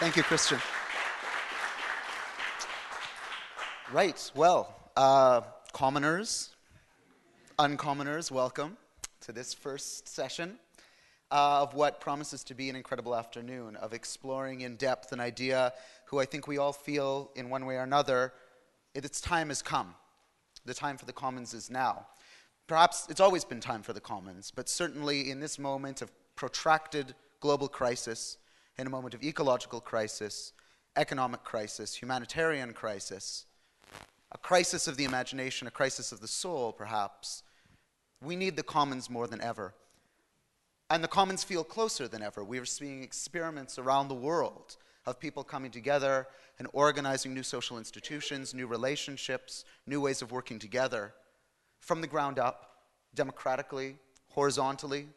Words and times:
Thank 0.00 0.16
you, 0.16 0.22
Christian. 0.22 0.58
Right, 3.92 4.30
well, 4.34 4.74
uh, 4.96 5.42
commoners, 5.74 6.48
uncommoners, 7.58 8.30
welcome 8.30 8.78
to 9.20 9.32
this 9.32 9.52
first 9.52 10.08
session 10.08 10.58
uh, 11.30 11.60
of 11.60 11.74
what 11.74 12.00
promises 12.00 12.42
to 12.44 12.54
be 12.54 12.70
an 12.70 12.76
incredible 12.76 13.14
afternoon 13.14 13.76
of 13.76 13.92
exploring 13.92 14.62
in 14.62 14.76
depth 14.76 15.12
an 15.12 15.20
idea 15.20 15.74
who 16.06 16.18
I 16.18 16.24
think 16.24 16.48
we 16.48 16.56
all 16.56 16.72
feel 16.72 17.30
in 17.36 17.50
one 17.50 17.66
way 17.66 17.74
or 17.74 17.82
another 17.82 18.32
its 18.94 19.20
time 19.20 19.48
has 19.48 19.60
come. 19.60 19.94
The 20.64 20.72
time 20.72 20.96
for 20.96 21.04
the 21.04 21.12
commons 21.12 21.52
is 21.52 21.70
now. 21.70 22.06
Perhaps 22.68 23.08
it's 23.10 23.20
always 23.20 23.44
been 23.44 23.60
time 23.60 23.82
for 23.82 23.92
the 23.92 24.00
commons, 24.00 24.50
but 24.50 24.66
certainly 24.66 25.30
in 25.30 25.40
this 25.40 25.58
moment 25.58 26.00
of 26.00 26.10
protracted 26.36 27.14
global 27.40 27.68
crisis, 27.68 28.38
in 28.80 28.86
a 28.86 28.90
moment 28.90 29.12
of 29.12 29.22
ecological 29.22 29.80
crisis, 29.80 30.54
economic 30.96 31.44
crisis, 31.44 31.94
humanitarian 31.94 32.72
crisis, 32.72 33.44
a 34.32 34.38
crisis 34.38 34.88
of 34.88 34.96
the 34.96 35.04
imagination, 35.04 35.68
a 35.68 35.70
crisis 35.70 36.12
of 36.12 36.20
the 36.20 36.28
soul, 36.28 36.72
perhaps, 36.72 37.42
we 38.22 38.36
need 38.36 38.56
the 38.56 38.62
commons 38.62 39.10
more 39.10 39.26
than 39.26 39.40
ever. 39.42 39.74
And 40.88 41.04
the 41.04 41.08
commons 41.08 41.44
feel 41.44 41.62
closer 41.62 42.08
than 42.08 42.22
ever. 42.22 42.42
We 42.42 42.58
are 42.58 42.64
seeing 42.64 43.02
experiments 43.02 43.78
around 43.78 44.08
the 44.08 44.14
world 44.14 44.76
of 45.04 45.20
people 45.20 45.44
coming 45.44 45.70
together 45.70 46.26
and 46.58 46.66
organizing 46.72 47.34
new 47.34 47.42
social 47.42 47.76
institutions, 47.76 48.54
new 48.54 48.66
relationships, 48.66 49.64
new 49.86 50.00
ways 50.00 50.22
of 50.22 50.32
working 50.32 50.58
together 50.58 51.12
from 51.80 52.00
the 52.00 52.06
ground 52.06 52.38
up, 52.38 52.84
democratically, 53.14 53.96
horizontally, 54.28 55.08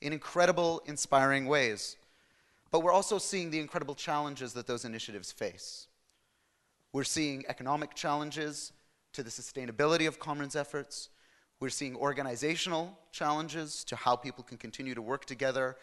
in 0.00 0.12
incredible, 0.12 0.82
inspiring 0.86 1.46
ways. 1.46 1.96
But 2.70 2.80
we're 2.80 2.92
also 2.92 3.18
seeing 3.18 3.50
the 3.50 3.58
incredible 3.58 3.94
challenges 3.94 4.52
that 4.52 4.66
those 4.66 4.84
initiatives 4.84 5.32
face. 5.32 5.88
We're 6.92 7.04
seeing 7.04 7.44
economic 7.48 7.94
challenges 7.94 8.72
to 9.12 9.22
the 9.22 9.30
sustainability 9.30 10.06
of 10.06 10.18
commons 10.18 10.54
efforts. 10.54 11.08
We're 11.58 11.70
seeing 11.70 11.96
organizational 11.96 12.96
challenges 13.12 13.84
to 13.84 13.96
how 13.96 14.16
people 14.16 14.44
can 14.44 14.56
continue 14.56 14.94
to 14.94 15.02
work 15.02 15.24
together 15.24 15.76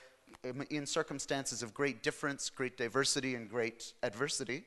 in 0.70 0.86
circumstances 0.86 1.62
of 1.62 1.74
great 1.74 2.04
difference, 2.04 2.50
great 2.50 2.78
diversity, 2.78 3.36
and 3.36 3.50
great 3.50 3.94
adversity. 4.04 4.64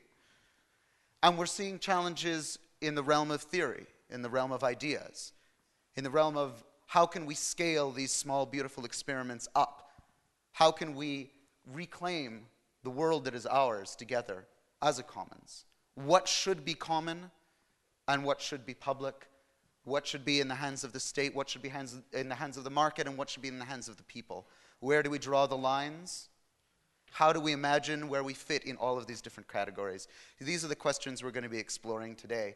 And 1.23 1.37
we're 1.37 1.45
seeing 1.45 1.79
challenges 1.79 2.57
in 2.81 2.95
the 2.95 3.03
realm 3.03 3.31
of 3.31 3.41
theory, 3.41 3.85
in 4.09 4.21
the 4.21 4.29
realm 4.29 4.51
of 4.51 4.63
ideas, 4.63 5.33
in 5.95 6.03
the 6.03 6.09
realm 6.09 6.37
of 6.37 6.63
how 6.87 7.05
can 7.05 7.25
we 7.25 7.35
scale 7.35 7.91
these 7.91 8.11
small, 8.11 8.45
beautiful 8.45 8.85
experiments 8.85 9.47
up? 9.55 10.01
How 10.51 10.71
can 10.71 10.95
we 10.95 11.29
reclaim 11.65 12.45
the 12.83 12.89
world 12.89 13.25
that 13.25 13.35
is 13.35 13.45
ours 13.45 13.95
together 13.95 14.45
as 14.81 14.99
a 14.99 15.03
commons? 15.03 15.65
What 15.95 16.27
should 16.27 16.65
be 16.65 16.73
common 16.73 17.31
and 18.07 18.23
what 18.23 18.41
should 18.41 18.65
be 18.65 18.73
public? 18.73 19.27
What 19.83 20.05
should 20.05 20.23
be 20.25 20.39
in 20.39 20.47
the 20.47 20.55
hands 20.55 20.83
of 20.83 20.93
the 20.93 20.99
state? 20.99 21.35
What 21.35 21.49
should 21.49 21.61
be 21.61 21.69
hands, 21.69 21.99
in 22.13 22.29
the 22.29 22.35
hands 22.35 22.57
of 22.57 22.63
the 22.63 22.69
market? 22.69 23.07
And 23.07 23.17
what 23.17 23.29
should 23.29 23.41
be 23.41 23.47
in 23.47 23.59
the 23.59 23.65
hands 23.65 23.87
of 23.89 23.97
the 23.97 24.03
people? 24.03 24.47
Where 24.79 25.03
do 25.03 25.09
we 25.09 25.19
draw 25.19 25.47
the 25.47 25.57
lines? 25.57 26.29
How 27.11 27.33
do 27.33 27.39
we 27.39 27.51
imagine 27.51 28.07
where 28.07 28.23
we 28.23 28.33
fit 28.33 28.63
in 28.63 28.77
all 28.77 28.97
of 28.97 29.05
these 29.05 29.21
different 29.21 29.51
categories? 29.51 30.07
These 30.39 30.63
are 30.63 30.69
the 30.69 30.75
questions 30.75 31.23
we're 31.23 31.31
going 31.31 31.43
to 31.43 31.49
be 31.49 31.59
exploring 31.59 32.15
today. 32.15 32.55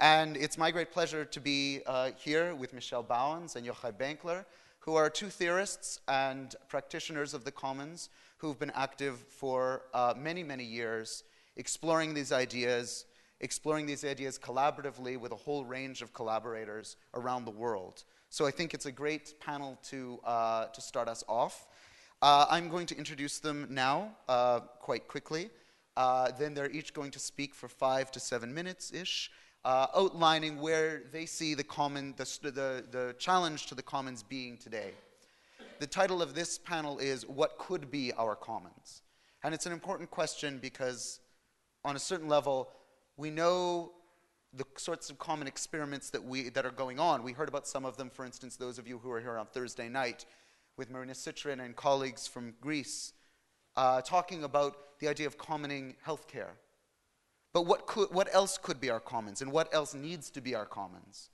And 0.00 0.36
it's 0.36 0.58
my 0.58 0.72
great 0.72 0.90
pleasure 0.90 1.24
to 1.24 1.40
be 1.40 1.80
uh, 1.86 2.10
here 2.18 2.54
with 2.56 2.72
Michel 2.72 3.04
Bauwens 3.04 3.54
and 3.54 3.64
Yochai 3.64 3.92
Benkler, 3.92 4.44
who 4.80 4.96
are 4.96 5.08
two 5.08 5.28
theorists 5.28 6.00
and 6.08 6.56
practitioners 6.68 7.34
of 7.34 7.44
the 7.44 7.52
commons 7.52 8.08
who've 8.42 8.58
been 8.58 8.72
active 8.74 9.20
for 9.20 9.82
uh, 9.94 10.12
many, 10.16 10.42
many 10.42 10.64
years, 10.64 11.22
exploring 11.56 12.12
these 12.12 12.32
ideas, 12.32 13.06
exploring 13.38 13.86
these 13.86 14.04
ideas 14.04 14.36
collaboratively 14.36 15.16
with 15.16 15.30
a 15.30 15.36
whole 15.36 15.64
range 15.64 16.02
of 16.02 16.12
collaborators 16.12 16.96
around 17.14 17.44
the 17.44 17.52
world. 17.52 18.02
So 18.30 18.44
I 18.44 18.50
think 18.50 18.74
it's 18.74 18.86
a 18.86 18.90
great 18.90 19.34
panel 19.38 19.78
to, 19.90 20.18
uh, 20.24 20.66
to 20.66 20.80
start 20.80 21.08
us 21.08 21.22
off. 21.28 21.68
Uh, 22.20 22.46
I'm 22.50 22.68
going 22.68 22.86
to 22.86 22.96
introduce 22.96 23.38
them 23.38 23.68
now 23.70 24.10
uh, 24.28 24.58
quite 24.80 25.06
quickly. 25.06 25.48
Uh, 25.96 26.32
then 26.36 26.52
they're 26.52 26.70
each 26.70 26.92
going 26.92 27.12
to 27.12 27.20
speak 27.20 27.54
for 27.54 27.68
five 27.68 28.10
to 28.10 28.18
seven 28.18 28.52
minutes 28.52 28.92
ish, 28.92 29.30
uh, 29.64 29.86
outlining 29.94 30.60
where 30.60 31.04
they 31.12 31.26
see 31.26 31.54
the, 31.54 31.62
common, 31.62 32.14
the, 32.16 32.26
the, 32.42 32.84
the 32.90 33.14
challenge 33.20 33.66
to 33.66 33.76
the 33.76 33.82
commons 33.82 34.24
being 34.24 34.58
today. 34.58 34.90
The 35.82 35.88
title 35.88 36.22
of 36.22 36.32
this 36.36 36.58
panel 36.58 37.00
is 37.00 37.26
What 37.26 37.58
Could 37.58 37.90
Be 37.90 38.12
Our 38.12 38.36
Commons? 38.36 39.02
And 39.42 39.52
it's 39.52 39.66
an 39.66 39.72
important 39.72 40.12
question 40.12 40.60
because, 40.62 41.18
on 41.84 41.96
a 41.96 41.98
certain 41.98 42.28
level, 42.28 42.70
we 43.16 43.30
know 43.30 43.90
the 44.54 44.64
sorts 44.76 45.10
of 45.10 45.18
common 45.18 45.48
experiments 45.48 46.08
that, 46.10 46.22
we, 46.22 46.50
that 46.50 46.64
are 46.64 46.70
going 46.70 47.00
on. 47.00 47.24
We 47.24 47.32
heard 47.32 47.48
about 47.48 47.66
some 47.66 47.84
of 47.84 47.96
them, 47.96 48.10
for 48.10 48.24
instance, 48.24 48.54
those 48.54 48.78
of 48.78 48.86
you 48.86 48.98
who 48.98 49.08
were 49.08 49.18
here 49.18 49.36
on 49.36 49.46
Thursday 49.46 49.88
night 49.88 50.24
with 50.76 50.88
Marina 50.88 51.14
Sitrin 51.14 51.58
and 51.58 51.74
colleagues 51.74 52.28
from 52.28 52.54
Greece, 52.60 53.12
uh, 53.76 54.02
talking 54.02 54.44
about 54.44 55.00
the 55.00 55.08
idea 55.08 55.26
of 55.26 55.36
commoning 55.36 55.96
healthcare. 56.06 56.52
But 57.52 57.66
what, 57.66 57.88
could, 57.88 58.14
what 58.14 58.32
else 58.32 58.56
could 58.56 58.80
be 58.80 58.88
our 58.88 59.00
commons, 59.00 59.42
and 59.42 59.50
what 59.50 59.74
else 59.74 59.94
needs 59.94 60.30
to 60.30 60.40
be 60.40 60.54
our 60.54 60.64
commons? 60.64 61.30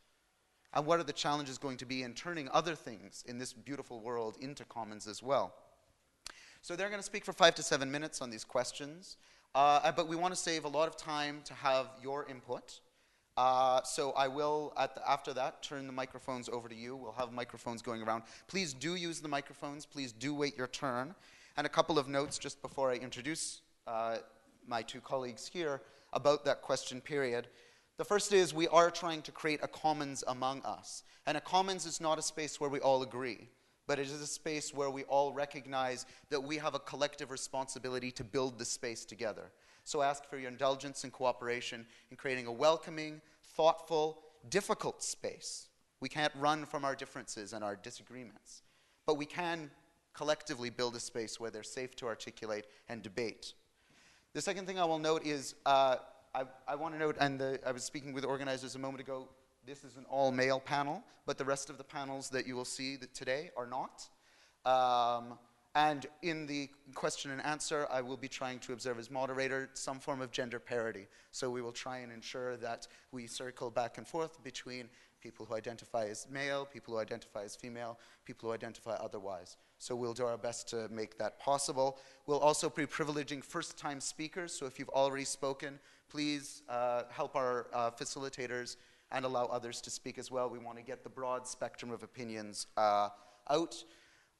And 0.74 0.84
what 0.84 1.00
are 1.00 1.04
the 1.04 1.12
challenges 1.12 1.58
going 1.58 1.78
to 1.78 1.86
be 1.86 2.02
in 2.02 2.14
turning 2.14 2.48
other 2.52 2.74
things 2.74 3.24
in 3.26 3.38
this 3.38 3.52
beautiful 3.52 4.00
world 4.00 4.36
into 4.40 4.64
commons 4.64 5.06
as 5.06 5.22
well? 5.22 5.54
So 6.60 6.76
they're 6.76 6.88
going 6.88 7.00
to 7.00 7.06
speak 7.06 7.24
for 7.24 7.32
five 7.32 7.54
to 7.54 7.62
seven 7.62 7.90
minutes 7.90 8.20
on 8.20 8.30
these 8.30 8.44
questions. 8.44 9.16
Uh, 9.54 9.90
but 9.92 10.08
we 10.08 10.16
want 10.16 10.34
to 10.34 10.38
save 10.38 10.64
a 10.64 10.68
lot 10.68 10.88
of 10.88 10.96
time 10.96 11.40
to 11.44 11.54
have 11.54 11.86
your 12.02 12.26
input. 12.28 12.80
Uh, 13.36 13.80
so 13.82 14.10
I 14.12 14.28
will, 14.28 14.72
the, 14.76 15.08
after 15.08 15.32
that, 15.34 15.62
turn 15.62 15.86
the 15.86 15.92
microphones 15.92 16.48
over 16.48 16.68
to 16.68 16.74
you. 16.74 16.96
We'll 16.96 17.12
have 17.12 17.32
microphones 17.32 17.82
going 17.82 18.02
around. 18.02 18.24
Please 18.48 18.74
do 18.74 18.96
use 18.96 19.20
the 19.20 19.28
microphones. 19.28 19.86
Please 19.86 20.12
do 20.12 20.34
wait 20.34 20.58
your 20.58 20.66
turn. 20.66 21.14
And 21.56 21.66
a 21.66 21.70
couple 21.70 21.98
of 21.98 22.08
notes 22.08 22.36
just 22.36 22.60
before 22.60 22.90
I 22.90 22.96
introduce 22.96 23.62
uh, 23.86 24.18
my 24.66 24.82
two 24.82 25.00
colleagues 25.00 25.46
here 25.46 25.80
about 26.12 26.44
that 26.44 26.62
question 26.62 27.00
period. 27.00 27.48
The 27.98 28.04
first 28.04 28.32
is 28.32 28.54
we 28.54 28.68
are 28.68 28.92
trying 28.92 29.22
to 29.22 29.32
create 29.32 29.58
a 29.60 29.68
commons 29.68 30.22
among 30.28 30.62
us. 30.62 31.02
And 31.26 31.36
a 31.36 31.40
commons 31.40 31.84
is 31.84 32.00
not 32.00 32.18
a 32.18 32.22
space 32.22 32.60
where 32.60 32.70
we 32.70 32.78
all 32.78 33.02
agree, 33.02 33.48
but 33.88 33.98
it 33.98 34.06
is 34.06 34.20
a 34.20 34.26
space 34.26 34.72
where 34.72 34.88
we 34.88 35.02
all 35.04 35.32
recognize 35.32 36.06
that 36.30 36.40
we 36.40 36.58
have 36.58 36.76
a 36.76 36.78
collective 36.78 37.32
responsibility 37.32 38.12
to 38.12 38.22
build 38.22 38.56
the 38.56 38.64
space 38.64 39.04
together. 39.04 39.50
So 39.82 40.00
I 40.00 40.06
ask 40.06 40.24
for 40.24 40.38
your 40.38 40.48
indulgence 40.48 41.02
and 41.02 41.12
cooperation 41.12 41.86
in 42.12 42.16
creating 42.16 42.46
a 42.46 42.52
welcoming, 42.52 43.20
thoughtful, 43.42 44.22
difficult 44.48 45.02
space. 45.02 45.68
We 46.00 46.08
can't 46.08 46.32
run 46.38 46.66
from 46.66 46.84
our 46.84 46.94
differences 46.94 47.52
and 47.52 47.64
our 47.64 47.74
disagreements, 47.74 48.62
but 49.06 49.14
we 49.14 49.26
can 49.26 49.72
collectively 50.14 50.70
build 50.70 50.94
a 50.94 51.00
space 51.00 51.40
where 51.40 51.50
they're 51.50 51.64
safe 51.64 51.96
to 51.96 52.06
articulate 52.06 52.66
and 52.88 53.02
debate. 53.02 53.54
The 54.34 54.42
second 54.42 54.66
thing 54.66 54.78
I 54.78 54.84
will 54.84 55.00
note 55.00 55.26
is 55.26 55.56
uh, 55.66 55.96
I, 56.34 56.44
I 56.66 56.74
want 56.74 56.94
to 56.94 56.98
note, 56.98 57.16
and 57.20 57.40
the, 57.40 57.60
I 57.66 57.72
was 57.72 57.84
speaking 57.84 58.12
with 58.12 58.24
organizers 58.24 58.74
a 58.74 58.78
moment 58.78 59.00
ago, 59.00 59.28
this 59.66 59.84
is 59.84 59.96
an 59.96 60.04
all 60.08 60.32
male 60.32 60.60
panel, 60.60 61.02
but 61.26 61.38
the 61.38 61.44
rest 61.44 61.68
of 61.70 61.78
the 61.78 61.84
panels 61.84 62.30
that 62.30 62.46
you 62.46 62.56
will 62.56 62.64
see 62.64 62.96
today 63.14 63.50
are 63.56 63.66
not. 63.66 64.08
Um, 64.64 65.38
and 65.74 66.06
in 66.22 66.46
the 66.46 66.70
question 66.94 67.30
and 67.30 67.44
answer, 67.44 67.86
I 67.90 68.00
will 68.00 68.16
be 68.16 68.28
trying 68.28 68.58
to 68.60 68.72
observe 68.72 68.98
as 68.98 69.10
moderator 69.10 69.70
some 69.74 70.00
form 70.00 70.20
of 70.20 70.32
gender 70.32 70.58
parity. 70.58 71.06
So 71.30 71.50
we 71.50 71.62
will 71.62 71.72
try 71.72 71.98
and 71.98 72.10
ensure 72.10 72.56
that 72.56 72.88
we 73.12 73.26
circle 73.26 73.70
back 73.70 73.98
and 73.98 74.06
forth 74.06 74.42
between 74.42 74.88
people 75.20 75.46
who 75.46 75.54
identify 75.54 76.06
as 76.06 76.26
male, 76.30 76.64
people 76.64 76.94
who 76.94 77.00
identify 77.00 77.44
as 77.44 77.54
female, 77.54 77.98
people 78.24 78.48
who 78.48 78.54
identify 78.54 78.94
otherwise. 78.94 79.56
So 79.78 79.94
we'll 79.94 80.14
do 80.14 80.26
our 80.26 80.36
best 80.36 80.68
to 80.70 80.88
make 80.90 81.18
that 81.18 81.38
possible. 81.38 81.98
We'll 82.26 82.40
also 82.40 82.68
be 82.68 82.84
privileging 82.86 83.44
first 83.44 83.78
time 83.78 84.00
speakers. 84.00 84.52
So 84.52 84.66
if 84.66 84.78
you've 84.78 84.88
already 84.90 85.24
spoken, 85.24 85.78
please 86.10 86.62
uh, 86.68 87.04
help 87.10 87.36
our 87.36 87.68
uh, 87.72 87.90
facilitators 87.90 88.76
and 89.10 89.24
allow 89.24 89.46
others 89.46 89.80
to 89.82 89.90
speak 89.90 90.18
as 90.18 90.30
well. 90.30 90.50
We 90.50 90.58
want 90.58 90.78
to 90.78 90.84
get 90.84 91.02
the 91.04 91.10
broad 91.10 91.46
spectrum 91.46 91.90
of 91.90 92.02
opinions 92.02 92.66
uh, 92.76 93.08
out. 93.48 93.84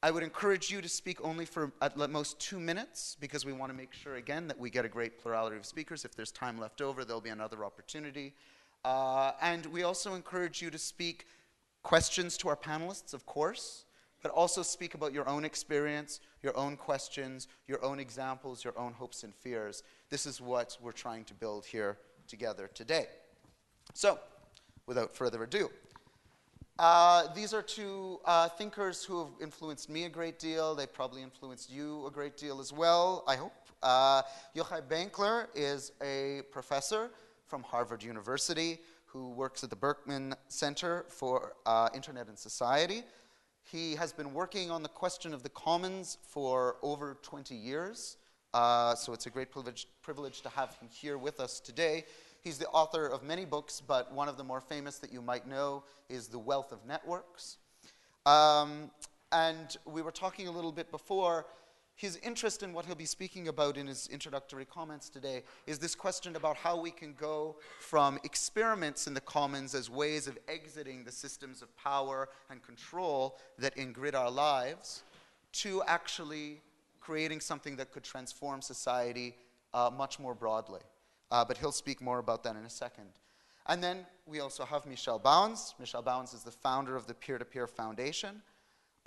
I 0.02 0.10
would 0.10 0.22
encourage 0.22 0.70
you 0.70 0.80
to 0.80 0.88
speak 0.88 1.24
only 1.24 1.44
for 1.44 1.72
at 1.82 1.96
most 1.96 2.38
two 2.38 2.60
minutes 2.60 3.16
because 3.18 3.44
we 3.44 3.52
want 3.52 3.72
to 3.72 3.76
make 3.76 3.92
sure, 3.92 4.14
again, 4.16 4.46
that 4.46 4.58
we 4.58 4.70
get 4.70 4.84
a 4.84 4.88
great 4.88 5.20
plurality 5.20 5.56
of 5.56 5.66
speakers. 5.66 6.04
If 6.04 6.14
there's 6.14 6.30
time 6.30 6.58
left 6.58 6.80
over, 6.80 7.04
there'll 7.04 7.20
be 7.20 7.30
another 7.30 7.64
opportunity. 7.64 8.34
Uh, 8.84 9.32
and 9.40 9.66
we 9.66 9.82
also 9.82 10.14
encourage 10.14 10.62
you 10.62 10.70
to 10.70 10.78
speak 10.78 11.26
questions 11.82 12.36
to 12.38 12.48
our 12.48 12.56
panelists, 12.56 13.12
of 13.12 13.26
course, 13.26 13.86
but 14.22 14.30
also 14.32 14.62
speak 14.62 14.94
about 14.94 15.12
your 15.12 15.28
own 15.28 15.44
experience, 15.44 16.20
your 16.42 16.56
own 16.56 16.76
questions, 16.76 17.48
your 17.66 17.84
own 17.84 18.00
examples, 18.00 18.64
your 18.64 18.78
own 18.78 18.92
hopes 18.92 19.22
and 19.24 19.34
fears. 19.34 19.82
This 20.10 20.26
is 20.26 20.40
what 20.40 20.76
we're 20.80 20.92
trying 20.92 21.24
to 21.24 21.34
build 21.34 21.64
here 21.64 21.98
together 22.26 22.70
today. 22.74 23.06
So, 23.94 24.18
without 24.86 25.14
further 25.14 25.42
ado, 25.42 25.70
Uh, 26.78 27.26
these 27.34 27.52
are 27.52 27.62
two 27.62 28.20
uh, 28.24 28.48
thinkers 28.50 29.02
who 29.02 29.18
have 29.18 29.32
influenced 29.42 29.90
me 29.90 30.04
a 30.04 30.08
great 30.08 30.38
deal. 30.38 30.76
They've 30.76 30.92
probably 30.92 31.22
influenced 31.22 31.68
you 31.72 32.06
a 32.06 32.10
great 32.10 32.36
deal 32.36 32.60
as 32.60 32.72
well, 32.72 33.24
I 33.26 33.34
hope. 33.34 33.52
Uh, 33.82 34.22
Yochai 34.54 34.82
Benkler 34.82 35.48
is 35.56 35.90
a 36.00 36.42
professor 36.52 37.10
from 37.48 37.64
Harvard 37.64 38.04
University 38.04 38.78
who 39.06 39.30
works 39.30 39.64
at 39.64 39.70
the 39.70 39.76
Berkman 39.76 40.34
Center 40.46 41.04
for 41.08 41.54
uh, 41.66 41.88
Internet 41.94 42.28
and 42.28 42.38
Society. 42.38 43.02
He 43.70 43.96
has 43.96 44.14
been 44.14 44.32
working 44.32 44.70
on 44.70 44.82
the 44.82 44.88
question 44.88 45.34
of 45.34 45.42
the 45.42 45.50
commons 45.50 46.16
for 46.22 46.76
over 46.80 47.18
20 47.20 47.54
years, 47.54 48.16
uh, 48.54 48.94
so 48.94 49.12
it's 49.12 49.26
a 49.26 49.30
great 49.30 49.50
privilege, 49.50 50.40
to 50.40 50.48
have 50.48 50.74
him 50.76 50.88
here 50.90 51.18
with 51.18 51.38
us 51.38 51.60
today. 51.60 52.06
He's 52.40 52.56
the 52.56 52.68
author 52.68 53.06
of 53.06 53.22
many 53.22 53.44
books, 53.44 53.82
but 53.86 54.10
one 54.10 54.26
of 54.26 54.38
the 54.38 54.44
more 54.44 54.62
famous 54.62 54.96
that 55.00 55.12
you 55.12 55.20
might 55.20 55.46
know 55.46 55.84
is 56.08 56.28
The 56.28 56.38
Wealth 56.38 56.72
of 56.72 56.86
Networks. 56.86 57.58
Um, 58.24 58.90
and 59.32 59.76
we 59.84 60.00
were 60.00 60.12
talking 60.12 60.48
a 60.48 60.50
little 60.50 60.72
bit 60.72 60.90
before 60.90 61.44
his 61.98 62.16
interest 62.22 62.62
in 62.62 62.72
what 62.72 62.86
he'll 62.86 62.94
be 62.94 63.04
speaking 63.04 63.48
about 63.48 63.76
in 63.76 63.88
his 63.88 64.06
introductory 64.06 64.64
comments 64.64 65.08
today 65.08 65.42
is 65.66 65.80
this 65.80 65.96
question 65.96 66.36
about 66.36 66.56
how 66.56 66.80
we 66.80 66.92
can 66.92 67.12
go 67.14 67.56
from 67.80 68.20
experiments 68.22 69.08
in 69.08 69.14
the 69.14 69.20
commons 69.20 69.74
as 69.74 69.90
ways 69.90 70.28
of 70.28 70.38
exiting 70.46 71.02
the 71.02 71.10
systems 71.10 71.60
of 71.60 71.76
power 71.76 72.28
and 72.50 72.62
control 72.62 73.36
that 73.58 73.74
ingrid 73.74 74.14
our 74.14 74.30
lives 74.30 75.02
to 75.50 75.82
actually 75.88 76.60
creating 77.00 77.40
something 77.40 77.74
that 77.74 77.90
could 77.90 78.04
transform 78.04 78.62
society 78.62 79.34
uh, 79.74 79.90
much 79.92 80.20
more 80.20 80.36
broadly. 80.36 80.82
Uh, 81.32 81.44
but 81.44 81.58
he'll 81.58 81.72
speak 81.72 82.00
more 82.00 82.20
about 82.20 82.44
that 82.44 82.54
in 82.54 82.64
a 82.64 82.70
second. 82.70 83.10
And 83.66 83.82
then 83.82 84.06
we 84.24 84.38
also 84.38 84.64
have 84.64 84.86
Michel 84.86 85.18
Bauwens. 85.18 85.74
Michel 85.80 86.04
Bauwens 86.04 86.32
is 86.32 86.44
the 86.44 86.52
founder 86.52 86.94
of 86.94 87.08
the 87.08 87.14
Peer 87.14 87.38
to 87.38 87.44
Peer 87.44 87.66
Foundation. 87.66 88.40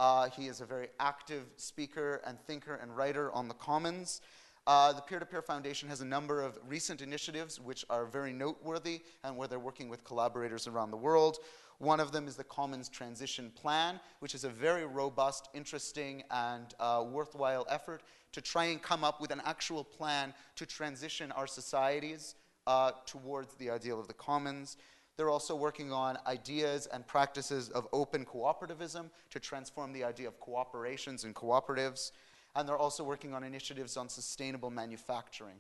Uh, 0.02 0.28
he 0.32 0.48
is 0.48 0.62
a 0.62 0.66
very 0.66 0.88
active 1.00 1.44
speaker 1.58 2.22
and 2.26 2.42
thinker 2.48 2.74
and 2.82 2.98
writer 2.98 3.32
on 3.34 3.48
the 3.48 3.54
Commons. 3.54 4.22
Uh, 4.66 4.92
the 4.92 5.02
Peer 5.02 5.20
to 5.20 5.28
Peer 5.28 5.44
Foundation 5.44 5.88
has 5.90 6.02
a 6.02 6.06
number 6.06 6.42
of 6.42 6.58
recent 6.68 7.04
initiatives 7.04 7.60
which 7.60 7.86
are 7.88 8.08
very 8.08 8.34
noteworthy 8.34 9.04
and 9.24 9.38
where 9.38 9.48
they're 9.48 9.60
working 9.60 9.90
with 9.90 10.04
collaborators 10.04 10.66
around 10.66 10.90
the 10.90 10.98
world. 10.98 11.38
One 11.78 12.00
of 12.00 12.12
them 12.12 12.28
is 12.28 12.36
the 12.36 12.44
Commons 12.44 12.90
Transition 12.90 13.52
Plan, 13.52 14.00
which 14.22 14.34
is 14.34 14.44
a 14.44 14.50
very 14.50 14.88
robust, 14.88 15.50
interesting, 15.54 16.24
and 16.32 16.74
uh, 16.80 17.06
worthwhile 17.08 17.68
effort 17.70 18.02
to 18.32 18.42
try 18.42 18.66
and 18.66 18.82
come 18.82 19.04
up 19.04 19.22
with 19.22 19.30
an 19.30 19.42
actual 19.46 19.84
plan 19.84 20.34
to 20.56 20.66
transition 20.66 21.32
our 21.34 21.46
societies 21.46 22.34
uh, 22.66 22.94
towards 23.06 23.54
the 23.56 23.70
ideal 23.70 24.00
of 24.00 24.08
the 24.08 24.16
commons. 24.16 24.78
They're 25.22 25.30
also 25.30 25.56
working 25.56 25.94
on 25.94 26.18
ideas 26.26 26.88
and 26.88 27.06
practices 27.06 27.70
of 27.70 27.88
open 27.94 28.26
cooperativism 28.26 29.08
to 29.30 29.40
transform 29.40 29.94
the 29.94 30.04
idea 30.04 30.28
of 30.28 30.40
cooperations 30.40 31.26
and 31.26 31.36
cooperatives. 31.36 32.12
And 32.56 32.68
they're 32.68 32.76
also 32.76 33.04
working 33.04 33.36
on 33.36 33.44
initiatives 33.44 33.98
on 33.98 34.10
sustainable 34.10 34.72
manufacturing. 34.72 35.58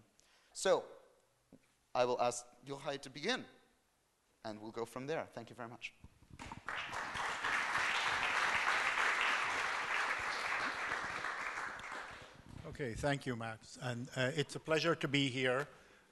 So, 0.53 0.83
I 1.93 2.05
will 2.05 2.19
ask 2.19 2.43
Yochai 2.67 2.99
to 3.01 3.11
begin, 3.11 3.45
and 4.45 4.59
we'll 4.59 4.71
go 4.71 4.83
from 4.83 5.05
there. 5.05 5.27
Thank 5.35 5.51
you 5.51 5.55
very 5.55 5.69
much. 5.69 5.93
Okay, 12.67 12.93
thank 12.93 13.27
you, 13.27 13.35
Max. 13.35 13.77
And 13.83 14.07
uh, 14.15 14.31
it's 14.35 14.55
a 14.55 14.59
pleasure 14.59 14.95
to 14.95 15.07
be 15.07 15.27
here. 15.27 15.67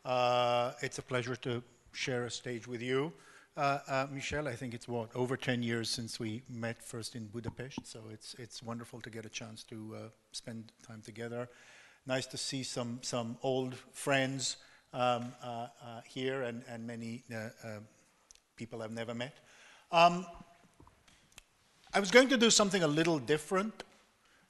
Uh, 0.05 0.73
it's 0.83 0.99
a 0.99 1.01
pleasure 1.01 1.35
to 1.37 1.63
share 1.93 2.25
a 2.25 2.29
stage 2.29 2.67
with 2.67 2.83
you. 2.83 3.11
Uh, 3.59 3.79
uh, 3.89 4.07
Michel, 4.09 4.47
I 4.47 4.55
think 4.55 4.73
it's 4.73 4.87
what, 4.87 5.13
over 5.13 5.35
10 5.35 5.61
years 5.63 5.89
since 5.89 6.17
we 6.17 6.43
met 6.49 6.81
first 6.81 7.13
in 7.13 7.25
Budapest, 7.25 7.85
so 7.85 7.99
it's, 8.09 8.33
it's 8.39 8.63
wonderful 8.63 9.01
to 9.01 9.09
get 9.09 9.25
a 9.25 9.29
chance 9.29 9.65
to 9.65 9.95
uh, 9.97 9.99
spend 10.31 10.71
time 10.87 11.01
together. 11.01 11.49
Nice 12.07 12.25
to 12.27 12.37
see 12.37 12.63
some, 12.63 12.99
some 13.01 13.37
old 13.43 13.75
friends 13.91 14.55
um, 14.93 15.33
uh, 15.43 15.67
uh, 15.83 15.99
here 16.07 16.43
and, 16.43 16.63
and 16.69 16.87
many 16.87 17.25
uh, 17.35 17.49
people 18.55 18.81
I've 18.81 18.93
never 18.93 19.13
met. 19.13 19.35
Um, 19.91 20.25
I 21.93 21.99
was 21.99 22.11
going 22.11 22.29
to 22.29 22.37
do 22.37 22.49
something 22.49 22.81
a 22.81 22.87
little 22.87 23.19
different, 23.19 23.83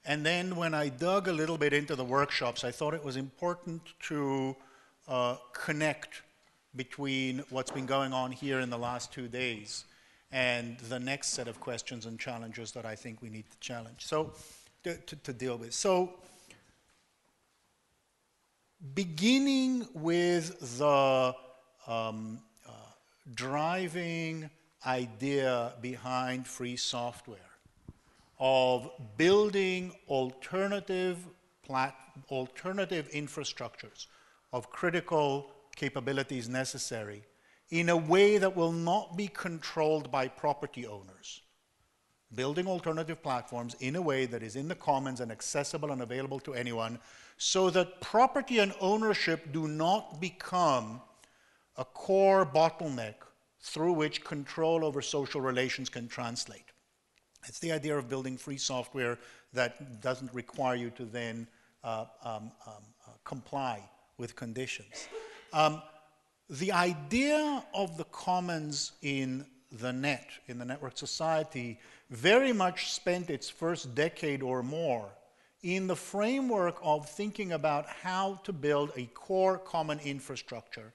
and 0.04 0.24
then 0.24 0.54
when 0.54 0.72
I 0.72 0.88
dug 0.88 1.26
a 1.26 1.32
little 1.32 1.58
bit 1.58 1.72
into 1.72 1.96
the 1.96 2.04
workshops, 2.04 2.62
I 2.62 2.70
thought 2.70 2.94
it 2.94 3.04
was 3.04 3.16
important 3.16 3.82
to 4.02 4.54
connect 5.52 6.22
between 6.76 7.42
what's 7.50 7.70
been 7.70 7.86
going 7.86 8.12
on 8.12 8.32
here 8.32 8.60
in 8.60 8.70
the 8.70 8.78
last 8.78 9.12
two 9.12 9.28
days 9.28 9.84
and 10.32 10.78
the 10.88 10.98
next 10.98 11.28
set 11.28 11.48
of 11.48 11.58
questions 11.58 12.06
and 12.06 12.18
challenges 12.18 12.72
that 12.72 12.86
I 12.86 12.94
think 12.94 13.20
we 13.20 13.28
need 13.28 13.50
to 13.50 13.58
challenge. 13.58 14.06
So, 14.06 14.32
to, 14.84 14.96
to, 14.96 15.16
to 15.16 15.32
deal 15.32 15.56
with. 15.56 15.74
So, 15.74 16.14
beginning 18.94 19.86
with 19.94 20.78
the 20.78 21.34
um, 21.86 22.40
uh, 22.66 22.70
driving 23.34 24.48
idea 24.86 25.74
behind 25.82 26.46
free 26.46 26.76
software 26.76 27.38
of 28.38 28.90
building 29.18 29.92
alternative 30.08 31.18
plat- 31.62 31.96
alternative 32.30 33.08
infrastructures 33.12 34.06
of 34.52 34.70
critical 34.70 35.50
capabilities 35.80 36.46
necessary 36.48 37.22
in 37.70 37.88
a 37.88 37.96
way 37.96 38.36
that 38.36 38.54
will 38.54 38.72
not 38.72 39.16
be 39.16 39.28
controlled 39.28 40.10
by 40.10 40.28
property 40.28 40.86
owners. 40.86 41.40
Building 42.34 42.66
alternative 42.66 43.22
platforms 43.22 43.74
in 43.80 43.96
a 43.96 44.02
way 44.02 44.26
that 44.26 44.42
is 44.42 44.56
in 44.56 44.68
the 44.68 44.74
commons 44.74 45.20
and 45.20 45.32
accessible 45.32 45.90
and 45.90 46.02
available 46.02 46.40
to 46.40 46.54
anyone 46.54 46.98
so 47.38 47.70
that 47.70 48.00
property 48.00 48.58
and 48.58 48.74
ownership 48.80 49.52
do 49.52 49.66
not 49.66 50.20
become 50.20 51.00
a 51.76 51.84
core 51.84 52.44
bottleneck 52.44 53.14
through 53.60 53.94
which 53.94 54.22
control 54.22 54.84
over 54.84 55.00
social 55.00 55.40
relations 55.40 55.88
can 55.88 56.08
translate. 56.08 56.68
It's 57.48 57.58
the 57.58 57.72
idea 57.72 57.96
of 57.96 58.08
building 58.08 58.36
free 58.36 58.58
software 58.58 59.18
that 59.54 60.02
doesn't 60.02 60.32
require 60.34 60.76
you 60.76 60.90
to 60.90 61.04
then 61.06 61.48
uh, 61.82 62.04
um, 62.22 62.52
um, 62.66 62.84
uh, 63.06 63.12
comply 63.24 63.88
with 64.18 64.36
conditions. 64.36 65.08
Um, 65.52 65.82
the 66.48 66.72
idea 66.72 67.64
of 67.74 67.96
the 67.96 68.04
commons 68.04 68.92
in 69.02 69.46
the 69.72 69.92
net, 69.92 70.26
in 70.48 70.58
the 70.58 70.64
network 70.64 70.98
society, 70.98 71.78
very 72.10 72.52
much 72.52 72.92
spent 72.92 73.30
its 73.30 73.48
first 73.48 73.94
decade 73.94 74.42
or 74.42 74.62
more 74.62 75.08
in 75.62 75.86
the 75.86 75.96
framework 75.96 76.78
of 76.82 77.08
thinking 77.08 77.52
about 77.52 77.86
how 77.86 78.40
to 78.44 78.52
build 78.52 78.90
a 78.96 79.06
core 79.06 79.58
common 79.58 80.00
infrastructure 80.00 80.92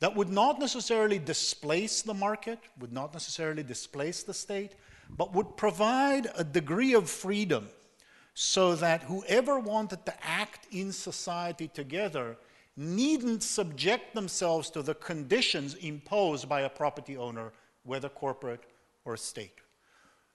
that 0.00 0.14
would 0.14 0.30
not 0.30 0.60
necessarily 0.60 1.18
displace 1.18 2.02
the 2.02 2.14
market, 2.14 2.60
would 2.78 2.92
not 2.92 3.12
necessarily 3.12 3.64
displace 3.64 4.22
the 4.22 4.34
state, 4.34 4.76
but 5.10 5.34
would 5.34 5.56
provide 5.56 6.28
a 6.36 6.44
degree 6.44 6.94
of 6.94 7.10
freedom 7.10 7.68
so 8.34 8.76
that 8.76 9.02
whoever 9.02 9.58
wanted 9.58 10.06
to 10.06 10.14
act 10.24 10.68
in 10.70 10.92
society 10.92 11.66
together 11.66 12.36
needn't 12.78 13.42
subject 13.42 14.14
themselves 14.14 14.70
to 14.70 14.82
the 14.82 14.94
conditions 14.94 15.74
imposed 15.74 16.48
by 16.48 16.60
a 16.60 16.68
property 16.70 17.16
owner, 17.16 17.52
whether 17.82 18.08
corporate 18.08 18.62
or 19.04 19.16
state. 19.16 19.58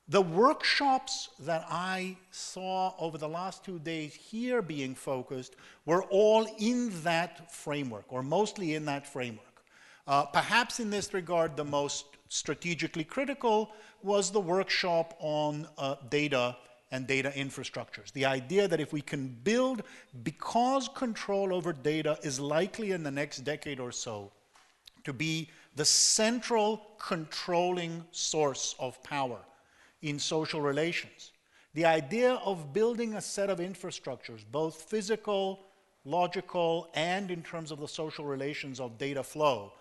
The 0.10 0.22
workshops 0.22 1.30
that 1.40 1.66
I 1.70 2.18
saw 2.32 2.94
over 3.00 3.18
the 3.18 3.30
last 3.30 3.64
two 3.64 3.80
days 3.80 4.14
here 4.14 4.62
being 4.62 4.94
focused 4.94 5.56
were 5.86 6.04
all 6.04 6.46
in 6.60 6.92
that 7.04 7.50
framework, 7.50 8.06
or 8.10 8.22
mostly 8.22 8.76
in 8.76 8.84
that 8.86 9.08
framework. 9.08 9.64
Uh, 10.06 10.26
perhaps 10.26 10.82
in 10.82 10.90
this 10.90 11.14
regard, 11.14 11.56
the 11.56 11.64
most 11.64 12.18
strategically 12.28 13.06
critical 13.06 13.72
was 14.02 14.32
the 14.32 14.42
workshop 14.42 15.16
on 15.20 15.66
uh, 15.78 15.96
data 16.10 16.58
and 16.94 17.08
data 17.08 17.34
infrastructures. 17.36 18.14
The 18.14 18.26
idea 18.26 18.68
that 18.68 18.80
if 18.80 18.94
we 18.94 19.02
can 19.02 19.36
build, 19.44 19.82
because 20.24 20.88
control 20.88 21.52
over 21.52 21.74
data 21.74 22.20
is 22.22 22.40
likely 22.40 22.92
in 22.92 23.02
the 23.02 23.10
next 23.10 23.40
decade 23.40 23.80
or 23.80 23.92
so 23.92 24.32
to 25.04 25.12
be 25.12 25.50
the 25.76 25.84
central 25.84 26.86
controlling 27.00 28.06
source 28.12 28.76
of 28.80 29.02
power 29.02 29.40
in 30.04 30.20
social 30.20 30.62
relations, 30.62 31.32
the 31.74 31.84
idea 31.84 32.34
of 32.46 32.74
building 32.74 33.16
a 33.16 33.22
set 33.22 33.50
of 33.50 33.58
infrastructures, 33.58 34.42
both 34.52 34.76
physical, 34.76 35.62
logical, 36.06 36.92
and 36.94 37.32
in 37.32 37.42
terms 37.42 37.72
of 37.72 37.80
the 37.80 37.88
social 37.88 38.24
relations 38.24 38.80
of 38.80 39.00
data 39.00 39.24
flow, 39.24 39.74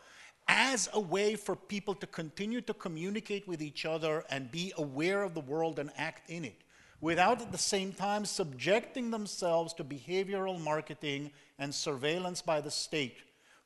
as 0.48 0.88
a 0.94 1.00
way 1.00 1.34
for 1.34 1.54
people 1.56 1.94
to 1.94 2.06
continue 2.06 2.62
to 2.62 2.72
communicate 2.72 3.46
with 3.46 3.60
each 3.60 3.84
other 3.84 4.24
and 4.30 4.50
be 4.50 4.72
aware 4.78 5.22
of 5.22 5.34
the 5.34 5.40
world 5.40 5.78
and 5.78 5.90
act 5.98 6.30
in 6.30 6.46
it 6.46 6.62
without 7.02 7.42
at 7.42 7.52
the 7.52 7.58
same 7.58 7.92
time 7.92 8.24
subjecting 8.24 9.10
themselves 9.10 9.74
to 9.74 9.84
behavioral 9.84 10.58
marketing 10.58 11.30
and 11.58 11.74
surveillance 11.74 12.40
by 12.40 12.60
the 12.62 12.70
state, 12.70 13.18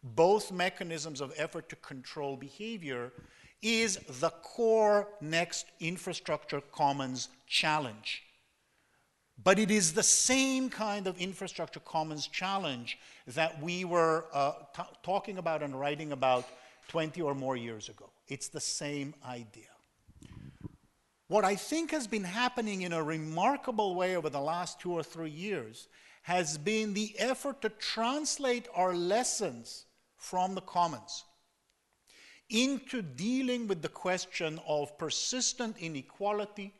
both 0.02 0.50
mechanisms 0.50 1.20
of 1.20 1.32
effort 1.36 1.68
to 1.68 1.76
control 1.76 2.36
behavior, 2.36 3.12
is 3.62 3.98
the 4.20 4.30
core 4.42 5.08
next 5.20 5.66
infrastructure 5.80 6.62
commons 6.72 7.28
challenge. 7.46 8.22
But 9.42 9.58
it 9.58 9.70
is 9.70 9.92
the 9.92 10.02
same 10.02 10.70
kind 10.70 11.06
of 11.06 11.18
infrastructure 11.18 11.80
commons 11.80 12.26
challenge 12.26 12.98
that 13.26 13.60
we 13.62 13.84
were 13.84 14.24
uh, 14.32 14.52
talking 15.02 15.36
about 15.36 15.62
and 15.62 15.78
writing 15.78 16.12
about 16.12 16.46
20 16.88 17.20
or 17.20 17.34
more 17.34 17.56
years 17.56 17.90
ago. 17.90 18.10
It's 18.28 18.48
the 18.48 18.60
same 18.60 19.14
idea. 19.26 19.75
What 21.28 21.44
I 21.44 21.56
think 21.56 21.90
has 21.90 22.06
been 22.06 22.24
happening 22.24 22.82
in 22.82 22.92
a 22.92 23.02
remarkable 23.02 23.94
way 23.94 24.16
over 24.16 24.30
the 24.30 24.40
last 24.40 24.80
two 24.80 24.92
or 24.92 25.02
three 25.02 25.30
years 25.30 25.88
has 26.22 26.56
been 26.56 26.94
the 26.94 27.14
effort 27.18 27.62
to 27.62 27.68
translate 27.68 28.68
our 28.74 28.94
lessons 28.94 29.86
from 30.16 30.54
the 30.54 30.60
commons 30.60 31.24
into 32.48 33.02
dealing 33.02 33.66
with 33.66 33.82
the 33.82 33.88
question 33.88 34.60
of 34.68 34.96
persistent 34.98 35.76
inequality, 35.78 36.72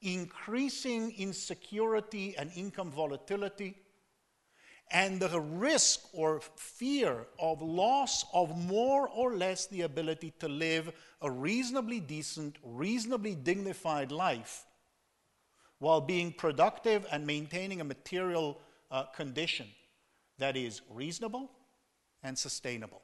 increasing 0.00 1.12
insecurity 1.16 2.36
and 2.36 2.50
income 2.56 2.90
volatility, 2.90 3.76
and 4.90 5.20
the 5.20 5.40
risk 5.40 6.00
or 6.12 6.40
fear 6.56 7.26
of 7.38 7.62
loss 7.62 8.24
of 8.34 8.56
more 8.66 9.08
or 9.08 9.34
less 9.34 9.66
the 9.66 9.82
ability 9.82 10.32
to 10.40 10.48
live 10.48 10.92
a 11.22 11.30
reasonably 11.30 12.00
decent, 12.00 12.56
reasonably 12.62 13.34
dignified 13.34 14.12
life 14.12 14.66
while 15.78 16.00
being 16.00 16.32
productive 16.32 17.06
and 17.10 17.26
maintaining 17.26 17.80
a 17.80 17.84
material 17.84 18.60
uh, 18.90 19.04
condition 19.04 19.66
that 20.38 20.56
is 20.56 20.82
reasonable 20.90 21.50
and 22.22 22.38
sustainable. 22.38 23.02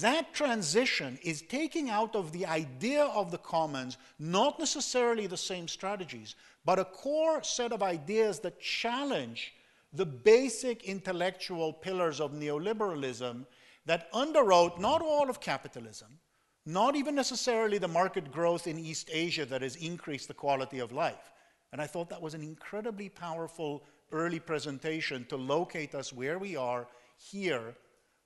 That 0.00 0.32
transition 0.34 1.18
is 1.22 1.42
taking 1.42 1.90
out 1.90 2.14
of 2.14 2.32
the 2.32 2.46
idea 2.46 3.04
of 3.04 3.30
the 3.30 3.38
commons 3.38 3.98
not 4.18 4.58
necessarily 4.58 5.26
the 5.26 5.36
same 5.36 5.66
strategies, 5.66 6.36
but 6.64 6.78
a 6.78 6.84
core 6.84 7.42
set 7.42 7.72
of 7.72 7.82
ideas 7.82 8.38
that 8.40 8.60
challenge 8.60 9.52
the 9.92 10.06
basic 10.06 10.84
intellectual 10.84 11.72
pillars 11.72 12.20
of 12.20 12.32
neoliberalism 12.32 13.44
that 13.86 14.12
underwrote 14.12 14.78
not 14.78 15.02
all 15.02 15.28
of 15.28 15.40
capitalism, 15.40 16.18
not 16.66 16.94
even 16.94 17.14
necessarily 17.14 17.78
the 17.78 17.88
market 17.88 18.30
growth 18.30 18.66
in 18.66 18.78
East 18.78 19.10
Asia 19.12 19.44
that 19.46 19.62
has 19.62 19.76
increased 19.76 20.28
the 20.28 20.34
quality 20.34 20.78
of 20.78 20.92
life. 20.92 21.32
And 21.72 21.80
I 21.80 21.86
thought 21.86 22.08
that 22.10 22.22
was 22.22 22.34
an 22.34 22.42
incredibly 22.42 23.08
powerful 23.08 23.82
early 24.12 24.40
presentation 24.40 25.24
to 25.28 25.36
locate 25.36 25.94
us 25.94 26.12
where 26.12 26.38
we 26.38 26.56
are 26.56 26.86
here 27.16 27.74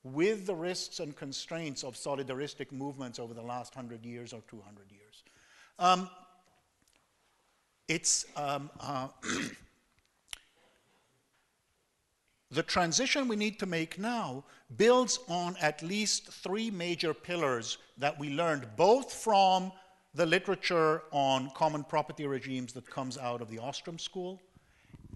with 0.02 0.46
the 0.46 0.54
risks 0.54 1.00
and 1.00 1.16
constraints 1.16 1.82
of 1.82 1.94
solidaristic 1.94 2.72
movements 2.72 3.18
over 3.18 3.32
the 3.32 3.42
last 3.42 3.74
100 3.74 4.04
years 4.04 4.32
or 4.32 4.42
200 4.48 4.90
years. 4.90 5.22
Um, 5.78 6.10
it's 7.88 8.26
um, 8.36 8.70
uh, 8.80 9.08
The 12.50 12.62
transition 12.62 13.28
we 13.28 13.36
need 13.36 13.58
to 13.58 13.66
make 13.66 13.98
now 13.98 14.44
builds 14.76 15.18
on 15.28 15.56
at 15.60 15.82
least 15.82 16.30
three 16.30 16.70
major 16.70 17.14
pillars 17.14 17.78
that 17.98 18.18
we 18.18 18.30
learned 18.30 18.68
both 18.76 19.12
from 19.12 19.72
the 20.14 20.26
literature 20.26 21.02
on 21.10 21.50
common 21.54 21.82
property 21.84 22.26
regimes 22.26 22.72
that 22.74 22.88
comes 22.88 23.18
out 23.18 23.40
of 23.40 23.50
the 23.50 23.58
Ostrom 23.58 23.98
School 23.98 24.40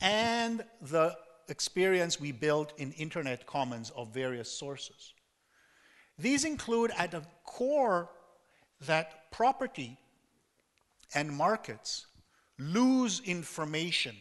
and 0.00 0.64
the 0.82 1.16
experience 1.49 2.20
we 2.20 2.32
built 2.32 2.73
in 2.78 2.92
internet 2.92 3.47
commons 3.47 3.90
of 3.90 4.12
various 4.12 4.50
sources. 4.50 5.14
These 6.18 6.44
include 6.44 6.90
at 6.97 7.12
the 7.12 7.23
core 7.44 8.11
that 8.80 9.30
property 9.30 9.97
and 11.14 11.30
markets 11.30 12.06
lose 12.58 13.20
information 13.20 14.16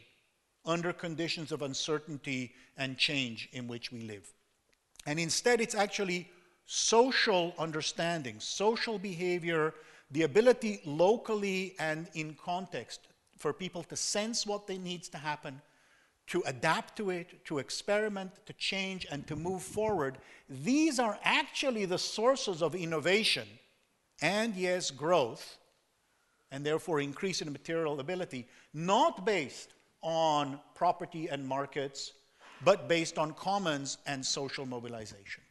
under 0.67 0.93
conditions 0.93 1.51
of 1.51 1.61
uncertainty 1.61 2.53
and 2.77 2.97
change 2.97 3.49
in 3.53 3.67
which 3.67 3.91
we 3.91 4.01
live. 4.01 4.31
And 5.05 5.19
instead, 5.19 5.61
it's 5.61 5.75
actually 5.75 6.29
social 6.65 7.55
understanding, 7.57 8.35
social 8.39 8.99
behavior, 8.99 9.73
the 10.11 10.23
ability 10.23 10.81
locally 10.85 11.75
and 11.79 12.07
in 12.13 12.35
context 12.43 13.07
for 13.37 13.53
people 13.53 13.83
to 13.83 13.95
sense 13.95 14.45
what 14.45 14.67
they 14.67 14.77
needs 14.77 15.07
to 15.09 15.17
happen, 15.17 15.61
to 16.27 16.43
adapt 16.45 16.97
to 16.97 17.09
it, 17.09 17.45
to 17.45 17.59
experiment, 17.59 18.31
to 18.45 18.53
change, 18.53 19.07
and 19.09 19.25
to 19.27 19.35
move 19.35 19.63
forward. 19.63 20.17
These 20.49 20.99
are 20.99 21.17
actually 21.23 21.85
the 21.85 21.97
sources 21.97 22.61
of 22.61 22.75
innovation 22.75 23.47
and, 24.21 24.55
yes, 24.55 24.91
growth, 24.91 25.57
and 26.51 26.65
therefore 26.65 26.99
increase 26.99 27.41
in 27.41 27.51
material 27.51 27.99
ability, 27.99 28.47
not 28.73 29.25
based 29.25 29.73
on 30.01 30.59
property 30.75 31.27
and 31.27 31.47
markets, 31.47 32.13
but 32.63 32.87
based 32.87 33.17
on 33.17 33.33
commons 33.33 33.97
and 34.05 34.25
social 34.25 34.65
mobilization. 34.65 35.43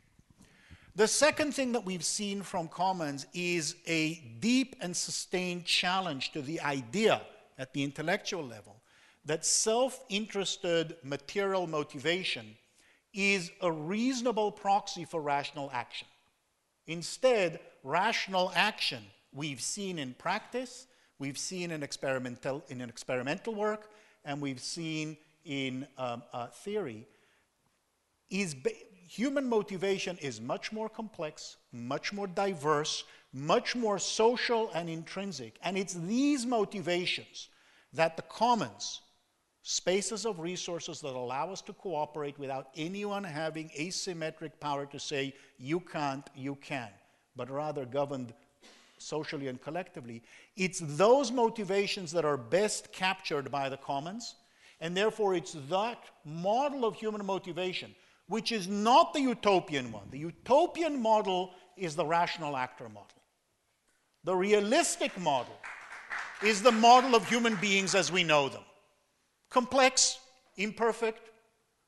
The 0.94 1.06
second 1.06 1.54
thing 1.54 1.72
that 1.72 1.84
we've 1.84 2.04
seen 2.04 2.42
from 2.42 2.68
commons 2.68 3.26
is 3.34 3.76
a 3.86 4.14
deep 4.40 4.76
and 4.80 4.96
sustained 4.96 5.66
challenge 5.66 6.32
to 6.32 6.40
the 6.40 6.60
idea 6.60 7.20
at 7.58 7.74
the 7.74 7.84
intellectual 7.84 8.44
level 8.44 8.76
that 9.26 9.44
self 9.44 10.00
interested 10.08 10.96
material 11.02 11.66
motivation 11.66 12.56
is 13.12 13.50
a 13.60 13.70
reasonable 13.70 14.50
proxy 14.52 15.04
for 15.04 15.20
rational 15.20 15.70
action. 15.72 16.06
Instead, 16.86 17.60
rational 17.82 18.52
action 18.54 19.02
we've 19.32 19.60
seen 19.60 19.98
in 19.98 20.14
practice, 20.14 20.86
we've 21.18 21.38
seen 21.38 21.70
in 21.70 21.82
experimental, 21.82 22.64
in 22.68 22.80
experimental 22.80 23.54
work, 23.54 23.90
and 24.26 24.40
we've 24.40 24.60
seen 24.60 25.16
in 25.44 25.86
um, 25.96 26.22
uh, 26.32 26.48
theory 26.48 27.06
is 28.28 28.54
human 29.08 29.48
motivation 29.48 30.18
is 30.18 30.40
much 30.40 30.72
more 30.72 30.88
complex, 30.88 31.56
much 31.72 32.12
more 32.12 32.26
diverse, 32.26 33.04
much 33.32 33.76
more 33.76 33.98
social 33.98 34.70
and 34.74 34.90
intrinsic. 34.90 35.56
And 35.62 35.78
it's 35.78 35.94
these 35.94 36.44
motivations 36.44 37.48
that 37.92 38.16
the 38.16 38.22
commons, 38.22 39.00
spaces 39.62 40.26
of 40.26 40.40
resources 40.40 41.00
that 41.00 41.14
allow 41.14 41.52
us 41.52 41.62
to 41.62 41.72
cooperate 41.72 42.38
without 42.38 42.68
anyone 42.76 43.24
having 43.24 43.70
asymmetric 43.78 44.52
power 44.60 44.86
to 44.86 44.98
say, 44.98 45.34
you 45.58 45.80
can't, 45.80 46.28
you 46.34 46.56
can, 46.56 46.90
but 47.36 47.50
rather 47.50 47.84
governed 47.84 48.32
socially 48.98 49.48
and 49.48 49.60
collectively. 49.60 50.22
It's 50.56 50.80
those 50.82 51.30
motivations 51.30 52.12
that 52.12 52.24
are 52.24 52.36
best 52.36 52.92
captured 52.92 53.50
by 53.50 53.68
the 53.68 53.76
commons, 53.76 54.34
and 54.80 54.96
therefore 54.96 55.34
it's 55.34 55.56
that 55.68 55.98
model 56.24 56.84
of 56.84 56.96
human 56.96 57.24
motivation, 57.24 57.94
which 58.28 58.52
is 58.52 58.68
not 58.68 59.14
the 59.14 59.20
utopian 59.20 59.92
one. 59.92 60.08
The 60.10 60.18
utopian 60.18 61.00
model 61.00 61.52
is 61.76 61.94
the 61.94 62.06
rational 62.06 62.56
actor 62.56 62.88
model. 62.88 63.22
The 64.24 64.34
realistic 64.34 65.18
model 65.20 65.56
is 66.42 66.62
the 66.62 66.72
model 66.72 67.14
of 67.14 67.28
human 67.28 67.54
beings 67.56 67.94
as 67.94 68.10
we 68.10 68.24
know 68.24 68.48
them 68.48 68.62
complex, 69.48 70.18
imperfect, 70.56 71.30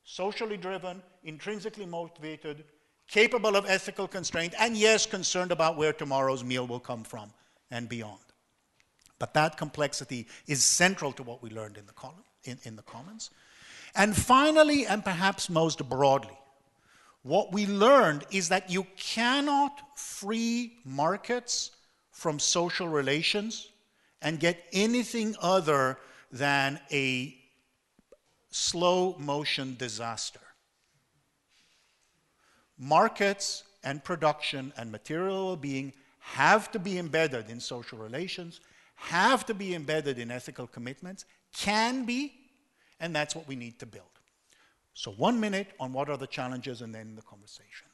socially 0.03 0.57
driven, 0.57 1.03
intrinsically 1.23 1.85
motivated, 1.85 2.63
capable 3.09 3.55
of 3.55 3.65
ethical 3.67 4.07
constraint, 4.07 4.53
and 4.59 4.77
yes, 4.77 5.05
concerned 5.05 5.51
about 5.51 5.77
where 5.77 5.93
tomorrow's 5.93 6.43
meal 6.43 6.67
will 6.67 6.79
come 6.79 7.03
from 7.03 7.31
and 7.71 7.89
beyond. 7.89 8.19
But 9.17 9.33
that 9.33 9.57
complexity 9.57 10.27
is 10.47 10.63
central 10.63 11.11
to 11.13 11.23
what 11.23 11.43
we 11.43 11.49
learned 11.49 11.77
in 11.77 11.85
the, 11.85 11.93
column, 11.93 12.23
in, 12.43 12.57
in 12.63 12.75
the 12.75 12.83
Commons. 12.83 13.31
And 13.95 14.15
finally, 14.15 14.85
and 14.85 15.03
perhaps 15.03 15.49
most 15.49 15.87
broadly, 15.89 16.37
what 17.23 17.51
we 17.51 17.65
learned 17.65 18.25
is 18.31 18.49
that 18.49 18.69
you 18.69 18.85
cannot 18.95 19.81
free 19.97 20.77
markets 20.85 21.71
from 22.11 22.39
social 22.39 22.87
relations 22.87 23.69
and 24.21 24.39
get 24.39 24.63
anything 24.71 25.35
other 25.41 25.97
than 26.31 26.79
a 26.91 27.35
slow 28.51 29.15
motion 29.17 29.75
disaster 29.77 30.39
markets 32.79 33.63
and 33.83 34.03
production 34.03 34.73
and 34.77 34.91
material 34.91 35.47
well-being 35.47 35.93
have 36.19 36.71
to 36.71 36.79
be 36.79 36.97
embedded 36.97 37.49
in 37.49 37.59
social 37.59 37.97
relations, 37.97 38.61
have 38.95 39.45
to 39.45 39.53
be 39.53 39.75
embedded 39.75 40.17
in 40.17 40.31
ethical 40.31 40.67
commitments, 40.67 41.25
can 41.53 42.05
be, 42.05 42.33
and 42.99 43.15
that's 43.15 43.35
what 43.35 43.47
we 43.47 43.55
need 43.55 43.79
to 43.79 43.85
build. 43.85 44.05
So, 44.93 45.11
one 45.11 45.39
minute 45.39 45.67
on 45.79 45.93
what 45.93 46.09
are 46.09 46.17
the 46.17 46.27
challenges 46.27 46.81
and 46.81 46.93
then 46.93 47.15
the 47.15 47.21
conversation. 47.21 47.87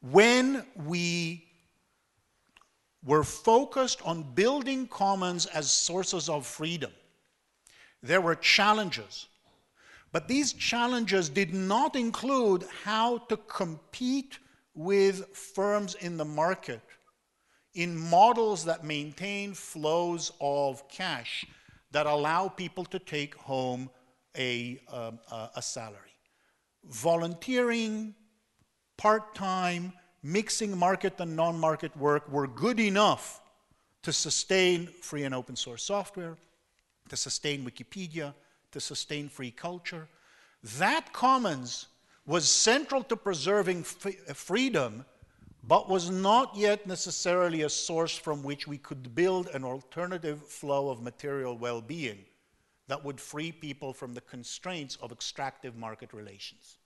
When 0.00 0.66
we 0.84 1.46
were 3.04 3.24
focused 3.24 4.02
on 4.02 4.34
building 4.34 4.86
commons 4.86 5.46
as 5.46 5.70
sources 5.70 6.28
of 6.28 6.46
freedom, 6.46 6.92
there 8.02 8.20
were 8.20 8.34
challenges 8.34 9.26
but 10.14 10.28
these 10.28 10.52
challenges 10.52 11.28
did 11.28 11.52
not 11.52 11.96
include 11.96 12.64
how 12.84 13.18
to 13.18 13.36
compete 13.36 14.38
with 14.72 15.26
firms 15.36 15.96
in 15.96 16.16
the 16.16 16.24
market 16.24 16.80
in 17.74 17.98
models 17.98 18.64
that 18.64 18.84
maintain 18.84 19.52
flows 19.54 20.30
of 20.40 20.88
cash 20.88 21.44
that 21.90 22.06
allow 22.06 22.46
people 22.46 22.84
to 22.84 23.00
take 23.00 23.34
home 23.34 23.90
a, 24.36 24.80
um, 24.92 25.18
a, 25.56 25.60
salary. 25.60 26.14
Volunteering, 26.84 28.14
part 28.96 29.34
time, 29.34 29.92
mixing 30.22 30.78
market 30.78 31.14
and 31.18 31.34
non 31.34 31.58
market 31.58 31.96
work 31.96 32.30
were 32.30 32.46
good 32.46 32.78
enough 32.78 33.40
to 34.04 34.12
sustain 34.12 34.86
free 34.86 35.24
and 35.24 35.34
open 35.34 35.56
source 35.56 35.82
software, 35.82 36.36
to 37.08 37.16
sustain 37.16 37.64
Wikipedia, 37.64 38.32
to 38.74 38.80
sustain 38.80 39.28
free 39.28 39.52
culture. 39.52 40.08
That 40.78 41.12
commons 41.12 41.86
was 42.26 42.48
central 42.48 43.04
to 43.04 43.16
preserving 43.16 43.84
freedom, 43.84 45.04
but 45.62 45.88
was 45.88 46.10
not 46.10 46.56
yet 46.56 46.84
necessarily 46.84 47.62
a 47.62 47.68
source 47.68 48.16
from 48.16 48.42
which 48.42 48.66
we 48.66 48.78
could 48.78 49.14
build 49.14 49.46
an 49.54 49.62
alternative 49.62 50.42
flow 50.42 50.90
of 50.90 51.02
material 51.02 51.56
well 51.56 51.80
being 51.80 52.24
that 52.88 53.04
would 53.04 53.20
free 53.20 53.52
people 53.52 53.92
from 53.92 54.12
the 54.12 54.20
constraints 54.20 54.96
of 54.96 55.12
extractive 55.12 55.76
market 55.76 56.12
relations. 56.12 56.78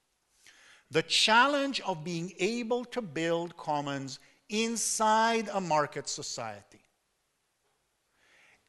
The 0.91 1.03
challenge 1.03 1.81
of 1.81 2.05
being 2.05 2.35
able 2.39 2.85
to 2.87 3.01
build 3.01 3.57
commons 3.57 4.19
inside 4.51 5.49
a 5.55 5.61
market 5.61 6.07
society 6.07 6.83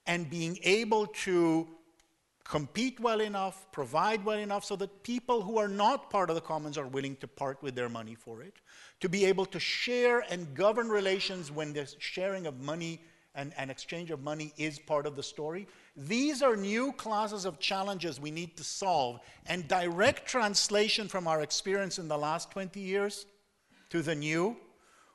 and 0.06 0.30
being 0.30 0.58
able 0.64 1.08
to 1.08 1.68
compete 2.50 3.00
well 3.00 3.22
enough, 3.22 3.72
provide 3.72 4.26
well 4.26 4.40
enough 4.40 4.66
so 4.66 4.76
that 4.76 5.04
people 5.04 5.42
who 5.42 5.60
are 5.60 5.68
not 5.68 6.10
part 6.10 6.32
of 6.32 6.36
the 6.36 6.42
commons 6.42 6.80
are 6.80 6.88
willing 6.88 7.16
to 7.18 7.28
part 7.28 7.62
with 7.62 7.76
their 7.76 7.90
money 7.90 8.16
for 8.16 8.42
it, 8.42 8.56
to 9.00 9.08
be 9.08 9.24
able 9.24 9.46
to 9.46 9.60
share 9.60 10.22
and 10.32 10.56
govern 10.56 10.90
relations 10.90 11.52
when 11.52 11.74
the 11.74 11.88
sharing 12.00 12.48
of 12.48 12.60
money 12.60 13.02
and, 13.36 13.54
and 13.56 13.70
exchange 13.70 14.10
of 14.10 14.24
money 14.24 14.52
is 14.58 14.80
part 14.80 15.06
of 15.06 15.16
the 15.16 15.22
story. 15.22 15.68
These 15.96 16.42
are 16.42 16.56
new 16.56 16.92
classes 16.94 17.46
of 17.46 17.60
challenges 17.60 18.20
we 18.20 18.32
need 18.32 18.58
to 18.58 18.64
solve, 18.64 19.20
and 19.46 19.68
direct 19.68 20.28
translation 20.28 21.08
from 21.08 21.28
our 21.28 21.42
experience 21.42 22.00
in 22.00 22.08
the 22.08 22.18
last 22.18 22.50
20 22.50 22.80
years 22.80 23.28
to 23.92 24.02
the 24.02 24.16
new 24.16 24.58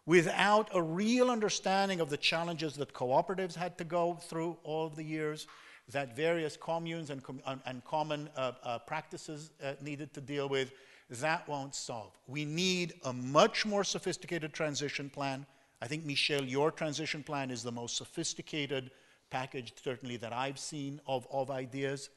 without 0.06 0.68
a 0.72 0.80
real 0.80 1.30
understanding 1.30 1.98
of 1.98 2.10
the 2.10 2.16
challenges 2.16 2.74
that 2.74 2.92
cooperatives 2.92 3.56
had 3.56 3.76
to 3.78 3.84
go 3.84 4.14
through 4.14 4.56
all 4.62 4.86
of 4.86 4.94
the 4.94 5.02
years, 5.02 5.48
that 5.92 6.16
various 6.16 6.56
communes 6.56 7.10
and, 7.10 7.22
com 7.22 7.40
and 7.66 7.84
common 7.84 8.28
uh, 8.36 8.52
uh, 8.62 8.78
practices 8.78 9.50
uh, 9.62 9.72
needed 9.82 10.14
to 10.14 10.20
deal 10.20 10.48
with, 10.48 10.72
that 11.10 11.46
won't 11.48 11.74
solve. 11.74 12.12
We 12.26 12.44
need 12.44 12.94
a 13.04 13.12
much 13.12 13.66
more 13.66 13.84
sophisticated 13.84 14.52
transition 14.52 15.10
plan. 15.10 15.46
I 15.82 15.86
think, 15.86 16.06
Michel, 16.06 16.42
your 16.42 16.70
transition 16.70 17.22
plan 17.22 17.50
is 17.50 17.62
the 17.62 17.72
most 17.72 17.96
sophisticated 17.96 18.90
package, 19.28 19.74
certainly, 19.82 20.16
that 20.18 20.32
I've 20.32 20.58
seen 20.58 21.00
of, 21.06 21.26
of 21.30 21.50
ideas. 21.50 22.08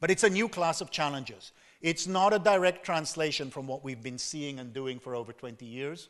But 0.00 0.10
it's 0.10 0.24
a 0.24 0.30
new 0.30 0.48
class 0.48 0.80
of 0.80 0.90
challenges. 0.90 1.52
It's 1.80 2.06
not 2.06 2.34
a 2.34 2.38
direct 2.38 2.84
translation 2.84 3.50
from 3.50 3.66
what 3.66 3.82
we've 3.82 4.02
been 4.02 4.18
seeing 4.18 4.58
and 4.58 4.72
doing 4.72 4.98
for 4.98 5.14
over 5.14 5.32
20 5.32 5.64
years. 5.64 6.08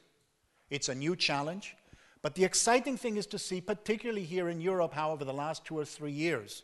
It's 0.71 0.89
a 0.89 0.95
new 0.95 1.15
challenge. 1.15 1.77
But 2.23 2.35
the 2.35 2.45
exciting 2.45 2.97
thing 2.97 3.17
is 3.17 3.27
to 3.27 3.39
see, 3.39 3.61
particularly 3.61 4.25
here 4.25 4.49
in 4.49 4.61
Europe, 4.61 4.95
how 4.95 5.13
over 5.13 5.25
the 5.25 5.33
last 5.33 5.65
two 5.65 5.79
or 5.79 5.85
three 5.85 6.13
years, 6.13 6.63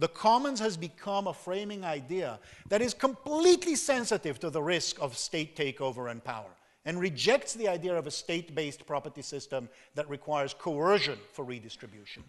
the 0.00 0.08
commons 0.08 0.58
has 0.58 0.76
become 0.76 1.26
a 1.26 1.34
framing 1.34 1.84
idea 1.84 2.40
that 2.68 2.80
is 2.82 2.94
completely 2.94 3.76
sensitive 3.76 4.40
to 4.40 4.50
the 4.50 4.62
risk 4.62 5.00
of 5.00 5.16
state 5.16 5.54
takeover 5.54 6.10
and 6.10 6.24
power 6.24 6.50
and 6.86 6.98
rejects 6.98 7.52
the 7.52 7.68
idea 7.68 7.94
of 7.94 8.06
a 8.06 8.10
state 8.10 8.54
based 8.54 8.86
property 8.86 9.20
system 9.20 9.68
that 9.94 10.08
requires 10.08 10.54
coercion 10.54 11.18
for 11.32 11.44
redistribution. 11.44 12.24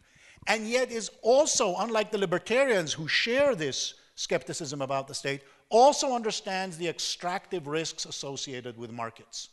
And 0.47 0.67
yet 0.67 0.91
is 0.91 1.09
also, 1.21 1.75
unlike 1.77 2.11
the 2.11 2.17
libertarians 2.17 2.91
who 2.91 3.07
share 3.07 3.55
this 3.55 3.93
skepticism 4.15 4.81
about 4.81 5.07
the 5.07 5.13
state, 5.13 5.41
also 5.69 6.13
understands 6.13 6.77
the 6.77 6.89
extractive 6.89 7.67
risks 7.67 8.05
associated 8.05 8.77
with 8.77 8.91
markets 8.91 9.49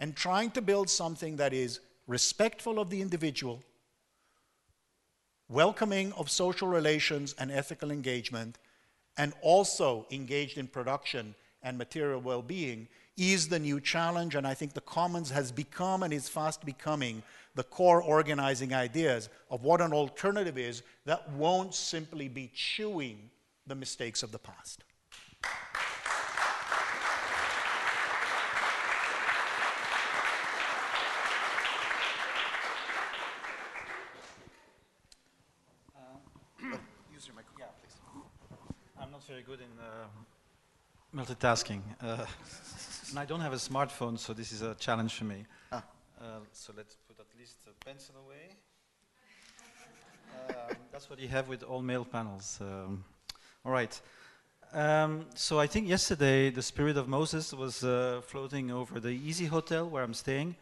and 0.00 0.14
trying 0.14 0.50
to 0.50 0.60
build 0.60 0.90
something 0.90 1.36
that 1.36 1.54
is 1.54 1.80
respectful 2.06 2.78
of 2.78 2.90
the 2.90 3.00
individual, 3.00 3.62
welcoming 5.48 6.12
of 6.14 6.30
social 6.30 6.68
relations 6.68 7.34
and 7.38 7.50
ethical 7.50 7.90
engagement, 7.90 8.58
and 9.16 9.32
also 9.40 10.06
engaged 10.10 10.58
in 10.58 10.66
production 10.66 11.34
and 11.62 11.78
material 11.78 12.20
well 12.20 12.42
being 12.42 12.88
is 13.16 13.48
the 13.48 13.58
new 13.58 13.80
challenge. 13.80 14.34
And 14.34 14.46
I 14.46 14.54
think 14.54 14.74
the 14.74 14.80
Commons 14.80 15.30
has 15.30 15.50
become 15.50 16.02
and 16.02 16.12
is 16.12 16.28
fast 16.28 16.64
becoming 16.64 17.22
the 17.54 17.64
core 17.64 18.02
organizing 18.02 18.74
ideas 18.74 19.30
of 19.50 19.64
what 19.64 19.80
an 19.80 19.92
alternative 19.92 20.58
is 20.58 20.82
that 21.06 21.30
won't 21.32 21.74
simply 21.74 22.28
be 22.28 22.50
chewing 22.54 23.30
the 23.66 23.74
mistakes 23.74 24.22
of 24.22 24.32
the 24.32 24.38
past. 24.38 24.84
very 39.26 39.42
good 39.56 39.64
in 39.64 39.78
uh, 39.78 41.24
multitasking. 41.24 41.80
Uh, 42.02 42.26
and 43.10 43.18
I 43.18 43.24
don't 43.24 43.40
have 43.40 43.52
a 43.52 43.56
smartphone, 43.56 44.18
so 44.18 44.32
this 44.32 44.52
is 44.52 44.62
a 44.62 44.74
challenge 44.74 45.14
for 45.14 45.24
me. 45.24 45.44
Ah. 45.72 45.82
Uh, 46.20 46.24
so 46.52 46.72
let's 46.76 46.96
put 47.08 47.18
at 47.20 47.26
least 47.38 47.56
a 47.66 47.84
pencil 47.84 48.14
away. 48.24 48.56
Um, 50.48 50.76
that's 50.92 51.08
what 51.08 51.18
you 51.18 51.28
have 51.28 51.48
with 51.48 51.62
all 51.62 51.82
male 51.82 52.04
panels. 52.04 52.58
Um, 52.60 53.04
all 53.64 53.72
right. 53.72 54.00
Um, 54.72 55.26
so 55.34 55.58
I 55.58 55.66
think 55.66 55.88
yesterday 55.88 56.50
the 56.50 56.62
spirit 56.62 56.96
of 56.96 57.08
Moses 57.08 57.52
was 57.54 57.84
uh, 57.84 58.20
floating 58.22 58.70
over 58.70 59.00
the 59.00 59.14
Easy 59.28 59.46
Hotel 59.46 59.88
where 59.88 60.02
I'm 60.02 60.14
staying, 60.14 60.56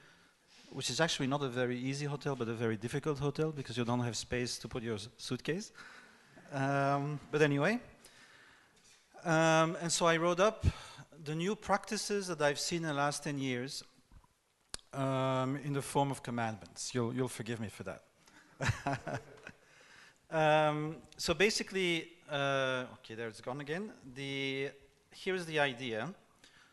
which 0.71 0.91
is 0.91 1.01
actually 1.01 1.27
not 1.27 1.43
a 1.43 1.49
very 1.49 1.79
easy 1.79 2.07
hotel, 2.07 2.37
but 2.37 2.49
a 2.49 2.55
very 2.55 2.77
difficult 2.77 3.19
hotel 3.19 3.51
because 3.51 3.77
you 3.77 3.85
don't 3.85 4.05
have 4.05 4.17
space 4.17 4.59
to 4.59 4.69
put 4.69 4.83
your 4.83 4.99
suitcase. 5.17 5.73
Um, 6.53 7.19
but 7.33 7.43
anyway, 7.43 7.81
um, 9.25 9.77
and 9.81 9.91
so 9.91 10.07
I 10.07 10.17
wrote 10.17 10.41
up 10.41 10.67
the 11.25 11.35
new 11.35 11.57
practices 11.57 12.27
that 12.27 12.41
I've 12.43 12.59
seen 12.59 12.83
in 12.83 12.89
the 12.89 12.95
last 12.95 13.25
10 13.25 13.39
years 13.39 13.83
um, 14.93 15.57
in 15.65 15.73
the 15.73 15.83
form 15.83 16.11
of 16.11 16.23
commandments. 16.23 16.95
You'll, 16.95 17.15
you'll 17.15 17.29
forgive 17.29 17.61
me 17.61 17.69
for 17.69 17.85
that. 17.85 19.21
um, 20.31 20.97
so 21.17 21.35
basically, 21.35 22.09
uh, 22.31 22.85
okay, 22.95 23.15
there 23.15 23.29
it's 23.29 23.41
gone 23.41 23.61
again. 23.61 23.91
The, 24.15 24.71
here's 25.11 25.47
the 25.47 25.59
idea. 25.59 26.13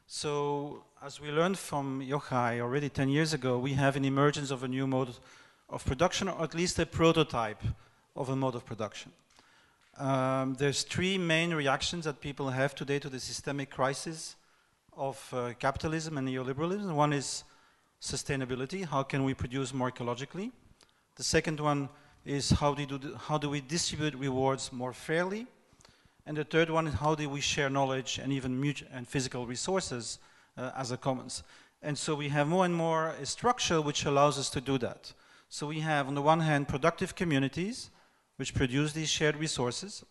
So, 0.08 0.84
as 1.02 1.22
we 1.22 1.32
learned 1.32 1.58
from 1.58 2.02
Yochai 2.02 2.60
already 2.60 2.90
10 2.90 3.08
years 3.08 3.34
ago, 3.34 3.58
we 3.58 3.74
have 3.74 3.96
an 3.96 4.04
emergence 4.04 4.52
of 4.52 4.64
a 4.64 4.68
new 4.68 4.86
mode 4.86 5.16
of 5.70 5.86
production, 5.86 6.28
or 6.28 6.44
at 6.44 6.54
least 6.54 6.78
a 6.80 6.86
prototype 6.86 7.64
of 8.16 8.28
a 8.28 8.36
mode 8.36 8.56
of 8.56 8.66
production. 8.66 9.14
Um, 10.02 10.56
there's 10.56 10.82
three 10.82 11.20
main 11.20 11.54
reactions 11.54 12.06
that 12.06 12.22
people 12.22 12.50
have 12.50 12.74
today 12.74 12.98
to 12.98 13.08
the 13.08 13.20
systemic 13.20 13.70
crisis 13.70 14.36
of 14.98 15.32
uh, 15.32 15.54
capitalism 15.60 16.18
and 16.18 16.28
neoliberalism. 16.28 16.92
One 16.96 17.14
is 17.14 17.44
sustainability. 18.02 18.84
How 18.84 19.04
can 19.04 19.24
we 19.24 19.36
produce 19.36 19.76
more 19.76 19.92
ecologically? 19.92 20.52
The 21.18 21.24
second 21.24 21.60
one 21.60 21.88
is 22.26 22.50
how 22.50 22.74
do, 22.74 22.88
do, 22.88 23.16
how 23.16 23.38
do 23.38 23.48
we 23.48 23.62
distribute 23.62 24.16
rewards 24.16 24.74
more 24.74 24.92
fairly? 24.92 25.46
And 26.26 26.36
the 26.36 26.46
third 26.46 26.72
one 26.72 26.88
is 26.88 26.96
how 26.96 27.14
do 27.14 27.30
we 27.30 27.40
share 27.40 27.70
knowledge 27.70 28.18
and 28.18 28.34
even 28.34 28.60
mutual 28.60 28.88
and 28.92 29.08
physical 29.08 29.46
resources 29.46 30.18
uh, 30.58 30.72
as 30.76 30.92
a 30.92 30.98
commons? 30.98 31.44
And 31.84 31.96
so 31.96 32.16
we 32.16 32.30
have 32.30 32.48
more 32.48 32.66
and 32.66 32.74
more 32.74 33.10
a 33.22 33.28
structure 33.28 33.80
which 33.80 34.06
allows 34.06 34.40
us 34.40 34.50
to 34.50 34.62
do 34.62 34.80
that. 34.80 35.14
So 35.48 35.68
we 35.68 35.82
have, 35.82 36.08
on 36.08 36.16
the 36.16 36.24
one 36.24 36.40
hand, 36.40 36.68
productive 36.68 37.14
communities 37.14 37.92
which 38.42 38.56
produce 38.56 38.92
these 38.94 39.08
shared 39.08 39.36
resources. 39.36 40.04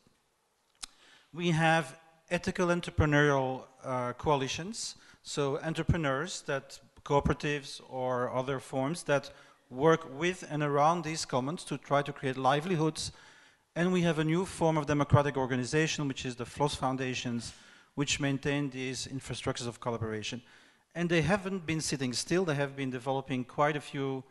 We 1.35 1.51
have 1.51 1.99
ethical 2.31 2.69
entrepreneurial 2.69 3.65
uh, 3.85 4.13
coalitions, 4.13 4.95
so 5.25 5.59
entrepreneurs 5.59 6.43
that 6.43 6.79
cooperatives 7.05 7.81
or 7.91 8.33
other 8.33 8.61
forms 8.61 9.03
that 9.03 9.33
work 9.69 10.03
with 10.17 10.45
and 10.49 10.63
around 10.63 11.03
these 11.03 11.25
commons 11.25 11.65
to 11.65 11.77
try 11.77 12.03
to 12.03 12.13
create 12.13 12.37
livelihoods. 12.37 13.11
And 13.75 13.93
we 13.93 14.03
have 14.03 14.21
a 14.21 14.25
new 14.25 14.47
form 14.47 14.79
of 14.79 14.87
democratic 14.87 15.37
organization, 15.37 16.07
which 16.07 16.25
is 16.25 16.37
the 16.37 16.47
FLOSS 16.47 16.77
foundations, 16.77 17.53
which 17.97 18.21
maintain 18.21 18.71
these 18.71 19.09
infrastructures 19.09 19.67
of 19.67 19.81
collaboration. 19.81 20.41
And 20.95 21.09
they 21.09 21.23
haven't 21.23 21.67
been 21.67 21.81
sitting 21.81 22.13
still, 22.13 22.45
they 22.45 22.55
have 22.55 22.77
been 22.77 22.91
developing 22.91 23.43
quite 23.43 23.75
a 23.75 23.81
few 23.81 24.23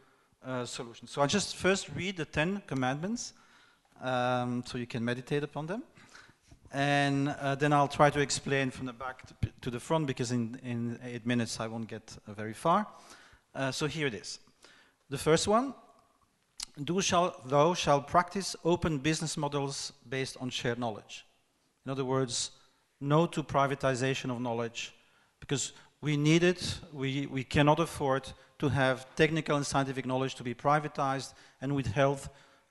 uh, 0.46 0.64
solutions. 0.64 1.12
So 1.12 1.22
I'll 1.22 1.28
just 1.28 1.58
first 1.58 1.90
read 1.94 2.16
the 2.16 2.24
10 2.24 2.64
commandments 2.66 3.34
um, 4.02 4.64
so 4.66 4.78
you 4.78 4.88
can 4.88 5.04
meditate 5.04 5.44
upon 5.44 5.68
them. 5.68 5.84
And 6.72 7.30
uh, 7.30 7.56
then 7.56 7.74
I'll 7.74 7.88
try 7.88 8.10
to 8.10 8.20
explain 8.20 8.70
from 8.70 8.86
the 8.86 8.94
back 8.94 9.26
to, 9.28 9.50
to, 9.62 9.72
the 9.72 9.80
front 9.80 10.06
because 10.06 10.32
in, 10.32 10.60
in 10.64 11.00
eight 11.04 11.26
minutes 11.26 11.60
I 11.60 11.68
won't 11.68 11.88
get 11.88 12.16
uh, 12.28 12.34
very 12.34 12.54
far. 12.54 12.86
Uh, 13.56 13.72
so 13.72 13.88
here 13.88 14.06
it 14.06 14.14
is. 14.14 14.40
The 15.10 15.18
first 15.18 15.48
one 15.48 15.74
do 16.84 17.02
shall, 17.02 17.36
thou 17.46 17.74
shall 17.74 18.02
practice 18.02 18.56
open 18.64 19.00
business 19.00 19.36
models 19.36 19.94
based 20.08 20.38
on 20.40 20.50
shared 20.50 20.78
knowledge. 20.78 21.26
In 21.86 21.92
other 21.92 22.06
words, 22.06 22.52
no 23.02 23.26
to 23.28 23.44
privatization 23.44 24.30
of 24.30 24.40
knowledge, 24.40 24.94
because 25.40 25.74
we 26.02 26.16
need 26.16 26.44
it, 26.44 26.80
we, 26.94 27.26
we 27.26 27.44
cannot 27.44 27.80
afford 27.80 28.32
to 28.60 28.70
have 28.70 29.06
technical 29.16 29.56
and 29.56 29.66
scientific 29.66 30.06
knowledge 30.06 30.36
to 30.36 30.44
be 30.44 30.54
privatized 30.54 31.34
and 31.62 31.76
withheld 31.76 32.30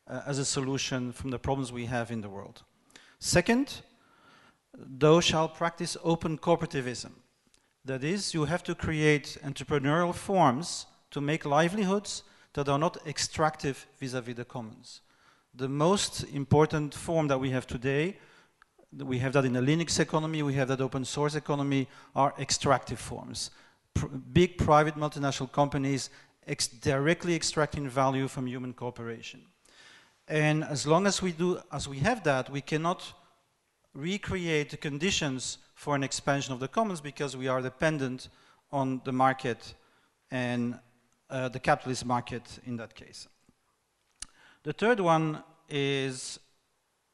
uh, 0.09 0.23
as 0.27 0.39
a 0.39 0.45
solution 0.45 1.13
from 1.13 1.31
the 1.31 1.39
problems 1.39 1.73
we 1.73 1.87
have 1.87 2.11
in 2.11 2.21
the 2.21 2.29
world. 2.29 2.63
Second, 3.19 3.83
thou 4.75 5.21
shall 5.21 5.49
practice 5.49 5.97
open 6.03 6.39
cooperativism. 6.39 7.11
That 7.85 8.05
is, 8.05 8.35
you 8.35 8.45
have 8.45 8.63
to 8.65 8.75
create 8.75 9.39
entrepreneurial 9.45 10.15
forms 10.15 10.87
to 11.11 11.21
make 11.21 11.45
livelihoods 11.45 12.23
that 12.55 12.69
are 12.69 12.79
not 12.79 12.99
extractive 13.07 13.87
vis-à-vis 13.99 14.37
the 14.37 14.45
commons. 14.45 15.01
The 15.55 15.69
most 15.69 16.25
important 16.35 16.95
form 16.95 17.29
that 17.29 17.41
we 17.41 17.51
have 17.51 17.67
today, 17.67 18.19
we 18.93 19.19
have 19.19 19.33
that 19.33 19.45
in 19.45 19.53
the 19.53 19.61
Linux 19.61 20.01
economy, 20.01 20.43
we 20.43 20.55
have 20.55 20.69
that 20.69 20.81
open 20.81 21.05
source 21.05 21.35
economy, 21.35 21.89
are 22.15 22.35
extractive 22.39 22.99
forms. 22.99 23.51
Pr 23.95 24.07
big 24.33 24.59
private 24.59 24.97
multinational 24.97 25.51
companies 25.51 26.11
ex 26.47 26.69
directly 26.69 27.35
extracting 27.35 27.89
value 27.89 28.29
from 28.29 28.47
human 28.47 28.73
cooperation. 28.73 29.41
And 30.29 30.63
as 30.63 30.87
long 30.87 31.07
as 31.07 31.23
we 31.23 31.33
do, 31.33 31.59
as 31.73 31.89
we 31.89 31.99
have 32.01 32.23
that, 32.25 32.51
we 32.51 32.61
cannot 32.61 33.15
recreate 33.95 34.71
the 34.71 34.77
conditions 34.77 35.59
for 35.75 35.95
an 35.95 36.03
expansion 36.03 36.53
of 36.53 36.61
the 36.61 36.69
commons 36.69 37.01
because 37.01 37.37
we 37.37 37.49
are 37.49 37.63
dependent 37.63 38.29
on 38.71 39.01
the 39.05 39.13
market 39.13 39.75
and 40.31 40.79
uh, 41.31 41.49
the 41.49 41.59
capitalist 41.59 42.05
market 42.05 42.59
in 42.67 42.77
that 42.77 42.95
case. 42.95 43.27
The 44.65 44.73
third 44.75 45.01
one 45.01 45.43
is 45.69 46.39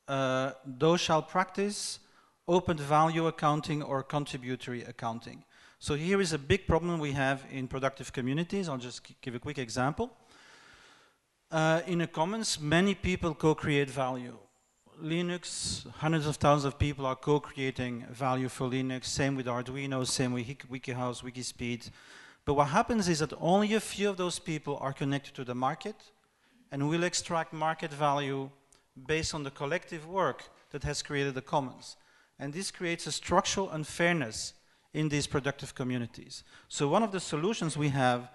uh, 0.09 0.53
those 0.67 1.01
shall 1.01 1.23
practice 1.23 2.01
open 2.49 2.77
value 2.77 3.27
accounting 3.27 3.83
or 3.83 4.03
contributory 4.03 4.83
accounting. 4.83 5.45
So 5.79 5.95
here 5.95 6.21
is 6.21 6.33
a 6.33 6.39
big 6.39 6.67
problem 6.67 6.99
we 6.99 7.13
have 7.13 7.45
in 7.51 7.69
productive 7.69 8.13
communities. 8.13 8.69
I'll 8.69 8.79
just 8.79 9.03
give 9.21 9.35
a 9.35 9.39
quick 9.39 9.59
example. 9.59 10.11
Uh, 11.51 11.83
in 11.87 12.01
a 12.01 12.07
commons, 12.07 12.59
many 12.59 12.95
people 12.95 13.35
co-create 13.35 13.91
value. 13.91 14.37
Linux, 15.03 15.89
hundreds 15.93 16.27
of 16.27 16.37
thousands 16.37 16.73
of 16.73 16.79
people 16.79 17.05
are 17.07 17.17
co-creating 17.17 18.07
value 18.11 18.49
for 18.49 18.69
Linux, 18.69 19.07
same 19.07 19.37
with 19.37 19.47
Arduino, 19.47 20.07
same 20.07 20.33
with 20.33 20.47
WikiHouse, 20.47 21.23
Wikispeed. 21.23 21.91
But 22.45 22.55
what 22.55 22.69
happens 22.69 23.09
is 23.09 23.21
that 23.21 23.33
only 23.41 23.75
a 23.75 23.81
few 23.81 24.11
of 24.11 24.17
those 24.17 24.39
people 24.39 24.79
are 24.81 24.93
connected 24.93 25.35
to 25.35 25.45
the 25.45 25.55
market 25.55 25.97
and 26.71 26.89
will 26.89 27.05
extract 27.05 27.53
market 27.53 27.93
value 27.93 28.51
based 29.07 29.35
on 29.35 29.43
the 29.43 29.51
collective 29.51 30.07
work 30.07 30.45
that 30.71 30.85
has 30.85 31.03
created 31.03 31.35
the 31.35 31.43
commons. 31.43 31.97
And 32.39 32.53
this 32.53 32.71
creates 32.71 33.07
a 33.07 33.13
structural 33.13 33.71
unfairness 33.71 34.55
in 34.93 35.09
these 35.09 35.27
productive 35.27 35.75
communities. 35.75 36.45
So 36.69 36.89
one 36.89 37.03
of 37.03 37.13
the 37.13 37.21
solutions 37.21 37.77
we 37.77 37.89
have, 37.89 38.31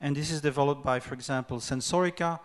and 0.00 0.16
this 0.16 0.30
is 0.30 0.40
developed 0.40 0.82
by, 0.82 1.00
for 1.00 1.14
example, 1.14 1.58
Sensorica, 1.58 2.40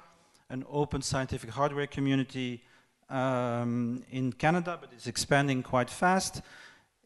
an 0.49 0.65
open 0.69 1.01
scientific 1.01 1.49
hardware 1.49 1.87
community 1.87 2.63
um, 3.09 4.03
in 4.11 4.33
Canada, 4.33 4.77
but 4.79 4.89
it's 4.93 5.07
expanding 5.07 5.63
quite 5.63 5.89
fast, 5.89 6.41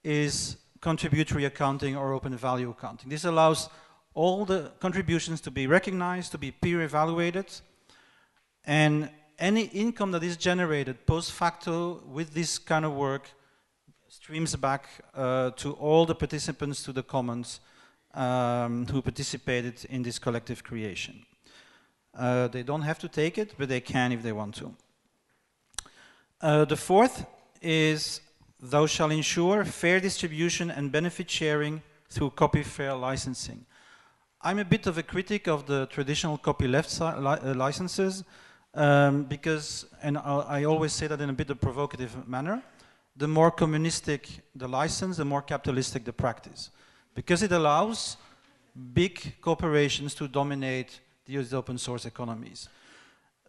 is 0.03 0.57
contributory 0.79 1.45
accounting 1.45 1.95
or 1.95 2.13
open 2.13 2.35
value 2.35 2.69
accounting. 2.69 3.09
This 3.09 3.25
allows 3.25 3.69
all 4.13 4.45
the 4.45 4.71
contributions 4.79 5.41
to 5.41 5.51
be 5.51 5.67
recognized, 5.67 6.31
to 6.31 6.37
be 6.37 6.51
peer 6.51 6.81
evaluated, 6.81 7.45
and 8.65 9.09
any 9.39 9.63
income 9.65 10.11
that 10.11 10.23
is 10.23 10.37
generated 10.37 11.05
post 11.05 11.31
facto 11.31 12.03
with 12.05 12.33
this 12.33 12.59
kind 12.59 12.85
of 12.85 12.93
work 12.93 13.29
streams 14.07 14.55
back 14.55 14.85
uh, 15.15 15.51
to 15.51 15.73
all 15.73 16.05
the 16.05 16.13
participants 16.13 16.83
to 16.83 16.91
the 16.91 17.01
commons 17.01 17.59
um, 18.13 18.85
who 18.87 19.01
participated 19.01 19.85
in 19.89 20.03
this 20.03 20.19
collective 20.19 20.63
creation. 20.63 21.25
Uh, 22.17 22.47
they 22.47 22.63
don't 22.63 22.81
have 22.81 22.99
to 22.99 23.07
take 23.07 23.37
it, 23.37 23.53
but 23.57 23.69
they 23.69 23.79
can 23.79 24.11
if 24.11 24.21
they 24.21 24.31
want 24.31 24.55
to. 24.55 24.73
Uh, 26.41 26.65
the 26.65 26.75
fourth 26.75 27.25
is 27.61 28.21
thou 28.59 28.85
shall 28.85 29.11
ensure 29.11 29.63
fair 29.63 29.99
distribution 29.99 30.69
and 30.69 30.91
benefit 30.91 31.29
sharing 31.29 31.81
through 32.09 32.31
copy 32.31 32.63
fair 32.63 32.93
licensing. 32.93 33.65
I'm 34.41 34.59
a 34.59 34.65
bit 34.65 34.87
of 34.87 34.97
a 34.97 35.03
critic 35.03 35.47
of 35.47 35.67
the 35.67 35.85
traditional 35.85 36.37
copyleft 36.37 36.99
li 36.99 37.51
uh, 37.51 37.53
licenses 37.53 38.23
um, 38.73 39.23
because, 39.23 39.85
and 40.01 40.17
I, 40.17 40.59
I 40.59 40.63
always 40.63 40.93
say 40.93 41.07
that 41.07 41.21
in 41.21 41.29
a 41.29 41.33
bit 41.33 41.49
of 41.49 41.61
provocative 41.61 42.27
manner, 42.27 42.63
the 43.15 43.27
more 43.27 43.51
communistic 43.51 44.27
the 44.55 44.67
license, 44.67 45.17
the 45.17 45.25
more 45.25 45.41
capitalistic 45.41 46.05
the 46.05 46.13
practice. 46.13 46.71
Because 47.13 47.43
it 47.43 47.51
allows 47.51 48.17
big 48.93 49.35
corporations 49.41 50.15
to 50.15 50.27
dominate 50.27 51.01
the 51.25 51.57
open 51.57 51.77
source 51.77 52.05
economies. 52.05 52.69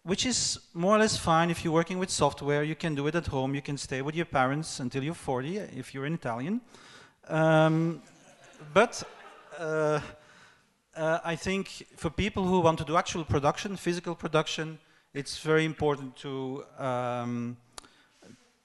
Which 0.05 0.27
is 0.27 0.59
more 0.75 0.97
or 0.97 0.99
less 0.99 1.17
fine 1.17 1.51
if 1.51 1.65
you're 1.65 1.73
working 1.73 1.99
with 1.99 2.11
software, 2.11 2.65
you 2.65 2.75
can 2.75 2.95
do 2.95 3.07
it 3.07 3.15
at 3.15 3.27
home, 3.29 3.55
you 3.55 3.63
can 3.63 3.77
stay 3.77 4.03
with 4.03 4.17
your 4.17 4.27
parents 4.27 4.81
until 4.81 5.03
you're 5.05 5.15
40, 5.15 5.59
if 5.59 5.95
you're 5.95 6.07
an 6.07 6.15
Italian. 6.15 6.61
Um, 7.29 8.03
but 8.75 9.03
uh, 9.59 10.01
uh, 10.97 11.19
I 11.25 11.37
think 11.37 11.87
for 11.97 12.11
people 12.11 12.45
who 12.45 12.61
want 12.61 12.79
to 12.79 12.85
do 12.85 12.97
actual 12.97 13.25
production, 13.25 13.77
physical 13.77 14.15
production, 14.15 14.79
it's 15.15 15.39
very 15.39 15.65
important 15.65 16.17
to 16.17 16.65
um, 16.79 17.57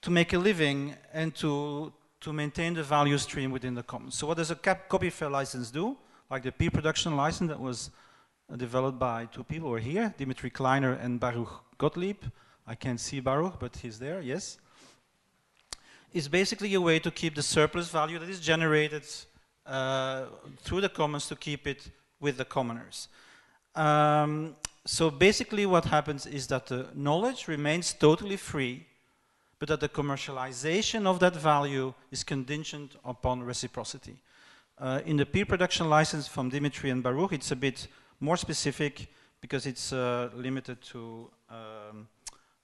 to 0.02 0.12
make 0.12 0.34
a 0.34 0.38
living 0.38 0.96
and 1.14 1.36
to 1.36 1.92
to 2.20 2.34
maintain 2.34 2.74
the 2.74 2.84
value 2.84 3.18
stream 3.18 3.52
within 3.52 3.76
the 3.76 3.84
commons. 3.84 4.18
So 4.18 4.28
what 4.28 4.38
does 4.38 4.52
a 4.52 4.56
copy 4.56 5.10
fair 5.10 5.30
license 5.30 5.72
do? 5.72 5.98
Like 6.30 6.44
the 6.44 6.52
P 6.52 6.70
production 6.70 7.16
license 7.16 7.50
that 7.50 7.60
was 7.60 7.92
developed 8.56 8.98
by 8.98 9.26
two 9.26 9.44
people 9.44 9.74
are 9.74 9.80
here, 9.80 10.14
Dmytri 10.18 10.54
Kleiner 10.54 10.94
and 10.94 11.20
Baruch 11.20 11.64
Gottlieb. 11.78 12.24
I 12.66 12.76
can't 12.76 13.00
see 13.00 13.20
Baruch, 13.20 13.60
but 13.60 13.76
he's 13.76 14.00
there, 14.00 14.22
yes. 14.22 14.58
Is 16.14 16.28
basically 16.28 16.74
a 16.74 16.82
way 16.82 17.00
to 17.00 17.12
keep 17.12 17.36
the 17.36 17.42
surplus 17.42 17.90
value 17.90 18.20
that 18.20 18.30
is 18.30 18.40
generated 18.40 19.04
uh, 19.66 20.26
through 20.60 20.82
the 20.82 20.90
commons 20.90 21.28
to 21.28 21.36
keep 21.36 21.68
it 21.68 21.90
with 22.20 22.38
the 22.38 22.46
commoners. 22.46 23.10
Um, 23.76 24.56
so 24.86 25.12
basically 25.12 25.66
what 25.66 25.86
happens 25.86 26.26
is 26.26 26.48
that 26.48 26.68
the 26.68 26.88
knowledge 26.96 27.48
remains 27.48 27.94
totally 27.94 28.38
free, 28.38 28.88
but 29.60 29.68
that 29.68 29.82
the 29.82 29.90
commercialization 29.90 31.06
of 31.06 31.20
that 31.20 31.36
value 31.36 31.94
is 32.12 32.24
contingent 32.24 32.96
upon 33.04 33.44
reciprocity. 33.44 34.16
Uh, 34.80 35.02
in 35.06 35.18
the 35.18 35.26
peer 35.26 35.46
production 35.46 35.90
license 35.90 36.28
from 36.28 36.50
Dmytri 36.50 36.92
and 36.92 37.04
Baruch, 37.04 37.34
it's 37.34 37.52
a 37.52 37.56
bit 37.56 37.88
more 38.20 38.38
specific 38.38 39.08
because 39.42 39.66
it's 39.66 39.94
uh, 39.94 40.30
limited 40.36 40.82
to 40.82 41.30
um, 41.50 42.08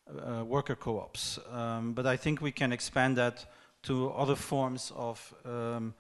uh, 0.08 0.44
worker 0.44 0.76
co-ops. 0.76 1.39
Um, 1.52 1.94
but 1.94 2.06
I 2.06 2.18
think 2.18 2.42
we 2.42 2.52
can 2.52 2.72
expand 2.72 3.18
that 3.18 3.46
to 3.84 4.10
other 4.12 4.36
forms 4.36 4.92
of 4.96 5.34
um, 5.46 5.94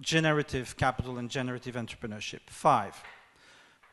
generative 0.00 0.76
capital 0.76 1.18
and 1.18 1.30
generative 1.30 1.74
entrepreneurship. 1.74 2.40
Five, 2.46 3.02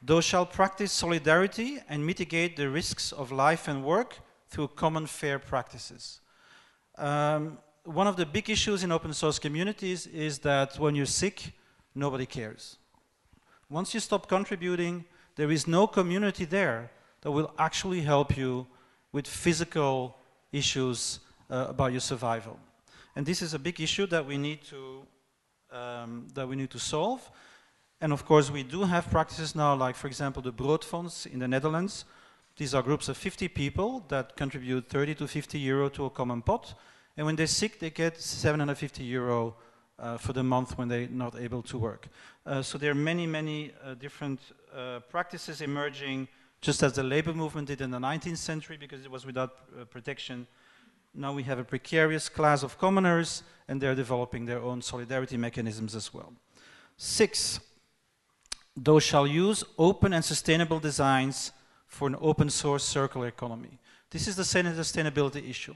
those 0.02 0.24
shall 0.24 0.46
practice 0.46 0.92
solidarity 0.92 1.80
and 1.90 2.06
mitigate 2.06 2.56
the 2.56 2.70
risks 2.70 3.12
of 3.12 3.32
life 3.32 3.68
and 3.68 3.84
work 3.84 4.20
through 4.50 4.70
common 4.70 5.06
fair 5.06 5.40
practices. 5.40 6.22
Um, 6.98 7.58
one 7.84 8.08
of 8.08 8.16
the 8.16 8.26
big 8.26 8.50
issues 8.50 8.84
in 8.84 8.92
open 8.92 9.14
source 9.14 9.40
communities 9.40 10.08
is 10.08 10.40
that 10.40 10.78
when 10.80 10.96
you're 10.96 11.06
sick, 11.06 11.54
nobody 11.96 12.26
cares. 12.26 12.79
Once 13.70 13.94
you 13.94 14.00
stop 14.00 14.28
contributing, 14.28 15.06
there 15.36 15.52
is 15.52 15.68
no 15.68 15.86
community 15.86 16.44
there 16.44 16.90
that 17.22 17.32
will 17.32 17.54
actually 17.60 18.02
help 18.02 18.36
you 18.36 18.66
with 19.12 19.28
physical 19.28 20.16
issues 20.52 21.20
uh, 21.50 21.68
about 21.70 21.92
your 21.92 22.02
survival. 22.02 22.60
And 23.16 23.26
this 23.26 23.42
is 23.42 23.54
a 23.54 23.60
big 23.60 23.80
issue 23.80 24.08
that 24.08 24.26
we 24.26 24.38
need 24.38 24.64
to 24.66 25.06
um, 25.72 26.28
that 26.34 26.48
we 26.48 26.56
need 26.56 26.72
to 26.72 26.80
solve. 26.80 27.30
And 28.02 28.12
of 28.12 28.26
course, 28.26 28.50
we 28.50 28.64
do 28.64 28.84
have 28.84 29.10
practices 29.12 29.56
now, 29.56 29.76
like 29.76 29.96
for 29.96 30.08
example, 30.08 30.42
the 30.42 30.54
Broodfonds 30.54 31.28
in 31.28 31.40
the 31.40 31.48
Netherlands. 31.48 32.06
These 32.58 32.74
are 32.74 32.82
groups 32.82 33.08
of 33.08 33.18
50 33.18 33.48
people 33.50 34.04
that 34.08 34.36
contribute 34.36 34.90
30 34.90 35.16
to 35.16 35.28
50 35.28 35.60
euro 35.60 35.90
to 35.90 36.06
a 36.06 36.10
common 36.10 36.42
pot. 36.42 36.74
And 37.16 37.26
when 37.26 37.36
they're 37.36 37.48
sick, 37.48 37.80
they 37.80 37.90
get 37.90 38.20
750 38.20 39.04
euro 39.04 39.56
uh, 40.00 40.18
for 40.18 40.34
the 40.34 40.44
month 40.44 40.78
when 40.78 40.88
they're 40.88 41.08
not 41.08 41.36
able 41.40 41.62
to 41.64 41.78
work. 41.78 42.08
Uh, 42.46 42.62
so 42.62 42.78
there 42.78 42.92
are 42.92 42.96
many, 42.96 43.28
many 43.28 43.72
uh, 43.84 43.94
different 43.96 44.40
uh, 44.76 45.00
practices 45.10 45.62
emerging, 45.62 46.28
just 46.62 46.84
as 46.84 46.94
the 46.94 47.04
labor 47.04 47.34
movement 47.34 47.68
did 47.68 47.82
in 47.82 47.92
the 47.92 48.00
19th 48.00 48.38
century, 48.38 48.78
because 48.78 49.04
it 49.06 49.12
was 49.12 49.26
without 49.26 49.58
uh, 49.80 49.86
protection 49.86 50.48
now 51.14 51.34
we 51.34 51.44
have 51.44 51.60
a 51.60 51.64
precarious 51.64 52.30
class 52.30 52.64
of 52.64 52.78
commoners, 52.78 53.44
and 53.68 53.82
they're 53.82 53.96
developing 53.96 54.46
their 54.46 54.62
own 54.62 54.82
solidarity 54.82 55.38
mechanisms 55.38 55.96
as 55.96 56.14
well. 56.14 56.34
Six, 56.98 57.60
those 58.76 59.04
shall 59.04 59.26
use 59.26 59.64
open 59.78 60.14
and 60.14 60.24
sustainable 60.24 60.80
designs 60.80 61.52
for 61.88 62.08
an 62.08 62.16
open 62.22 62.50
source 62.50 62.84
circular 62.84 63.28
economy. 63.28 63.80
This 64.12 64.28
is 64.28 64.36
the 64.36 64.46
same 64.46 64.66
sustainability 64.66 65.50
issue. 65.50 65.76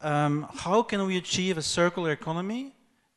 Um, 0.00 0.48
how 0.54 0.82
can 0.82 1.04
we 1.06 1.16
achieve 1.16 1.58
a 1.58 1.62
circular 1.62 2.12
economy 2.12 2.72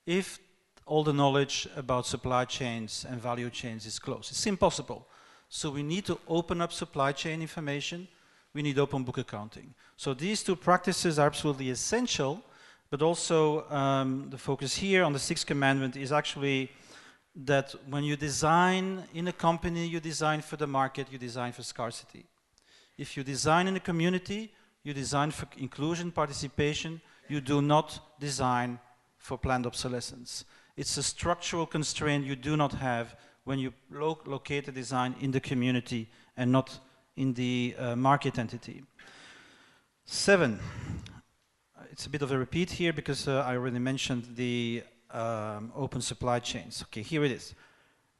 if 0.07 0.39
all 0.87 1.03
the 1.03 1.13
knowledge 1.13 1.67
about 1.75 2.07
supply 2.07 2.45
chains 2.45 3.05
and 3.07 3.21
value 3.21 3.51
chains 3.51 3.85
is 3.85 3.99
closed? 3.99 4.31
It's 4.31 4.47
impossible. 4.47 5.05
So 5.49 5.69
we 5.69 5.83
need 5.83 6.05
to 6.05 6.17
open 6.27 6.61
up 6.61 6.73
supply 6.73 7.11
chain 7.11 7.41
information. 7.41 8.07
We 8.53 8.61
need 8.63 8.79
open 8.79 9.03
book 9.03 9.17
accounting. 9.17 9.75
So 9.97 10.13
these 10.13 10.41
two 10.41 10.55
practices 10.55 11.19
are 11.19 11.27
absolutely 11.27 11.69
essential, 11.69 12.41
but 12.89 13.01
also 13.01 13.69
um, 13.69 14.29
the 14.29 14.37
focus 14.37 14.75
here 14.75 15.03
on 15.03 15.13
the 15.13 15.19
sixth 15.19 15.45
commandment 15.45 15.95
is 15.95 16.11
actually 16.11 16.71
that 17.35 17.75
when 17.89 18.03
you 18.03 18.15
design 18.15 19.03
in 19.13 19.27
a 19.27 19.33
company, 19.33 19.85
you 19.85 19.99
design 19.99 20.41
for 20.41 20.55
the 20.57 20.65
market, 20.65 21.07
you 21.11 21.17
design 21.19 21.51
for 21.51 21.63
scarcity. 21.63 22.25
If 22.97 23.15
you 23.15 23.23
design 23.23 23.67
in 23.67 23.75
a 23.75 23.79
community, 23.79 24.51
you 24.83 24.93
design 24.93 25.31
for 25.31 25.47
inclusion, 25.57 26.11
participation, 26.11 27.01
you 27.27 27.41
do 27.41 27.61
not 27.61 27.99
design 28.19 28.79
for 29.27 29.37
planned 29.37 29.65
obsolescence. 29.65 30.45
It's 30.77 30.95
a 30.95 31.03
structural 31.03 31.65
constraint 31.65 32.25
you 32.25 32.37
do 32.37 32.55
not 32.55 32.71
have 32.73 33.15
when 33.43 33.59
you 33.59 33.73
lo 33.91 34.17
locate 34.25 34.69
a 34.69 34.71
design 34.71 35.15
in 35.19 35.31
the 35.31 35.41
community 35.41 36.07
and 36.37 36.49
not 36.51 36.79
in 37.17 37.33
the 37.33 37.75
uh, 37.77 37.95
market 37.95 38.39
entity. 38.39 38.83
Seven, 40.05 40.59
it's 41.91 42.05
a 42.05 42.09
bit 42.09 42.21
of 42.21 42.31
a 42.31 42.37
repeat 42.37 42.71
here 42.71 42.93
because 42.93 43.27
uh, 43.27 43.43
I 43.45 43.57
already 43.57 43.79
mentioned 43.79 44.23
the 44.35 44.83
um, 45.11 45.73
open 45.75 46.01
supply 46.01 46.39
chains. 46.39 46.83
Okay, 46.83 47.01
here 47.01 47.25
it 47.25 47.31
is. 47.31 47.53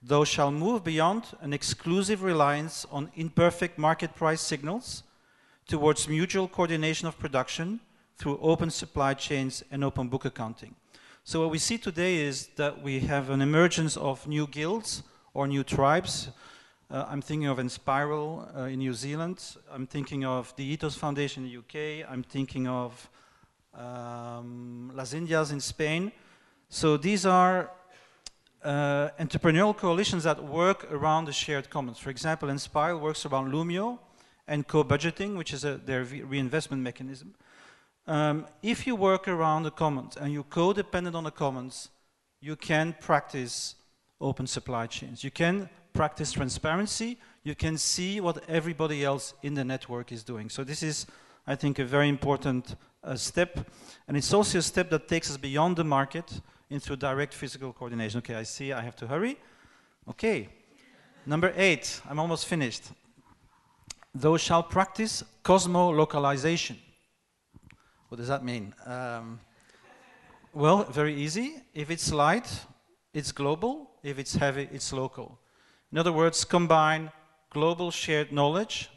Thou 0.01 0.25
shall 0.25 0.51
move 0.51 0.83
beyond 0.83 1.23
an 1.39 1.53
exclusive 1.53 2.21
reliance 2.21 2.85
on 2.91 3.11
imperfect 3.15 3.77
market 3.77 4.13
price 4.13 4.41
signals 4.41 5.03
towards 5.67 6.09
mutual 6.09 6.47
coordination 6.49 7.07
of 7.07 7.17
production 7.17 7.79
through 8.17 8.37
open 8.41 8.69
supply 8.69 9.13
chains 9.13 9.63
and 9.71 9.83
open 9.83 10.09
book 10.09 10.25
accounting. 10.25 10.75
So 11.29 11.41
what 11.41 11.49
we 11.49 11.57
see 11.57 11.77
today 11.77 12.19
is 12.19 12.47
that 12.55 12.81
we 12.81 13.01
have 13.01 13.29
an 13.29 13.41
emergence 13.41 13.97
of 13.97 14.25
new 14.27 14.47
guilds 14.47 15.03
or 15.33 15.45
new 15.45 15.61
tribes. 15.61 16.29
Uh, 16.89 17.03
I'm 17.05 17.21
thinking 17.21 17.49
of 17.49 17.57
Enspiral 17.57 18.47
uh, 18.55 18.61
in 18.61 18.79
New 18.79 18.93
Zealand. 18.93 19.43
I'm 19.69 19.87
thinking 19.87 20.23
of 20.23 20.55
the 20.55 20.63
Ethos 20.63 20.95
Foundation 20.95 21.43
in 21.43 21.49
the 21.49 21.57
UK. 21.57 22.09
I'm 22.09 22.23
thinking 22.23 22.69
of 22.69 23.09
um, 23.73 24.89
Las 24.95 25.11
Indias 25.11 25.51
in 25.51 25.59
Spain. 25.59 26.13
So 26.69 26.95
these 26.95 27.25
are 27.25 27.71
uh, 28.63 29.09
entrepreneurial 29.19 29.75
coalitions 29.75 30.23
that 30.23 30.41
work 30.41 30.89
around 30.89 31.25
the 31.25 31.33
shared 31.33 31.69
commons. 31.69 31.99
For 31.99 32.09
example, 32.09 32.47
Enspiral 32.47 33.01
works 33.01 33.25
around 33.25 33.51
Loomio 33.51 33.99
and 34.47 34.65
co-budgeting, 34.65 35.35
which 35.35 35.51
is 35.51 35.65
a, 35.65 35.75
their 35.75 36.05
reinvestment 36.05 36.81
mechanism. 36.81 37.35
Um, 38.07 38.45
if 38.63 38.87
you 38.87 38.95
work 38.95 39.27
around 39.27 39.63
the 39.63 39.71
commons 39.71 40.15
and 40.15 40.31
you're 40.31 40.43
co-dependent 40.43 41.15
on 41.15 41.25
the 41.25 41.31
commons, 41.31 41.89
you 42.39 42.55
can 42.55 42.95
practice 43.01 43.75
open 44.21 44.47
supply 44.47 44.87
chains. 44.87 45.23
You 45.23 45.31
can 45.31 45.69
practice 45.93 46.31
transparency. 46.31 47.17
You 47.43 47.55
can 47.55 47.77
see 47.77 48.21
what 48.21 48.43
everybody 48.47 49.03
else 49.03 49.33
in 49.43 49.55
the 49.55 49.65
network 49.65 50.11
is 50.11 50.23
doing. 50.23 50.49
So 50.49 50.63
this 50.63 50.83
is, 50.83 51.05
I 51.45 51.55
think, 51.55 51.79
a 51.79 51.85
very 51.85 52.07
important 52.07 52.75
uh, 53.03 53.15
step. 53.15 53.69
And 54.07 54.15
it's 54.15 54.33
also 54.33 54.59
a 54.59 54.61
step 54.61 54.89
that 54.91 55.07
takes 55.07 55.29
us 55.29 55.37
beyond 55.37 55.75
the 55.75 55.83
market 55.83 56.41
into 56.69 56.95
direct 56.95 57.33
physical 57.33 57.73
coordination. 57.73 58.19
Okay, 58.19 58.35
I 58.35 58.43
see 58.43 58.71
I 58.71 58.81
have 58.81 58.95
to 58.97 59.07
hurry. 59.07 59.37
Okay, 60.09 60.47
number 61.25 61.53
eight, 61.57 62.01
I'm 62.09 62.19
almost 62.19 62.45
finished. 62.45 62.83
Thou 64.15 64.37
shall 64.37 64.63
practice 64.63 65.23
cosmo-localization. 65.43 66.77
What 68.09 68.19
does 68.19 68.29
that 68.29 68.43
mean? 68.43 68.73
Um, 68.85 69.41
well, 70.53 70.85
very 70.85 71.13
easy. 71.13 71.55
If 71.73 71.91
it's 71.91 72.13
light, 72.13 72.47
it's 73.13 73.33
global. 73.33 73.91
If 74.01 74.17
it's 74.17 74.35
heavy, 74.35 74.69
it's 74.71 74.93
local. 74.93 75.37
In 75.91 75.97
other 75.97 76.13
words, 76.13 76.45
combine 76.45 77.11
global 77.49 77.91
shared 77.91 78.31
knowledge, 78.31 78.89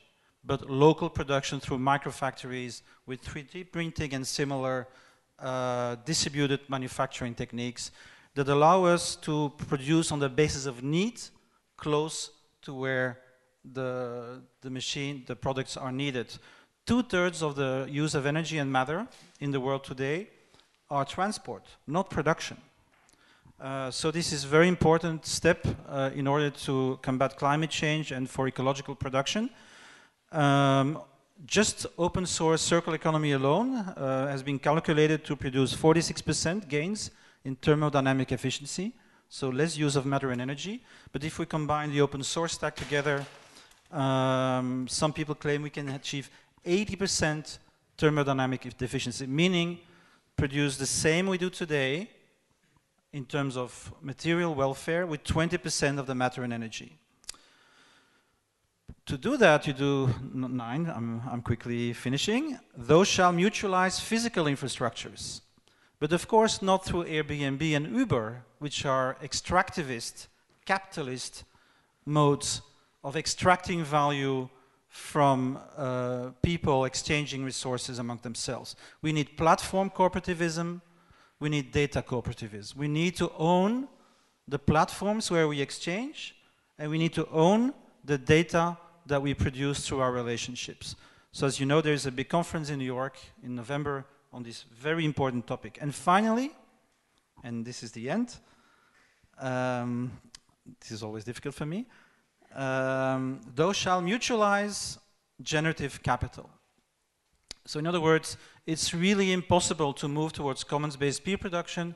but 0.44 0.70
local 0.70 1.10
production 1.10 1.58
through 1.58 1.78
microfactories 1.78 2.82
with 3.04 3.24
3D 3.24 3.72
printing 3.72 4.14
and 4.14 4.24
similar 4.24 4.86
uh, 5.40 5.96
distributed 6.04 6.60
manufacturing 6.68 7.34
techniques 7.34 7.90
that 8.34 8.48
allow 8.48 8.84
us 8.84 9.16
to 9.16 9.52
produce 9.56 10.12
on 10.12 10.20
the 10.20 10.28
basis 10.28 10.66
of 10.66 10.84
need 10.84 11.20
close 11.76 12.30
to 12.62 12.72
where 12.72 13.18
the, 13.64 14.42
the 14.60 14.70
machine, 14.70 15.24
the 15.26 15.34
products 15.34 15.76
are 15.76 15.90
needed. 15.92 16.32
Two-thirds 16.86 17.42
of 17.42 17.54
the 17.56 17.86
use 17.88 18.14
of 18.14 18.26
energy 18.26 18.58
and 18.58 18.70
matter 18.70 19.06
in 19.40 19.50
the 19.50 19.60
world 19.60 19.84
today 19.84 20.28
are 20.90 21.04
transport, 21.04 21.62
not 21.86 22.10
production. 22.10 22.56
Uh, 23.60 23.90
so 23.90 24.10
this 24.10 24.32
is 24.32 24.44
a 24.44 24.48
very 24.48 24.68
important 24.68 25.26
step 25.26 25.66
uh, 25.88 26.10
in 26.14 26.26
order 26.26 26.50
to 26.50 26.98
combat 27.02 27.36
climate 27.36 27.70
change 27.70 28.10
and 28.10 28.28
for 28.28 28.48
ecological 28.48 28.94
production. 28.94 29.50
Um, 30.32 30.98
just 31.46 31.86
open 31.98 32.26
source 32.26 32.62
circular 32.62 32.96
economy 32.96 33.32
alone 33.32 33.76
uh, 33.76 34.28
has 34.28 34.42
been 34.42 34.58
calculated 34.58 35.24
to 35.24 35.36
produce 35.36 35.74
46% 35.74 36.68
gains 36.68 37.10
in 37.44 37.56
thermodynamic 37.56 38.32
efficiency, 38.32 38.92
so 39.28 39.48
less 39.48 39.76
use 39.76 39.96
of 39.96 40.06
matter 40.06 40.30
and 40.30 40.40
energy. 40.40 40.82
But 41.12 41.24
if 41.24 41.38
we 41.38 41.46
combine 41.46 41.92
the 41.92 42.00
open 42.00 42.22
source 42.22 42.52
stack 42.52 42.76
together, 42.76 43.26
um, 43.90 44.86
some 44.88 45.12
people 45.12 45.34
claim 45.34 45.62
we 45.62 45.70
can 45.70 45.88
achieve 45.90 46.30
80% 46.64 47.58
thermodynamic 47.98 48.82
efficiency, 48.82 49.26
meaning 49.26 49.78
produce 50.36 50.76
the 50.76 50.86
same 50.86 51.26
we 51.26 51.38
do 51.38 51.50
today 51.50 52.10
in 53.12 53.24
terms 53.24 53.56
of 53.56 53.92
material 54.00 54.54
welfare 54.54 55.06
with 55.06 55.24
20% 55.24 55.98
of 55.98 56.06
the 56.06 56.14
matter 56.14 56.42
and 56.42 56.52
energy 56.52 57.00
to 59.10 59.18
do 59.18 59.36
that, 59.36 59.66
you 59.66 59.72
do 59.72 60.08
nine, 60.32 60.86
I'm, 60.86 61.20
I'm 61.28 61.42
quickly 61.42 61.92
finishing. 61.92 62.56
Those 62.76 63.08
shall 63.08 63.32
mutualize 63.32 64.00
physical 64.00 64.44
infrastructures. 64.44 65.40
But 65.98 66.12
of 66.12 66.28
course, 66.28 66.62
not 66.62 66.84
through 66.84 67.04
Airbnb 67.06 67.76
and 67.76 67.96
Uber, 67.96 68.44
which 68.60 68.86
are 68.86 69.16
extractivist, 69.20 70.28
capitalist 70.64 71.42
modes 72.06 72.62
of 73.02 73.16
extracting 73.16 73.82
value 73.82 74.48
from 74.90 75.57
uh, 75.76 76.31
people 76.42 76.85
exchanging 76.85 77.44
resources 77.44 78.00
among 78.00 78.18
themselves. 78.18 78.74
We 79.00 79.12
need 79.12 79.37
platform 79.37 79.88
cooperativism, 79.88 80.81
we 81.38 81.48
need 81.48 81.70
data 81.70 82.03
cooperativism. 82.03 82.76
We 82.76 82.88
need 82.88 83.16
to 83.16 83.33
own 83.38 83.88
the 84.48 84.59
platforms 84.59 85.31
where 85.31 85.46
we 85.46 85.61
exchange, 85.61 86.35
and 86.76 86.90
we 86.90 86.98
need 86.98 87.14
to 87.14 87.26
own 87.31 87.72
the 88.05 88.18
data 88.18 88.76
that 89.07 89.22
we 89.22 89.33
produce 89.33 89.87
through 89.87 90.00
our 90.00 90.12
relationships. 90.12 90.96
So 91.33 91.46
as 91.46 91.61
you 91.61 91.66
know, 91.66 91.81
there's 91.81 92.07
a 92.07 92.12
big 92.12 92.29
conference 92.29 92.68
in 92.68 92.79
New 92.79 92.85
York 92.85 93.16
in 93.44 93.55
November 93.55 94.05
on 94.33 94.42
this 94.42 94.64
very 94.74 95.05
important 95.05 95.46
topic. 95.46 95.79
And 95.81 95.94
finally, 95.94 96.50
and 97.44 97.64
this 97.64 97.85
is 97.85 97.92
the 97.92 98.11
end, 98.11 98.37
um, 99.38 100.11
this 100.81 100.90
is 100.90 101.03
always 101.03 101.24
difficult 101.24 101.55
for 101.55 101.66
me, 101.66 101.87
um, 102.54 103.40
those 103.54 103.76
shall 103.76 104.02
mutualize 104.02 104.98
generative 105.42 106.02
capital. 106.02 106.50
So 107.66 107.78
in 107.78 107.86
other 107.86 108.00
words, 108.00 108.36
it's 108.66 108.92
really 108.94 109.32
impossible 109.32 109.92
to 109.94 110.08
move 110.08 110.32
towards 110.32 110.64
commons-based 110.64 111.24
peer 111.24 111.38
production 111.38 111.94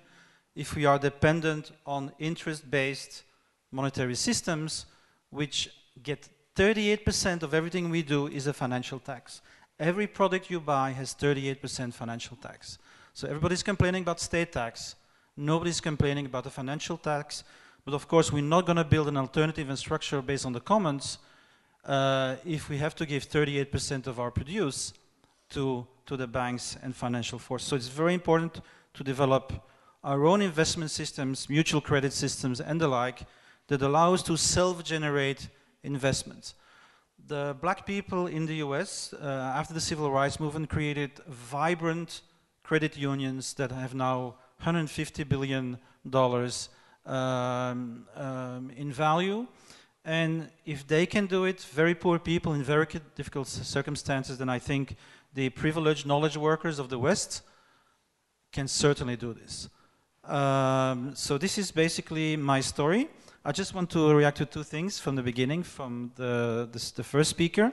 if 0.54 0.76
we 0.76 0.84
are 0.84 0.98
dependent 0.98 1.72
on 1.84 2.12
interest-based 2.18 3.24
monetary 3.72 4.14
systems 4.14 4.86
which 5.30 5.68
get 6.02 6.28
38% 6.56 7.42
of 7.42 7.54
everything 7.54 7.90
we 7.90 8.02
do 8.02 8.28
is 8.28 8.46
a 8.46 8.52
financial 8.52 9.00
tax. 9.00 9.42
Every 9.80 10.06
product 10.06 10.50
you 10.50 10.60
buy 10.60 10.92
has 10.92 11.14
38% 11.14 11.92
financial 11.92 12.36
tax. 12.36 12.78
So 13.12 13.26
everybody's 13.26 13.64
complaining 13.64 14.02
about 14.02 14.20
state 14.20 14.52
tax. 14.52 14.94
Nobody's 15.36 15.80
complaining 15.80 16.26
about 16.26 16.44
the 16.44 16.50
financial 16.50 16.96
tax. 16.96 17.42
But 17.84 17.94
of 17.94 18.08
course, 18.08 18.32
we're 18.32 18.42
not 18.42 18.64
going 18.64 18.76
to 18.76 18.84
build 18.84 19.08
an 19.08 19.16
alternative 19.16 19.68
and 19.68 19.78
structure 19.78 20.22
based 20.22 20.46
on 20.46 20.52
the 20.52 20.60
commons 20.60 21.18
uh, 21.84 22.36
if 22.44 22.70
we 22.70 22.78
have 22.78 22.94
to 22.94 23.04
give 23.04 23.28
38% 23.28 24.06
of 24.06 24.18
our 24.18 24.30
produce 24.30 24.94
to, 25.50 25.86
to 26.06 26.16
the 26.16 26.26
banks 26.26 26.78
and 26.82 26.96
financial 26.96 27.38
force. 27.38 27.62
So 27.62 27.76
it's 27.76 27.88
very 27.88 28.14
important 28.14 28.62
to 28.94 29.04
develop 29.04 29.52
our 30.02 30.24
own 30.24 30.40
investment 30.40 30.90
systems, 30.90 31.48
mutual 31.50 31.82
credit 31.82 32.12
systems, 32.12 32.60
and 32.60 32.80
the 32.80 32.88
like 32.88 33.26
that 33.68 33.82
allow 33.82 34.14
us 34.14 34.22
to 34.22 34.36
self-generate 34.36 35.48
investments. 35.82 36.54
The 37.26 37.56
black 37.60 37.86
people 37.86 38.26
in 38.26 38.46
the 38.46 38.56
US, 38.56 39.12
uh, 39.12 39.52
after 39.54 39.74
the 39.74 39.80
civil 39.80 40.10
rights 40.10 40.40
movement, 40.40 40.68
created 40.70 41.10
vibrant 41.26 42.22
credit 42.62 42.96
unions 42.96 43.54
that 43.54 43.70
have 43.72 43.94
now 43.94 44.36
150 44.58 45.24
billion 45.24 45.78
dollars 46.08 46.68
um, 47.06 48.06
um, 48.16 48.70
in 48.76 48.92
value. 48.92 49.46
And 50.04 50.50
if 50.66 50.86
they 50.86 51.06
can 51.06 51.26
do 51.26 51.44
it, 51.44 51.60
very 51.60 51.94
poor 51.94 52.18
people 52.18 52.52
in 52.52 52.62
very 52.62 52.86
difficult 53.14 53.48
circumstances, 53.48 54.36
then 54.38 54.48
I 54.48 54.58
think 54.58 54.96
the 55.32 55.48
privileged 55.50 56.06
knowledge 56.06 56.36
workers 56.36 56.78
of 56.78 56.88
the 56.88 56.98
West 56.98 57.42
can 58.52 58.68
certainly 58.68 59.16
do 59.16 59.32
this. 59.32 59.68
Um, 60.24 61.14
so 61.14 61.38
this 61.38 61.58
is 61.58 61.70
basically 61.72 62.36
my 62.36 62.60
story. 62.60 63.08
I 63.44 63.52
just 63.52 63.74
want 63.74 63.90
to 63.90 64.14
react 64.14 64.38
to 64.38 64.46
two 64.46 64.62
things 64.62 64.98
from 64.98 65.16
the 65.16 65.22
beginning, 65.22 65.62
from 65.62 66.12
the, 66.16 66.68
the, 66.70 66.92
the 66.96 67.04
first 67.04 67.30
speaker. 67.30 67.72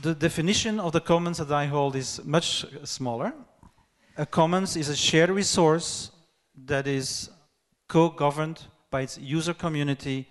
The 0.00 0.14
definition 0.14 0.80
of 0.80 0.92
the 0.92 1.00
commons 1.00 1.38
that 1.38 1.52
I 1.52 1.66
hold 1.66 1.94
is 1.96 2.20
much 2.24 2.64
smaller. 2.84 3.32
A 4.16 4.26
commons 4.26 4.76
is 4.76 4.88
a 4.88 4.96
shared 4.96 5.30
resource 5.30 6.10
that 6.66 6.86
is 6.86 7.30
co-governed 7.92 8.58
by 8.90 9.02
its 9.02 9.18
user 9.18 9.52
community 9.52 10.26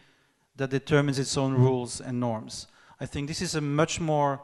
that 0.56 0.71
determines 0.71 1.19
its 1.19 1.38
own 1.38 1.54
rules 1.54 2.02
and 2.02 2.19
norms. 2.19 2.65
I 3.00 3.06
think 3.06 3.28
this 3.28 3.39
is 3.39 3.54
a 3.54 3.62
much 3.62 4.00
more 4.00 4.41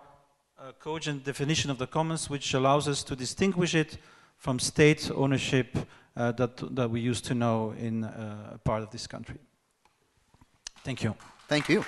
uh, 0.60 0.72
cogent 0.80 1.24
definition 1.24 1.72
of 1.72 1.80
the 1.80 1.88
commons, 1.88 2.30
which 2.30 2.54
allows 2.54 2.88
us 2.88 3.04
to 3.04 3.16
distinguish 3.16 3.74
it 3.74 3.98
from 4.38 4.60
state 4.60 5.10
ownership 5.16 5.78
uh, 6.16 6.32
that, 6.34 6.76
that 6.76 6.92
we 6.92 7.00
used 7.00 7.26
to 7.26 7.34
know 7.34 7.74
in 7.80 8.04
uh, 8.04 8.52
a 8.54 8.58
part 8.60 8.84
of 8.84 8.92
this 8.92 9.08
country. 9.08 9.40
Thank 10.84 11.04
you. 11.04 11.16
Thank 11.48 11.70
you. 11.70 11.84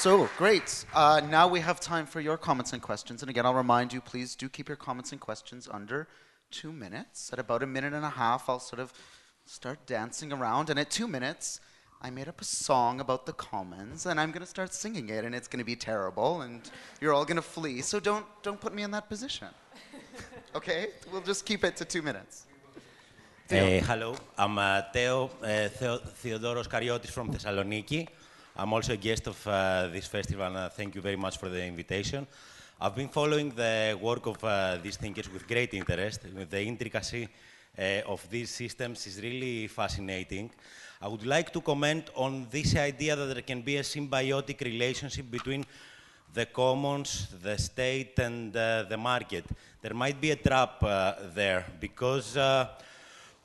So, 0.00 0.30
great. 0.38 0.86
Uh, 0.94 1.20
now 1.28 1.46
we 1.46 1.60
have 1.60 1.78
time 1.78 2.06
for 2.06 2.22
your 2.22 2.38
comments 2.38 2.72
and 2.72 2.80
questions. 2.80 3.20
And 3.20 3.28
again, 3.28 3.44
I'll 3.44 3.52
remind 3.52 3.92
you, 3.92 4.00
please 4.00 4.34
do 4.34 4.48
keep 4.48 4.66
your 4.66 4.78
comments 4.78 5.12
and 5.12 5.20
questions 5.20 5.68
under 5.70 6.08
two 6.50 6.72
minutes. 6.72 7.30
At 7.34 7.38
about 7.38 7.62
a 7.62 7.66
minute 7.66 7.92
and 7.92 8.02
a 8.06 8.08
half, 8.08 8.48
I'll 8.48 8.60
sort 8.60 8.80
of 8.80 8.94
start 9.44 9.84
dancing 9.84 10.32
around. 10.32 10.70
And 10.70 10.78
at 10.78 10.90
two 10.90 11.06
minutes, 11.06 11.60
I 12.00 12.08
made 12.08 12.28
up 12.28 12.40
a 12.40 12.44
song 12.44 13.00
about 13.00 13.26
the 13.26 13.34
commons, 13.34 14.06
and 14.06 14.18
I'm 14.18 14.30
going 14.30 14.40
to 14.40 14.46
start 14.46 14.72
singing 14.72 15.10
it, 15.10 15.26
and 15.26 15.34
it's 15.34 15.48
going 15.48 15.58
to 15.58 15.66
be 15.66 15.76
terrible, 15.76 16.40
and 16.40 16.62
you're 17.02 17.12
all 17.12 17.26
going 17.26 17.36
to 17.36 17.42
flee. 17.42 17.82
So 17.82 18.00
don't, 18.00 18.24
don't 18.42 18.58
put 18.58 18.74
me 18.74 18.82
in 18.84 18.90
that 18.92 19.06
position. 19.06 19.48
okay? 20.54 20.86
We'll 21.12 21.20
just 21.20 21.44
keep 21.44 21.62
it 21.62 21.76
to 21.76 21.84
two 21.84 22.00
minutes. 22.00 22.46
Uh, 23.50 23.84
hello, 23.84 24.16
I'm 24.38 24.56
uh, 24.56 24.80
Theo 24.94 25.26
uh, 25.42 25.68
Theodoros 26.22 26.68
Karyotis 26.68 27.10
from 27.10 27.34
Thessaloniki. 27.34 28.08
I'm 28.60 28.74
also 28.74 28.92
a 28.92 28.98
guest 28.98 29.26
of 29.26 29.46
uh, 29.46 29.88
this 29.90 30.06
festival, 30.06 30.44
and 30.44 30.54
uh, 30.54 30.68
thank 30.68 30.94
you 30.94 31.00
very 31.00 31.16
much 31.16 31.38
for 31.38 31.48
the 31.48 31.64
invitation. 31.64 32.26
I've 32.78 32.94
been 32.94 33.08
following 33.08 33.48
the 33.52 33.98
work 33.98 34.26
of 34.26 34.44
uh, 34.44 34.76
these 34.82 34.98
thinkers 34.98 35.32
with 35.32 35.48
great 35.48 35.72
interest. 35.72 36.20
The 36.50 36.62
intricacy 36.62 37.26
uh, 37.78 37.82
of 38.06 38.28
these 38.28 38.50
systems 38.50 39.06
is 39.06 39.18
really 39.22 39.66
fascinating. 39.66 40.50
I 41.00 41.08
would 41.08 41.24
like 41.24 41.50
to 41.54 41.62
comment 41.62 42.10
on 42.14 42.48
this 42.50 42.76
idea 42.76 43.16
that 43.16 43.32
there 43.32 43.40
can 43.40 43.62
be 43.62 43.78
a 43.78 43.82
symbiotic 43.82 44.60
relationship 44.60 45.30
between 45.30 45.64
the 46.34 46.44
commons, 46.44 47.28
the 47.42 47.56
state, 47.56 48.18
and 48.18 48.54
uh, 48.54 48.82
the 48.82 48.98
market. 48.98 49.46
There 49.80 49.94
might 49.94 50.20
be 50.20 50.32
a 50.32 50.36
trap 50.36 50.82
uh, 50.82 51.14
there 51.34 51.64
because, 51.80 52.36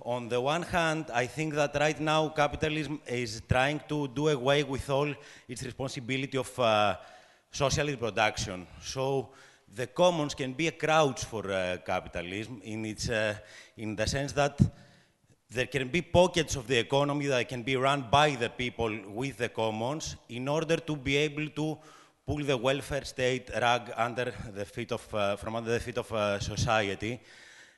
on 0.06 0.30
the 0.30 0.40
one 0.40 0.62
hand, 0.62 1.06
I 1.12 1.26
think 1.26 1.56
that 1.56 1.76
right 1.80 2.00
now 2.00 2.30
capitalism 2.30 3.02
is 3.08 3.42
trying 3.50 3.82
to 3.90 4.08
do 4.08 4.28
away 4.28 4.64
with 4.64 4.88
all 4.90 5.12
its 5.48 5.64
responsibility 5.64 6.38
of 6.38 6.60
uh, 6.60 6.96
social 7.52 7.88
reproduction. 7.88 8.68
So 8.84 9.30
the 9.74 9.88
commons 9.88 10.36
can 10.36 10.54
be 10.54 10.68
a 10.68 10.72
crouch 10.72 11.26
for 11.26 11.52
uh, 11.52 11.78
capitalism 11.84 12.62
in, 12.64 12.86
its, 12.86 13.10
uh, 13.10 13.36
in 13.78 13.96
the 13.96 14.06
sense 14.06 14.32
that 14.34 14.62
there 15.50 15.66
can 15.66 15.88
be 15.88 16.04
pockets 16.04 16.56
of 16.56 16.68
the 16.68 16.78
economy 16.78 17.26
that 17.26 17.50
can 17.50 17.64
be 17.64 17.76
run 17.76 18.06
by 18.12 18.36
the 18.36 18.50
people 18.50 18.96
with 19.08 19.38
the 19.38 19.50
commons 19.50 20.18
in 20.30 20.48
order 20.48 20.78
to 20.78 20.96
be 20.96 21.18
able 21.18 21.48
to 21.50 21.78
pull 22.28 22.44
the 22.44 22.58
welfare 22.58 23.06
state 23.06 23.50
rug 23.60 23.92
under 23.98 24.32
the 24.54 24.66
feet 24.66 24.92
of, 24.92 25.16
uh, 25.16 25.36
from 25.36 25.56
under 25.56 25.72
the 25.72 25.80
feet 25.80 25.98
of 25.98 26.12
uh, 26.12 26.40
society. 26.40 27.20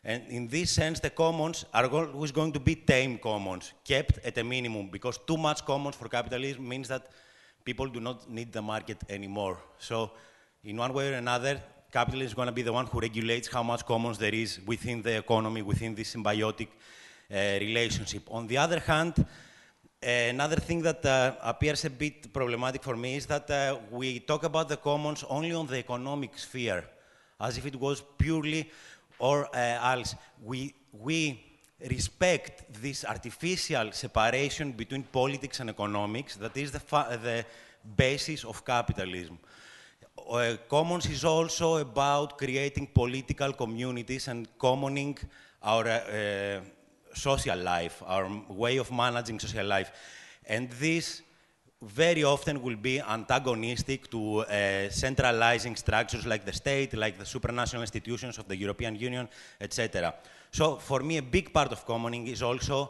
And 0.07 0.23
in 0.29 0.47
this 0.47 0.71
sense, 0.71 1.01
the 1.01 1.09
commons 1.09 1.65
are 1.73 1.85
always 1.85 2.31
going 2.31 2.53
to 2.53 2.61
be 2.61 2.75
tame 2.75 3.17
commons, 3.17 3.73
kept 3.83 4.19
at 4.25 4.37
a 4.37 4.43
minimum, 4.43 4.87
because 4.89 5.17
too 5.17 5.35
much 5.35 5.65
commons 5.65 5.97
for 5.97 6.07
capitalism 6.07 6.65
means 6.65 6.87
that 6.87 7.07
people 7.65 7.87
do 7.87 7.99
not 7.99 8.29
need 8.29 8.53
the 8.53 8.61
market 8.61 8.99
anymore. 9.09 9.57
So, 9.77 10.11
in 10.63 10.77
one 10.77 10.93
way 10.93 11.11
or 11.11 11.17
another, 11.17 11.61
capitalism 11.91 12.27
is 12.27 12.33
going 12.33 12.45
to 12.45 12.53
be 12.53 12.61
the 12.61 12.71
one 12.71 12.85
who 12.85 13.01
regulates 13.01 13.49
how 13.49 13.63
much 13.63 13.85
commons 13.85 14.17
there 14.17 14.33
is 14.33 14.61
within 14.65 15.01
the 15.01 15.17
economy, 15.17 15.61
within 15.61 15.93
this 15.93 16.15
symbiotic 16.15 16.69
uh, 16.69 17.35
relationship. 17.59 18.23
On 18.31 18.47
the 18.47 18.57
other 18.57 18.79
hand, 18.79 19.25
another 20.01 20.55
thing 20.55 20.81
that 20.83 21.05
uh, 21.05 21.33
appears 21.43 21.83
a 21.83 21.89
bit 21.89 22.31
problematic 22.31 22.81
for 22.81 22.95
me 22.95 23.17
is 23.17 23.25
that 23.25 23.51
uh, 23.51 23.77
we 23.91 24.19
talk 24.21 24.45
about 24.45 24.69
the 24.69 24.77
commons 24.77 25.25
only 25.27 25.51
on 25.51 25.67
the 25.67 25.79
economic 25.79 26.39
sphere, 26.39 26.85
as 27.41 27.57
if 27.57 27.65
it 27.65 27.75
was 27.75 28.01
purely 28.17 28.71
or 29.19 29.45
uh, 29.45 29.93
else. 29.93 30.15
We, 30.43 30.73
we 30.91 31.43
respect 31.89 32.81
this 32.81 33.05
artificial 33.05 33.91
separation 33.91 34.71
between 34.71 35.03
politics 35.03 35.59
and 35.59 35.69
economics 35.69 36.35
that 36.37 36.55
is 36.57 36.71
the, 36.71 36.81
the 37.23 37.45
basis 37.95 38.43
of 38.43 38.65
capitalism. 38.65 39.37
Uh, 40.29 40.57
commons 40.67 41.05
is 41.05 41.23
also 41.23 41.77
about 41.77 42.37
creating 42.37 42.87
political 42.87 43.53
communities 43.53 44.27
and 44.27 44.47
commoning 44.57 45.17
our 45.61 45.87
uh, 45.87 46.59
social 47.13 47.57
life, 47.57 48.01
our 48.05 48.29
way 48.49 48.77
of 48.77 48.91
managing 48.91 49.39
social 49.39 49.65
life. 49.65 49.91
And 50.45 50.69
this 50.71 51.21
very 51.81 52.23
often 52.23 52.61
will 52.61 52.75
be 52.75 52.99
antagonistic 52.99 54.09
to 54.09 54.39
uh, 54.39 54.89
centralizing 54.89 55.75
structures 55.75 56.25
like 56.25 56.43
the 56.43 56.53
state, 56.53 56.93
like 56.95 57.17
the 57.17 57.23
supranational 57.23 57.81
institutions 57.81 58.37
of 58.37 58.47
the 58.47 58.55
European 58.55 58.95
Union, 58.95 59.29
etc. 59.61 60.15
So 60.51 60.77
for 60.77 61.01
me, 61.01 61.17
a 61.17 61.21
big 61.21 61.53
part 61.53 61.71
of 61.71 61.85
commoning 61.85 62.27
is 62.27 62.41
also 62.41 62.89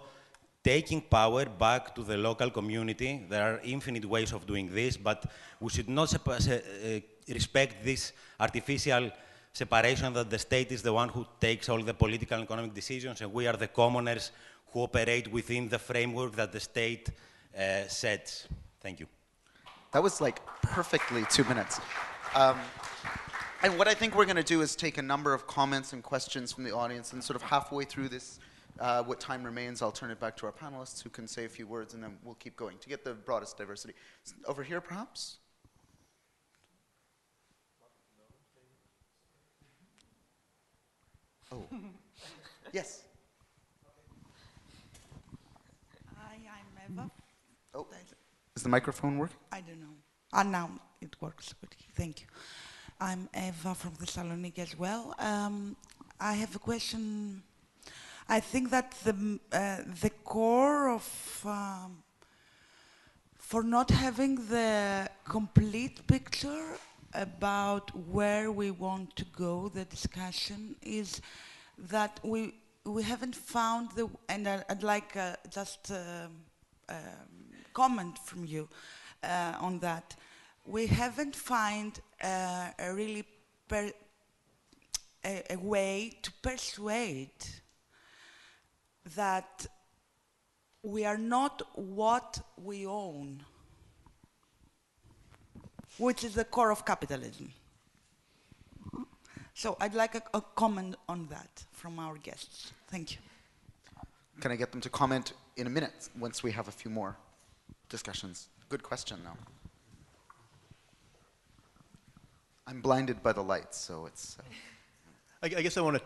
taking 0.63 1.02
power 1.02 1.45
back 1.45 1.93
to 1.95 2.04
the 2.04 2.17
local 2.17 2.50
community. 2.50 3.26
There 3.30 3.43
are 3.43 3.60
infinite 3.63 4.06
ways 4.06 4.32
of 4.32 4.45
doing 4.45 4.73
this, 4.73 4.95
but 4.95 5.26
we 5.60 5.69
should 5.69 5.89
not 5.89 6.13
uh, 6.13 7.00
respect 7.28 7.84
this 7.84 8.13
artificial 8.39 9.12
separation 9.52 10.13
that 10.13 10.30
the 10.30 10.39
state 10.39 10.71
is 10.71 10.82
the 10.82 10.93
one 10.93 11.10
who 11.10 11.26
takes 11.41 11.67
all 11.67 11.82
the 11.82 11.93
political 11.93 12.36
and 12.36 12.45
economic 12.45 12.73
decisions, 12.73 13.21
and 13.21 13.34
we 13.34 13.47
are 13.47 13.58
the 13.58 13.67
commoners 13.67 14.32
who 14.71 14.82
operate 14.82 15.30
within 15.32 15.67
the 15.67 15.80
framework 15.80 16.36
that 16.36 16.52
the 16.52 16.60
state 16.60 17.10
uh, 17.58 17.88
sets. 17.88 18.47
Thank 18.88 19.02
you. 19.02 19.08
That 19.91 20.02
was 20.02 20.21
like 20.21 20.39
perfectly 20.62 21.26
two 21.30 21.43
minutes. 21.43 21.82
Um, 22.34 22.58
and 23.62 23.78
what 23.78 23.89
I 23.89 23.93
think 23.93 24.15
we're 24.15 24.23
going 24.23 24.38
to 24.38 24.43
do 24.43 24.62
is 24.62 24.78
take 24.78 24.97
a 24.97 25.02
number 25.02 25.34
of 25.34 25.45
comments 25.45 25.91
and 25.91 26.02
questions 26.02 26.54
from 26.54 26.63
the 26.63 26.73
audience, 26.73 27.12
and 27.12 27.21
sort 27.21 27.36
of 27.36 27.41
halfway 27.41 27.84
through 27.84 28.08
this, 28.08 28.39
uh, 28.80 29.04
what 29.04 29.19
time 29.19 29.43
remains, 29.43 29.82
I'll 29.82 29.91
turn 29.91 30.10
it 30.10 30.21
back 30.21 30.38
to 30.38 30.45
our 30.45 30.54
panelists 30.54 31.04
who 31.04 31.10
can 31.10 31.28
say 31.28 31.43
a 31.43 31.50
few 31.50 31.67
words, 31.67 31.95
and 31.95 32.02
then 32.02 32.17
we'll 32.23 32.36
keep 32.36 32.56
going 32.56 32.78
to 32.78 32.88
get 32.88 33.04
the 33.04 33.13
broadest 33.13 33.58
diversity. 33.58 33.93
Over 34.45 34.63
here, 34.63 34.80
perhaps? 34.80 35.39
Oh. 41.52 41.65
yes. 42.71 43.04
Hi, 46.15 46.36
I'm 46.36 46.93
Eva. 46.93 47.12
Oh. 47.73 47.86
Is 48.58 48.63
the 48.63 48.70
microphone 48.70 49.20
working? 49.20 49.38
I 49.52 49.62
don't 49.62 49.80
know. 49.80 49.96
Ah, 50.34 50.41
now 50.41 50.72
it 51.00 51.15
works. 51.22 51.54
Thank 51.93 52.22
you. 52.22 52.28
I'm 53.00 53.30
Eva 53.36 53.76
from 53.76 53.91
Thessaloniki 53.91 54.58
as 54.58 54.76
well. 54.80 55.13
Um, 55.20 55.76
I 56.20 56.34
have 56.34 56.56
a 56.56 56.60
question. 56.72 57.43
I 58.28 58.39
think 58.39 58.72
that 58.72 58.96
the 59.04 59.15
uh, 59.52 59.84
the 60.02 60.10
core 60.24 60.89
of 60.89 61.06
um, 61.46 62.02
for 63.38 63.62
not 63.62 63.92
having 63.92 64.34
the 64.50 65.08
complete 65.29 66.08
picture 66.08 66.65
about 67.13 67.92
where 68.12 68.52
we 68.52 68.71
want 68.71 69.15
to 69.17 69.25
go, 69.25 69.69
the 69.69 69.86
discussion 69.86 70.75
is 70.81 71.21
that 71.77 72.19
we 72.23 72.56
we 72.86 73.04
haven't 73.04 73.36
found 73.36 73.92
the 73.92 74.10
and 74.29 74.48
I- 74.48 74.63
I'd 74.67 74.81
like 74.81 75.15
uh, 75.15 75.36
just 75.52 75.92
um, 75.92 76.31
um, 76.90 77.37
comment 77.78 78.17
from 78.17 78.44
you 78.46 78.67
uh, 79.23 79.54
on 79.67 79.80
that. 79.80 80.15
We 80.65 80.88
haven't 80.88 81.36
found 81.36 81.92
uh, 82.23 82.88
a 82.88 82.94
really 82.94 83.23
a, 83.71 83.94
a 85.50 85.58
way 85.58 86.12
to 86.23 86.32
persuade 86.42 87.40
that 89.15 89.67
we 90.84 91.06
are 91.06 91.17
not 91.17 91.62
what 91.75 92.40
we 92.69 92.88
own, 92.88 93.44
which 95.98 96.23
is 96.23 96.34
the 96.34 96.46
core 96.46 96.71
of 96.71 96.84
capitalism. 96.84 97.52
So 99.54 99.75
I'd 99.80 99.96
like 99.96 100.15
a, 100.15 100.23
a 100.34 100.42
comment 100.56 100.96
on 101.08 101.28
that 101.30 101.65
from 101.71 102.00
our 102.00 102.17
guests. 102.17 102.73
Thank 102.88 103.12
you. 103.12 103.17
can 104.42 104.52
I 104.52 104.56
get 104.56 104.71
them 104.71 104.82
to 104.82 104.90
comment 104.90 105.34
in 105.56 105.67
a 105.67 105.69
minute 105.69 106.10
once 106.19 106.44
we 106.44 106.52
have 106.52 106.67
a 106.67 106.71
few 106.71 106.92
more 106.92 107.15
discussions? 107.90 108.50
Good 108.69 108.83
question, 108.83 109.19
though. 109.23 109.38
I'm 112.67 112.81
blinded 112.81 113.23
by 113.23 113.31
the 113.31 113.44
lights, 113.44 113.77
so 113.77 114.06
it's. 114.06 114.38
Uh, 114.40 114.44
I, 115.44 115.60
I 115.60 115.62
guess 115.62 115.77
I 115.77 115.81
want 115.81 115.98
to 115.98 116.04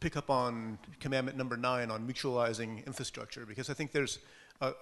pick 0.00 0.16
up 0.16 0.30
on 0.30 0.78
commandment 1.00 1.36
number 1.36 1.56
nine 1.56 1.90
on 1.90 2.06
mutualizing 2.06 2.84
infrastructure 2.86 3.46
because 3.46 3.70
I 3.70 3.74
think 3.74 3.92
there's 3.92 4.18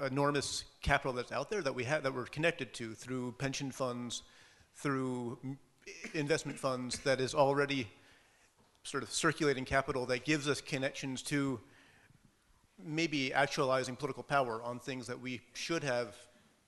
enormous 0.05 0.65
capital 0.83 1.13
that's 1.13 1.33
out 1.33 1.51
there 1.51 1.63
that 1.63 1.75
we 1.75 1.85
have 1.85 2.03
that 2.03 2.15
we're 2.15 2.27
connected 2.27 2.73
to 2.75 2.95
through 2.95 3.33
pension 3.39 3.71
funds, 3.71 4.23
through 4.77 5.39
investment 6.15 6.59
funds 6.59 6.99
that 7.01 7.21
is 7.21 7.35
already 7.35 7.89
sort 8.83 9.03
of 9.03 9.11
circulating 9.11 9.65
capital 9.65 10.07
that 10.07 10.25
gives 10.25 10.49
us 10.49 10.61
connections 10.61 11.23
to 11.23 11.59
maybe 12.83 13.33
actualizing 13.33 13.97
political 13.97 14.23
power 14.23 14.63
on 14.63 14.79
things 14.79 15.07
that 15.07 15.19
we 15.19 15.41
should 15.55 15.83
have 15.83 16.17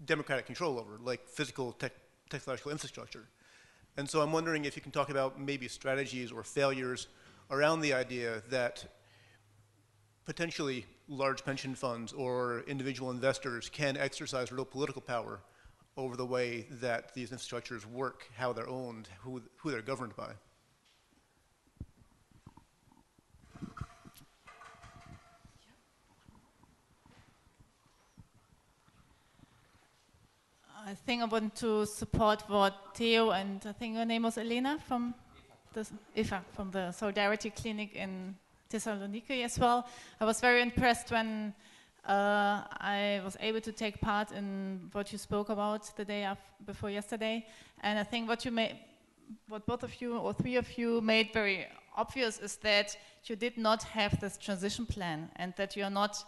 democratic 0.04 0.46
control 0.46 0.78
over, 0.78 0.98
like 1.02 1.26
physical 1.28 1.72
tech, 1.72 1.92
technological 2.28 2.70
infrastructure. 2.72 3.26
And 3.96 4.08
so 4.08 4.20
I'm 4.20 4.32
wondering 4.32 4.64
if 4.64 4.76
you 4.76 4.82
can 4.82 4.92
talk 4.92 5.08
about 5.08 5.40
maybe 5.40 5.68
strategies 5.68 6.30
or 6.30 6.42
failures 6.42 7.08
around 7.50 7.80
the 7.80 7.94
idea 7.94 8.42
that 8.50 8.84
potentially 10.26 10.84
large 11.08 11.44
pension 11.44 11.74
funds 11.74 12.12
or 12.12 12.64
individual 12.66 13.10
investors 13.10 13.70
can 13.70 13.96
exercise 13.96 14.52
real 14.52 14.64
political 14.64 15.00
power 15.00 15.40
over 15.96 16.16
the 16.16 16.26
way 16.26 16.66
that 16.70 17.14
these 17.14 17.30
infrastructures 17.30 17.86
work, 17.86 18.28
how 18.36 18.52
they're 18.52 18.68
owned, 18.68 19.08
who, 19.20 19.40
who 19.56 19.70
they're 19.70 19.80
governed 19.80 20.14
by. 20.14 20.32
I 30.88 30.94
think 30.94 31.20
I 31.20 31.24
want 31.24 31.56
to 31.56 31.84
support 31.84 32.44
what 32.46 32.72
Theo 32.94 33.30
and 33.30 33.60
I 33.66 33.72
think 33.72 33.96
her 33.96 34.04
name 34.04 34.22
was 34.22 34.38
Elena 34.38 34.78
from 34.86 35.16
the 35.72 35.84
IFA 36.16 36.42
from 36.52 36.70
the 36.70 36.92
Solidarity 36.92 37.50
Clinic 37.50 37.96
in 37.96 38.36
Thessaloniki 38.70 39.44
as 39.44 39.58
well. 39.58 39.88
I 40.20 40.24
was 40.24 40.40
very 40.40 40.62
impressed 40.62 41.10
when 41.10 41.52
uh, 42.06 42.62
I 42.78 43.20
was 43.24 43.36
able 43.40 43.60
to 43.62 43.72
take 43.72 44.00
part 44.00 44.30
in 44.30 44.88
what 44.92 45.10
you 45.10 45.18
spoke 45.18 45.48
about 45.48 45.90
the 45.96 46.04
day 46.04 46.32
before 46.64 46.90
yesterday, 46.90 47.44
and 47.80 47.98
I 47.98 48.04
think 48.04 48.28
what 48.28 48.44
you 48.44 48.52
made, 48.52 48.76
what 49.48 49.66
both 49.66 49.82
of 49.82 50.00
you 50.00 50.16
or 50.16 50.32
three 50.34 50.54
of 50.54 50.78
you 50.78 51.00
made 51.00 51.32
very 51.32 51.66
obvious 51.96 52.38
is 52.38 52.58
that 52.58 52.96
you 53.24 53.34
did 53.34 53.58
not 53.58 53.82
have 53.82 54.20
this 54.20 54.38
transition 54.38 54.86
plan, 54.86 55.30
and 55.34 55.52
that 55.56 55.74
you're 55.74 55.90
not 55.90 56.24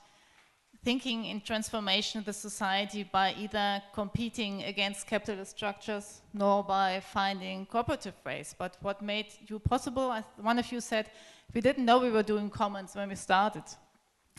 thinking 0.84 1.24
in 1.24 1.40
transformation 1.40 2.20
of 2.20 2.24
the 2.24 2.32
society 2.32 3.02
by 3.02 3.34
either 3.38 3.82
competing 3.92 4.62
against 4.64 5.06
capitalist 5.06 5.50
structures 5.56 6.22
nor 6.32 6.62
by 6.62 7.00
finding 7.00 7.66
cooperative 7.66 8.14
ways. 8.24 8.54
But 8.56 8.76
what 8.80 9.02
made 9.02 9.26
you 9.48 9.58
possible, 9.58 10.14
one 10.40 10.58
of 10.58 10.70
you 10.70 10.80
said, 10.80 11.10
we 11.52 11.60
didn't 11.60 11.84
know 11.84 11.98
we 11.98 12.10
were 12.10 12.22
doing 12.22 12.48
commons 12.48 12.94
when 12.94 13.08
we 13.08 13.16
started. 13.16 13.64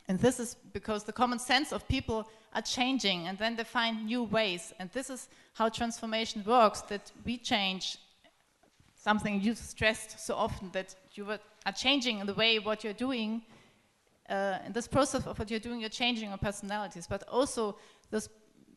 And 0.08 0.20
this 0.20 0.40
is 0.40 0.56
because 0.74 1.04
the 1.04 1.14
common 1.14 1.40
sense 1.40 1.72
of 1.72 1.88
people 1.88 2.28
are 2.54 2.62
changing 2.62 3.28
and 3.28 3.38
then 3.38 3.56
they 3.56 3.64
find 3.64 4.06
new 4.06 4.24
ways. 4.24 4.74
And 4.80 4.90
this 4.92 5.10
is 5.10 5.28
how 5.54 5.70
transformation 5.70 6.44
works, 6.46 6.82
that 6.84 7.12
we 7.26 7.38
change 7.38 7.98
something 8.96 9.42
you 9.42 9.56
stressed 9.56 10.20
so 10.20 10.36
often, 10.36 10.72
that 10.72 10.96
you 11.14 11.28
are 11.66 11.72
changing 11.74 12.20
in 12.20 12.28
the 12.28 12.34
way 12.34 12.60
what 12.60 12.84
you're 12.84 12.94
doing 12.94 13.44
uh, 14.30 14.59
in 14.65 14.73
this 14.73 14.88
process 14.88 15.25
of 15.25 15.38
what 15.38 15.49
you're 15.49 15.59
doing, 15.59 15.80
you're 15.80 15.89
changing 15.89 16.30
your 16.30 16.38
personalities, 16.38 17.07
but 17.07 17.23
also 17.27 17.77
those 18.11 18.30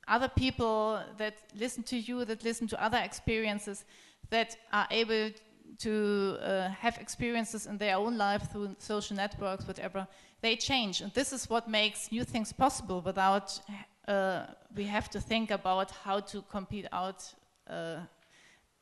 other 0.08 0.28
people 0.28 1.00
that 1.18 1.34
listen 1.54 1.82
to 1.84 1.96
you, 1.96 2.24
that 2.24 2.42
listen 2.44 2.66
to 2.68 2.82
other 2.82 2.98
experiences, 2.98 3.84
that 4.30 4.56
are 4.72 4.86
able 4.90 5.30
to 5.78 6.36
uh, 6.40 6.68
have 6.68 6.98
experiences 6.98 7.66
in 7.66 7.78
their 7.78 7.96
own 7.96 8.16
life 8.16 8.50
through 8.50 8.74
social 8.78 9.16
networks, 9.16 9.66
whatever, 9.66 10.06
they 10.40 10.56
change. 10.56 11.00
And 11.00 11.12
this 11.14 11.32
is 11.32 11.48
what 11.48 11.68
makes 11.68 12.10
new 12.10 12.24
things 12.24 12.52
possible 12.52 13.00
without 13.00 13.60
uh, 14.08 14.46
we 14.74 14.84
have 14.84 15.08
to 15.10 15.20
think 15.20 15.50
about 15.50 15.90
how 15.90 16.20
to 16.20 16.42
compete 16.42 16.86
out 16.92 17.22
uh, 17.68 18.00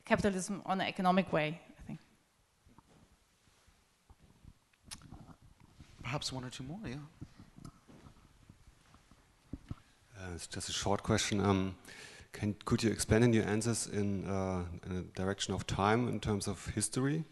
capitalism 0.05 0.61
on 0.65 0.81
an 0.81 0.87
economic 0.87 1.31
way. 1.31 1.61
Perhaps 6.11 6.33
one 6.33 6.43
or 6.43 6.49
two 6.49 6.63
more, 6.65 6.77
yeah. 6.85 6.95
Uh, 10.19 10.35
it's 10.35 10.45
just 10.45 10.67
a 10.67 10.73
short 10.73 11.03
question. 11.03 11.39
Um, 11.39 11.75
can, 12.33 12.53
could 12.65 12.83
you 12.83 12.91
expand 12.91 13.23
in 13.23 13.31
your 13.31 13.45
answers 13.45 13.87
in, 13.87 14.27
uh, 14.27 14.65
in 14.85 14.97
a 14.97 15.01
direction 15.17 15.53
of 15.53 15.65
time 15.67 16.09
in 16.09 16.19
terms 16.19 16.49
of 16.49 16.65
history? 16.75 17.23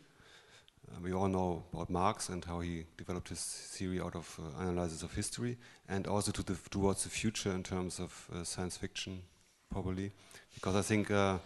Uh, 0.90 1.02
we 1.04 1.12
all 1.12 1.28
know 1.28 1.66
about 1.74 1.90
Marx 1.90 2.30
and 2.30 2.46
how 2.46 2.62
he 2.62 2.86
developed 2.96 3.28
his 3.28 3.42
theory 3.42 4.00
out 4.00 4.16
of 4.16 4.40
uh, 4.40 4.62
analysis 4.64 5.04
of 5.04 5.14
history, 5.14 5.58
and 5.90 6.08
also 6.08 6.32
to 6.32 6.42
the, 6.42 6.58
towards 6.70 7.04
the 7.04 7.10
future 7.10 7.52
in 7.52 7.64
terms 7.64 8.00
of 8.00 8.30
uh, 8.34 8.46
science 8.46 8.78
fiction, 8.78 9.24
probably. 9.70 10.14
Because 10.54 10.78
I 10.78 10.84
think 10.84 11.12
uh, 11.12 11.40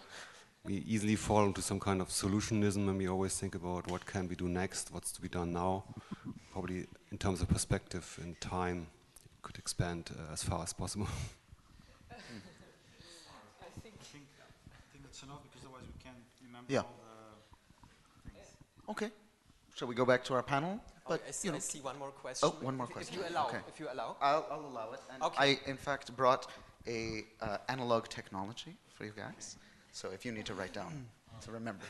we 0.63 0.75
easily 0.88 1.15
fall 1.15 1.47
into 1.47 1.63
some 1.63 1.79
kind 1.79 1.99
of 1.99 2.09
solutionism 2.09 2.88
and 2.88 2.99
we 2.99 3.07
always 3.07 3.36
think 3.39 3.55
about 3.55 3.89
what 3.89 4.05
can 4.05 4.27
we 4.27 4.36
do 4.36 4.47
next, 4.47 4.91
what's 4.91 5.11
to 5.13 5.19
be 5.19 5.29
done 5.29 5.51
now. 5.51 5.84
Probably 6.54 6.86
in 7.12 7.18
terms 7.18 7.41
of 7.41 7.49
perspective 7.49 8.20
and 8.22 8.39
time, 8.39 8.86
could 9.41 9.58
expand 9.58 10.12
uh, 10.12 10.32
as 10.34 10.43
far 10.43 10.62
as 10.62 10.72
possible. 10.72 11.08
I 12.12 12.16
think, 13.82 13.95
I 13.99 14.06
think, 14.06 14.26
that's 15.04 15.24
enough 15.24 15.41
because 15.41 15.66
otherwise 15.66 15.82
we 15.88 16.04
can't 16.04 16.16
remember 16.45 16.72
yeah. 16.72 16.82
all 16.82 16.93
the 18.24 18.30
things. 18.30 18.45
Okay. 18.88 19.10
Shall 19.74 19.88
we 19.88 19.95
go 19.95 20.06
back 20.06 20.24
to 20.26 20.36
our 20.36 20.43
panel? 20.43 20.80
But 21.10 21.24
I, 21.28 21.32
see, 21.32 21.47
you 21.47 21.54
know, 21.54 21.58
I 21.58 21.60
see 21.60 21.80
one 21.80 21.97
more 21.97 22.12
question. 22.12 22.49
Oh, 22.54 22.64
one 22.64 22.78
more 22.78 22.86
question. 22.86 23.16
If 23.20 23.26
you 23.26 23.36
allow, 23.36 23.47
okay. 23.47 23.58
if 23.68 23.80
you 23.80 23.88
allow. 23.91 24.16
I'll, 24.22 24.45
I'll 24.51 24.68
allow 24.68 24.93
it. 24.93 25.01
And 25.12 25.24
okay. 25.24 25.58
I, 25.66 25.70
in 25.70 25.76
fact, 25.76 26.16
brought 26.16 26.45
a 26.88 27.26
uh, 27.41 27.58
analog 27.68 28.10
technology 28.10 28.78
for 28.93 29.06
you 29.06 29.14
guys. 29.18 29.58
So 29.91 30.12
if 30.12 30.24
you 30.24 30.32
need 30.32 30.45
to 30.45 30.54
write 30.54 30.74
down 30.74 31.08
to 31.41 31.51
remember. 31.51 31.86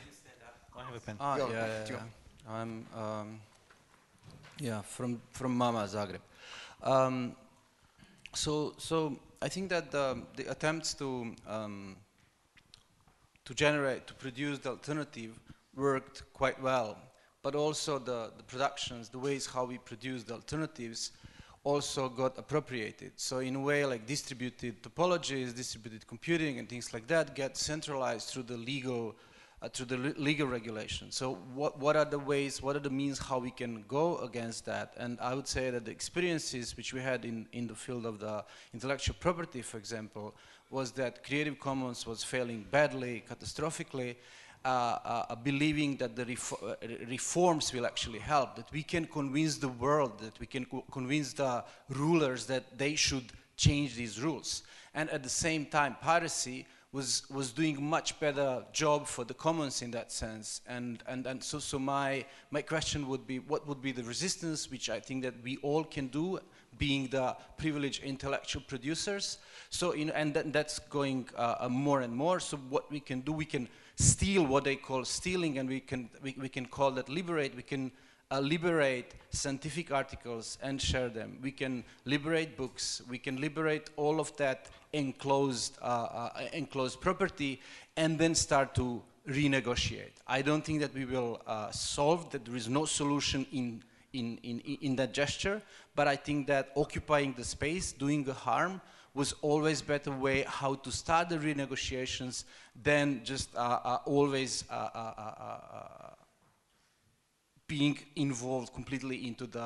I 0.78 0.84
have 0.86 0.95
a 0.95 0.99
pen. 1.01 1.18
Ah, 1.20 1.38
yeah, 1.38 1.49
yeah, 1.51 1.86
yeah. 1.89 1.99
I'm 2.49 2.86
um, 2.95 3.39
yeah 4.59 4.81
from 4.81 5.21
from 5.31 5.57
Mama 5.57 5.87
Zagreb. 5.87 6.21
Um, 6.83 7.35
so 8.33 8.73
so 8.77 9.17
I 9.41 9.49
think 9.49 9.69
that 9.69 9.91
the, 9.91 10.21
the 10.35 10.49
attempts 10.49 10.93
to 10.95 11.35
um, 11.47 11.97
to 13.45 13.53
generate 13.53 14.07
to 14.07 14.13
produce 14.13 14.59
the 14.59 14.69
alternative 14.69 15.39
worked 15.75 16.23
quite 16.33 16.61
well, 16.61 16.97
but 17.41 17.55
also 17.55 17.99
the, 17.99 18.31
the 18.37 18.43
productions, 18.43 19.09
the 19.09 19.19
ways 19.19 19.45
how 19.45 19.65
we 19.65 19.77
produce 19.79 20.23
the 20.23 20.33
alternatives 20.33 21.11
also 21.63 22.09
got 22.09 22.37
appropriated. 22.37 23.11
So 23.15 23.39
in 23.39 23.55
a 23.55 23.59
way, 23.59 23.85
like 23.85 24.05
distributed 24.05 24.83
topologies, 24.83 25.55
distributed 25.55 26.05
computing, 26.07 26.59
and 26.59 26.67
things 26.67 26.93
like 26.93 27.07
that 27.07 27.35
get 27.35 27.57
centralized 27.57 28.29
through 28.29 28.43
the 28.43 28.57
legal, 28.57 29.15
uh, 29.64 29.70
through 29.70 29.86
the 29.86 29.97
legal 30.18 30.45
regulation. 30.47 31.09
So 31.09 31.36
what 31.55 31.80
what 31.80 31.95
are 31.95 32.05
the 32.05 32.20
ways? 32.20 32.61
What 32.61 32.76
are 32.76 32.80
the 32.80 32.89
means 32.89 33.18
how 33.18 33.39
we 33.39 33.51
can 33.51 33.86
go 33.88 34.18
against 34.18 34.66
that? 34.66 34.93
And 34.97 35.18
I 35.22 35.34
would 35.34 35.47
say 35.47 35.70
that 35.70 35.86
the 35.86 35.91
experiences 35.91 36.76
which 36.76 36.93
we 36.93 36.99
had 36.99 37.24
in 37.24 37.47
in 37.53 37.68
the 37.68 37.76
field 37.76 38.05
of 38.05 38.20
the 38.20 38.43
intellectual 38.74 39.16
property, 39.20 39.61
for 39.61 39.78
example, 39.78 40.36
was 40.70 40.91
that 40.91 41.24
Creative 41.24 41.57
Commons 41.59 42.05
was 42.05 42.24
failing 42.24 42.66
badly, 42.72 43.24
catastrophically, 43.30 44.16
uh, 44.66 44.68
uh, 44.70 45.36
believing 45.36 45.97
that 45.97 46.16
the 46.16 46.24
uh, 46.24 46.76
reforms 47.07 47.74
will 47.74 47.86
actually 47.86 48.20
help, 48.20 48.55
that 48.55 48.72
we 48.72 48.84
can 48.84 49.05
convince 49.05 49.57
the 49.57 49.68
world, 49.68 50.20
that 50.20 50.38
we 50.39 50.47
can 50.47 50.66
co 50.66 50.84
convince 50.91 51.34
the 51.34 51.64
rulers 51.89 52.45
that 52.47 52.78
they 52.78 52.95
should 52.95 53.32
change 53.55 53.95
these 53.95 54.22
rules. 54.22 54.64
And 54.93 55.09
at 55.09 55.24
the 55.24 55.30
same 55.30 55.66
time, 55.66 55.95
piracy 56.01 56.66
was, 56.93 57.23
was 57.31 57.51
doing 57.51 57.83
much 57.83 58.19
better 58.19 58.63
job 58.71 59.07
for 59.07 59.25
the 59.25 59.33
commons 59.33 59.81
in 59.81 59.89
that 59.91 60.11
sense. 60.11 60.61
And, 60.67 61.03
and, 61.07 61.25
and 61.25 61.43
so, 61.43 61.57
so 61.57 61.79
my, 61.79 62.23
my 62.51 62.61
question 62.61 63.07
would 63.07 63.25
be, 63.25 63.39
what 63.39 63.67
would 63.67 63.81
be 63.81 63.91
the 63.91 64.03
resistance, 64.03 64.69
which 64.69 64.91
I 64.91 64.99
think 64.99 65.23
that 65.23 65.33
we 65.43 65.57
all 65.57 65.83
can 65.83 66.07
do, 66.07 66.39
being 66.77 67.07
the 67.07 67.35
privileged 67.57 68.03
intellectual 68.03 68.61
producers. 68.67 69.39
So, 69.71 69.91
in, 69.91 70.11
and 70.11 70.35
that, 70.35 70.53
that's 70.53 70.77
going 70.79 71.29
uh, 71.35 71.67
more 71.69 72.01
and 72.01 72.13
more. 72.13 72.39
So 72.39 72.57
what 72.69 72.91
we 72.91 72.99
can 72.99 73.21
do, 73.21 73.31
we 73.31 73.45
can 73.45 73.67
steal 73.95 74.45
what 74.45 74.63
they 74.63 74.75
call 74.75 75.03
stealing, 75.03 75.57
and 75.57 75.67
we 75.67 75.79
can, 75.79 76.09
we, 76.21 76.35
we 76.39 76.49
can 76.49 76.67
call 76.67 76.91
that 76.91 77.09
liberate. 77.09 77.55
We 77.55 77.63
can 77.63 77.91
uh, 78.34 78.39
liberate 78.39 79.13
scientific 79.29 79.91
articles 79.91 80.57
and 80.63 80.81
share 80.81 81.09
them. 81.09 81.38
We 81.41 81.51
can 81.51 81.84
liberate 82.05 82.57
books. 82.57 83.01
We 83.07 83.19
can 83.19 83.39
liberate 83.39 83.91
all 83.95 84.19
of 84.19 84.36
that 84.38 84.69
enclosed, 84.91 85.77
uh, 85.81 85.86
uh, 85.86 86.29
enclosed 86.51 86.99
property 86.99 87.61
and 87.95 88.17
then 88.17 88.34
start 88.34 88.73
to 88.75 89.01
renegotiate. 89.27 90.13
I 90.27 90.41
don't 90.41 90.65
think 90.65 90.81
that 90.81 90.93
we 90.93 91.05
will 91.05 91.41
uh, 91.45 91.71
solve 91.71 92.31
that 92.31 92.45
there 92.45 92.55
is 92.55 92.67
no 92.67 92.86
solution 92.86 93.45
in 93.51 93.84
in, 94.13 94.38
in, 94.43 94.59
in 94.59 94.95
that 94.97 95.11
gesture, 95.11 95.59
but 95.95 96.07
I 96.07 96.15
think 96.15 96.45
that 96.45 96.69
occupying 96.75 97.34
the 97.34 97.43
space, 97.43 97.91
doing 97.91 98.23
the 98.23 98.34
harm, 98.34 98.79
was 99.15 99.34
always 99.41 99.81
better 99.81 100.11
way 100.11 100.45
how 100.47 100.75
to 100.75 100.91
start 100.91 101.29
the 101.29 101.38
renegotiations 101.38 102.43
than 102.84 103.21
just 103.23 103.55
uh, 103.55 103.79
uh, 103.84 103.97
always 104.05 104.65
being 107.78 107.97
involved 108.15 108.71
completely 108.71 109.17
into 109.28 109.45
the 109.47 109.65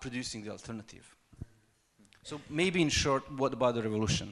producing 0.00 0.42
the 0.44 0.50
alternative. 0.50 1.06
So 2.24 2.40
maybe 2.50 2.82
in 2.82 2.88
short, 2.88 3.22
what 3.40 3.52
about 3.52 3.74
the 3.76 3.82
revolution? 3.88 4.28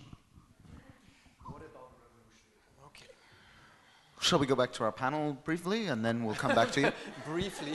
What 1.44 1.62
about 1.70 1.88
revolution? 2.04 2.50
Okay. 2.88 3.10
Shall 4.20 4.40
we 4.40 4.46
go 4.52 4.56
back 4.56 4.72
to 4.72 4.80
our 4.86 4.90
panel 4.90 5.24
briefly 5.48 5.86
and 5.86 6.04
then 6.04 6.24
we'll 6.24 6.40
come 6.44 6.54
back 6.60 6.72
to 6.72 6.80
you? 6.80 6.92
briefly. 7.32 7.74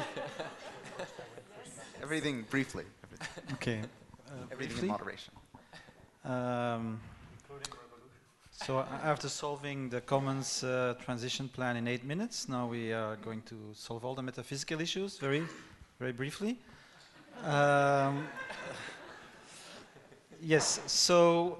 Everything 2.04 2.46
briefly. 2.50 2.86
Everything. 3.06 3.28
Okay. 3.54 3.80
Uh, 3.80 4.34
Everything 4.52 4.58
briefly? 4.58 4.88
in 4.90 4.92
moderation. 4.92 5.34
Um, 6.26 7.00
so 8.66 8.86
after 9.03 9.28
solving 9.28 9.89
the 9.89 10.01
commons 10.01 10.64
uh, 10.64 10.93
transition 11.03 11.47
plan 11.47 11.78
in 11.78 11.88
eight 11.88 12.03
minutes, 12.03 12.47
now 12.47 12.68
we 12.68 12.93
are 12.93 13.16
going 13.18 13.41
to 13.43 13.55
solve 13.74 14.05
all 14.05 14.14
the 14.14 14.22
metaphysical 14.22 14.80
issues 14.82 15.18
very, 15.18 15.43
very 15.99 16.12
briefly. 16.12 16.59
Um, 17.43 18.28
yes, 20.41 20.80
so 20.86 21.59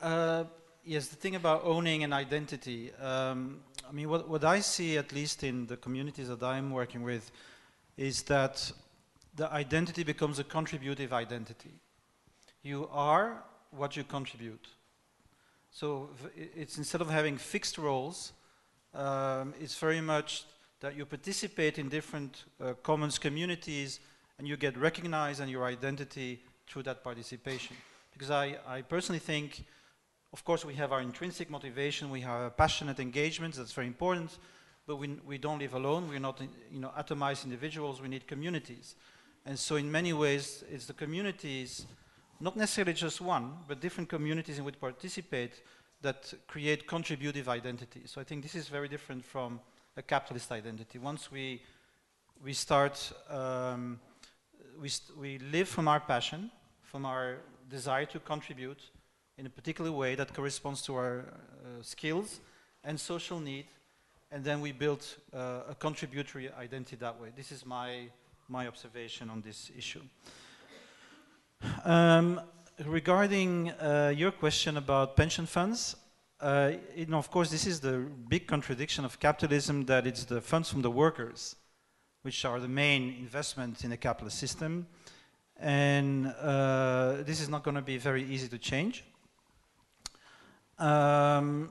uh, 0.00 0.44
yes, 0.84 1.08
the 1.08 1.16
thing 1.16 1.36
about 1.36 1.62
owning 1.64 2.04
an 2.04 2.12
identity. 2.12 2.92
Um, 3.00 3.60
I 3.88 3.92
mean, 3.92 4.08
what, 4.08 4.28
what 4.28 4.44
I 4.44 4.60
see, 4.60 4.98
at 4.98 5.12
least 5.12 5.42
in 5.42 5.66
the 5.66 5.76
communities 5.76 6.28
that 6.28 6.42
I'm 6.42 6.70
working 6.70 7.02
with, 7.02 7.30
is 7.96 8.22
that 8.24 8.70
the 9.36 9.50
identity 9.52 10.02
becomes 10.02 10.38
a 10.38 10.44
contributive 10.44 11.12
identity. 11.12 11.72
You 12.62 12.88
are 12.92 13.42
what 13.70 13.96
you 13.96 14.04
contribute. 14.04 14.68
So 15.72 16.10
it's 16.36 16.78
instead 16.78 17.00
of 17.00 17.10
having 17.10 17.36
fixed 17.36 17.78
roles, 17.78 18.32
um, 18.94 19.54
it's 19.60 19.76
very 19.76 20.00
much 20.00 20.44
that 20.80 20.96
you 20.96 21.04
participate 21.04 21.78
in 21.78 21.88
different 21.88 22.44
uh, 22.60 22.74
commons 22.82 23.18
communities 23.18 23.98
and 24.38 24.46
you 24.46 24.56
get 24.56 24.76
recognized 24.76 25.40
and 25.40 25.50
your 25.50 25.64
identity 25.64 26.44
through 26.68 26.84
that 26.84 27.02
participation. 27.02 27.76
Because 28.12 28.30
I, 28.30 28.58
I 28.68 28.82
personally 28.82 29.18
think 29.18 29.64
of 30.32 30.44
course, 30.44 30.64
we 30.64 30.74
have 30.74 30.92
our 30.92 31.02
intrinsic 31.02 31.50
motivation, 31.50 32.08
we 32.08 32.22
have 32.22 32.56
passionate 32.56 32.98
engagements, 33.00 33.58
that's 33.58 33.72
very 33.72 33.86
important, 33.86 34.38
but 34.86 34.96
we, 34.96 35.08
we 35.26 35.36
don't 35.36 35.58
live 35.58 35.74
alone, 35.74 36.08
we're 36.08 36.18
not 36.18 36.40
you 36.70 36.80
know, 36.80 36.90
atomized 36.98 37.44
individuals, 37.44 38.00
we 38.00 38.08
need 38.08 38.26
communities. 38.26 38.94
And 39.44 39.58
so 39.58 39.76
in 39.76 39.92
many 39.92 40.14
ways, 40.14 40.64
it's 40.70 40.86
the 40.86 40.94
communities, 40.94 41.84
not 42.42 42.56
necessarily 42.56 42.92
just 42.92 43.20
one, 43.20 43.52
but 43.68 43.80
different 43.80 44.08
communities 44.08 44.58
in 44.58 44.64
which 44.64 44.80
participate 44.80 45.62
that 46.02 46.34
create 46.48 46.88
contributive 46.88 47.48
identity. 47.48 48.02
So 48.06 48.20
I 48.20 48.24
think 48.24 48.42
this 48.42 48.56
is 48.56 48.66
very 48.68 48.88
different 48.88 49.24
from 49.24 49.60
a 49.96 50.02
capitalist 50.02 50.50
identity. 50.50 50.98
Once 50.98 51.30
we, 51.30 51.62
we 52.42 52.52
start, 52.52 53.12
um, 53.30 54.00
we, 54.80 54.88
st 54.88 55.16
we 55.16 55.38
live 55.38 55.68
from 55.68 55.86
our 55.86 56.00
passion, 56.00 56.50
from 56.82 57.06
our 57.06 57.36
desire 57.70 58.06
to 58.06 58.18
contribute, 58.18 58.90
in 59.38 59.46
a 59.46 59.50
particular 59.50 59.92
way 59.92 60.16
that 60.16 60.34
corresponds 60.34 60.82
to 60.82 60.96
our 60.96 61.20
uh, 61.20 61.82
skills 61.82 62.40
and 62.82 62.98
social 62.98 63.38
need, 63.38 63.66
and 64.32 64.44
then 64.44 64.60
we 64.60 64.72
build 64.72 65.06
uh, 65.32 65.70
a 65.70 65.76
contributory 65.78 66.50
identity 66.58 66.96
that 66.96 67.20
way. 67.20 67.28
This 67.36 67.52
is 67.52 67.64
my, 67.64 68.08
my 68.48 68.66
observation 68.66 69.30
on 69.30 69.42
this 69.42 69.70
issue. 69.78 70.02
Um, 71.84 72.40
regarding 72.86 73.70
uh, 73.70 74.12
your 74.16 74.32
question 74.32 74.76
about 74.76 75.16
pension 75.16 75.46
funds, 75.46 75.96
uh, 76.40 76.72
you 76.96 77.06
know, 77.06 77.18
of 77.18 77.30
course, 77.30 77.50
this 77.50 77.66
is 77.66 77.80
the 77.80 77.98
big 78.28 78.46
contradiction 78.46 79.04
of 79.04 79.20
capitalism 79.20 79.84
that 79.86 80.06
it's 80.06 80.24
the 80.24 80.40
funds 80.40 80.68
from 80.68 80.82
the 80.82 80.90
workers, 80.90 81.56
which 82.22 82.44
are 82.44 82.58
the 82.58 82.68
main 82.68 83.14
investment 83.20 83.84
in 83.84 83.90
the 83.90 83.96
capitalist 83.96 84.38
system. 84.38 84.86
And 85.56 86.26
uh, 86.40 87.22
this 87.22 87.40
is 87.40 87.48
not 87.48 87.62
going 87.62 87.76
to 87.76 87.82
be 87.82 87.96
very 87.98 88.24
easy 88.24 88.48
to 88.48 88.58
change. 88.58 89.04
Um, 90.78 91.70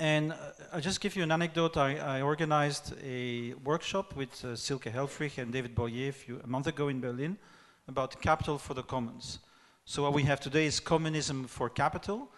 and 0.00 0.32
uh, 0.32 0.36
I'll 0.72 0.80
just 0.80 1.00
give 1.00 1.14
you 1.14 1.22
an 1.22 1.30
anecdote. 1.30 1.76
I, 1.76 2.18
I 2.18 2.22
organized 2.22 2.94
a 3.04 3.54
workshop 3.64 4.16
with 4.16 4.44
uh, 4.44 4.56
Silke 4.56 4.92
Helfrich 4.92 5.38
and 5.38 5.52
David 5.52 5.76
Bollier 5.76 6.08
a, 6.08 6.12
few, 6.12 6.40
a 6.42 6.46
month 6.46 6.66
ago 6.66 6.88
in 6.88 7.00
Berlin 7.00 7.38
about 7.88 8.20
capital 8.20 8.58
for 8.58 8.74
the 8.74 8.82
commons. 8.82 9.38
So 9.84 10.02
what 10.02 10.12
we 10.12 10.22
have 10.24 10.40
today 10.40 10.66
is 10.66 10.78
communism 10.78 11.46
for 11.46 11.70
capital, 11.70 12.28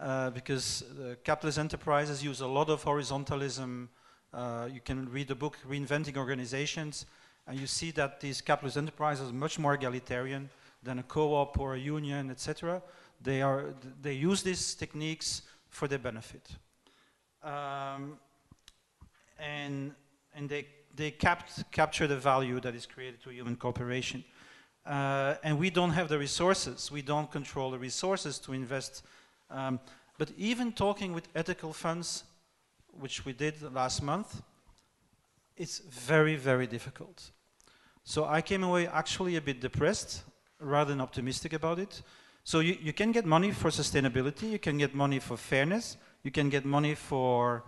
uh, 0.00 0.30
because 0.30 0.84
capitalist 1.22 1.58
enterprises 1.58 2.24
use 2.24 2.40
a 2.40 2.46
lot 2.46 2.70
of 2.70 2.82
horizontalism. 2.82 3.88
Uh, 4.32 4.68
you 4.72 4.80
can 4.80 5.10
read 5.12 5.28
the 5.28 5.34
book 5.34 5.58
Reinventing 5.68 6.16
Organizations, 6.16 7.06
and 7.46 7.60
you 7.60 7.66
see 7.66 7.90
that 7.92 8.20
these 8.20 8.40
capitalist 8.40 8.78
enterprises 8.78 9.30
are 9.30 9.34
much 9.34 9.58
more 9.58 9.74
egalitarian 9.74 10.48
than 10.82 10.98
a 10.98 11.02
co-op 11.02 11.60
or 11.60 11.74
a 11.74 11.78
union, 11.78 12.30
etc. 12.30 12.82
They, 13.22 13.42
are, 13.42 13.74
they 14.00 14.14
use 14.14 14.42
these 14.42 14.74
techniques 14.74 15.42
for 15.68 15.86
their 15.86 15.98
benefit. 15.98 16.48
Um, 17.42 18.18
and 19.38 19.92
and 20.34 20.48
they, 20.48 20.66
they 20.94 21.10
capt, 21.10 21.70
capture 21.70 22.06
the 22.06 22.16
value 22.16 22.60
that 22.60 22.74
is 22.74 22.86
created 22.86 23.20
through 23.20 23.32
human 23.32 23.56
cooperation. 23.56 24.24
Uh, 24.86 25.34
and 25.42 25.58
we 25.58 25.70
don't 25.70 25.90
have 25.90 26.08
the 26.08 26.18
resources. 26.18 26.90
We 26.90 27.02
don't 27.02 27.30
control 27.30 27.70
the 27.70 27.78
resources 27.78 28.38
to 28.40 28.52
invest. 28.52 29.02
Um, 29.50 29.80
but 30.18 30.30
even 30.36 30.72
talking 30.72 31.12
with 31.12 31.28
ethical 31.34 31.72
funds, 31.72 32.24
which 32.92 33.24
we 33.24 33.32
did 33.32 33.60
last 33.72 34.02
month, 34.02 34.42
it's 35.56 35.78
very, 35.78 36.36
very 36.36 36.66
difficult. 36.66 37.30
So 38.04 38.24
I 38.26 38.42
came 38.42 38.62
away 38.62 38.86
actually 38.86 39.36
a 39.36 39.40
bit 39.40 39.60
depressed 39.60 40.22
rather 40.60 40.90
than 40.90 41.00
optimistic 41.00 41.52
about 41.52 41.78
it 41.78 42.02
so 42.46 42.60
you, 42.60 42.76
you 42.80 42.92
can 42.92 43.10
get 43.10 43.24
money 43.24 43.52
for 43.52 43.70
sustainability, 43.70 44.50
you 44.50 44.58
can 44.58 44.76
get 44.76 44.94
money 44.94 45.18
for 45.18 45.38
fairness, 45.38 45.96
you 46.22 46.30
can 46.30 46.50
get 46.50 46.66
money 46.66 46.94
for 46.94 47.64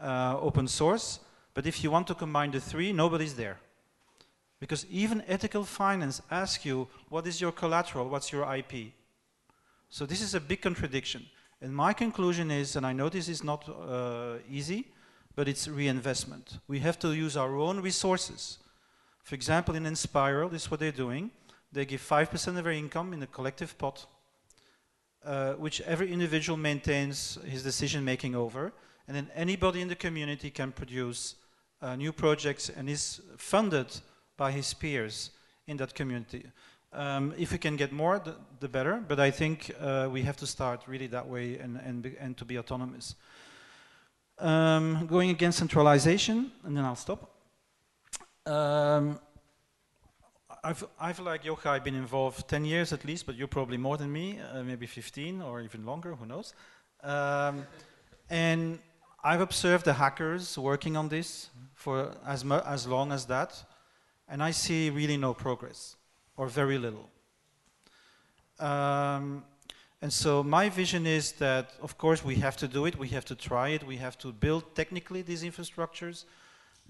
uh, 0.00 0.38
open 0.40 0.68
source, 0.68 1.18
but 1.54 1.66
if 1.66 1.82
you 1.82 1.90
want 1.90 2.06
to 2.06 2.14
combine 2.14 2.52
the 2.52 2.60
three, 2.60 2.92
nobody's 2.92 3.34
there. 3.34 3.58
Because 4.62 4.86
even 4.92 5.24
ethical 5.26 5.64
finance 5.64 6.22
asks 6.30 6.64
you, 6.64 6.86
what 7.08 7.26
is 7.26 7.40
your 7.40 7.50
collateral, 7.50 8.08
what's 8.08 8.30
your 8.30 8.44
IP? 8.54 8.92
So 9.90 10.06
this 10.06 10.22
is 10.22 10.36
a 10.36 10.40
big 10.40 10.62
contradiction. 10.62 11.26
And 11.60 11.74
my 11.74 11.92
conclusion 11.92 12.48
is, 12.52 12.76
and 12.76 12.86
I 12.86 12.92
know 12.92 13.08
this 13.08 13.28
is 13.28 13.42
not 13.42 13.68
uh, 13.68 14.34
easy, 14.48 14.86
but 15.34 15.48
it's 15.48 15.66
reinvestment. 15.66 16.60
We 16.68 16.78
have 16.78 16.96
to 17.00 17.12
use 17.12 17.36
our 17.36 17.56
own 17.56 17.80
resources. 17.80 18.58
For 19.24 19.34
example, 19.34 19.74
in 19.74 19.82
Enspiral, 19.82 20.48
this 20.48 20.62
is 20.66 20.70
what 20.70 20.78
they're 20.78 20.92
doing. 20.92 21.32
They 21.72 21.84
give 21.84 22.00
5% 22.00 22.56
of 22.56 22.62
their 22.62 22.72
income 22.72 23.12
in 23.12 23.20
a 23.24 23.26
collective 23.26 23.76
pot, 23.78 24.06
uh, 25.24 25.54
which 25.54 25.80
every 25.80 26.12
individual 26.12 26.56
maintains 26.56 27.36
his 27.44 27.64
decision 27.64 28.04
making 28.04 28.36
over. 28.36 28.72
And 29.08 29.16
then 29.16 29.28
anybody 29.34 29.80
in 29.80 29.88
the 29.88 29.96
community 29.96 30.50
can 30.50 30.70
produce 30.70 31.34
uh, 31.80 31.96
new 31.96 32.12
projects 32.12 32.68
and 32.68 32.88
is 32.88 33.22
funded 33.36 33.88
by 34.36 34.50
his 34.52 34.74
peers 34.74 35.30
in 35.66 35.76
that 35.78 35.94
community. 35.94 36.44
Um, 36.92 37.32
if 37.38 37.52
we 37.52 37.58
can 37.58 37.76
get 37.76 37.92
more, 37.92 38.18
the, 38.18 38.34
the 38.60 38.68
better, 38.68 39.02
but 39.08 39.18
I 39.18 39.30
think 39.30 39.74
uh, 39.80 40.08
we 40.10 40.22
have 40.22 40.36
to 40.36 40.46
start 40.46 40.82
really 40.86 41.06
that 41.08 41.26
way 41.26 41.58
and, 41.58 41.80
and, 41.84 42.14
and 42.20 42.36
to 42.36 42.44
be 42.44 42.58
autonomous. 42.58 43.14
Um, 44.38 45.06
going 45.06 45.30
against 45.30 45.58
centralization, 45.58 46.52
and 46.64 46.76
then 46.76 46.84
I'll 46.84 46.96
stop. 46.96 47.30
Um, 48.44 49.18
I've, 50.64 50.84
I've 51.00 51.18
like 51.18 51.44
Yochai 51.44 51.82
been 51.82 51.94
involved 51.94 52.48
10 52.48 52.64
years 52.64 52.92
at 52.92 53.04
least, 53.04 53.26
but 53.26 53.36
you're 53.36 53.48
probably 53.48 53.78
more 53.78 53.96
than 53.96 54.12
me, 54.12 54.38
uh, 54.52 54.62
maybe 54.62 54.86
15 54.86 55.42
or 55.42 55.60
even 55.60 55.86
longer, 55.86 56.14
who 56.14 56.26
knows. 56.26 56.54
Um, 57.02 57.66
and 58.30 58.78
I've 59.24 59.40
observed 59.40 59.84
the 59.84 59.94
hackers 59.94 60.58
working 60.58 60.96
on 60.96 61.08
this 61.08 61.48
for 61.74 62.12
as, 62.26 62.44
as 62.66 62.86
long 62.86 63.12
as 63.12 63.26
that, 63.26 63.64
and 64.32 64.42
I 64.42 64.50
see 64.50 64.88
really 64.88 65.18
no 65.18 65.34
progress, 65.34 65.96
or 66.38 66.46
very 66.46 66.78
little. 66.78 67.10
Um, 68.58 69.44
and 70.00 70.10
so 70.10 70.42
my 70.42 70.70
vision 70.70 71.06
is 71.06 71.32
that, 71.32 71.74
of 71.82 71.98
course, 71.98 72.24
we 72.24 72.36
have 72.36 72.56
to 72.56 72.66
do 72.66 72.86
it, 72.86 72.98
we 72.98 73.08
have 73.08 73.26
to 73.26 73.34
try 73.34 73.68
it, 73.68 73.86
we 73.86 73.98
have 73.98 74.16
to 74.18 74.32
build 74.32 74.74
technically 74.74 75.20
these 75.20 75.44
infrastructures, 75.44 76.24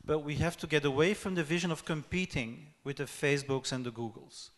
but 0.05 0.21
we 0.21 0.37
have 0.37 0.57
to 0.59 0.69
get 0.69 0.85
away 0.85 1.15
from 1.15 1.35
the 1.35 1.43
vision 1.43 1.73
of 1.73 1.85
competing 1.85 2.69
with 2.85 2.99
the 2.99 3.05
Facebooks 3.07 3.73
and 3.73 3.85
the 3.85 3.91
Googles. 3.91 4.51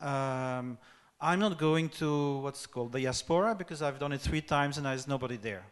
Um, 0.00 0.78
I'm 1.20 1.38
not 1.38 1.58
going 1.58 1.90
to 2.00 2.38
what's 2.38 2.66
called 2.66 2.92
the 2.92 3.00
diaspora 3.00 3.54
because 3.54 3.82
I've 3.82 3.98
done 3.98 4.12
it 4.12 4.22
three 4.22 4.40
times 4.40 4.78
and 4.78 4.86
there's 4.86 5.06
nobody 5.06 5.36
there. 5.36 5.66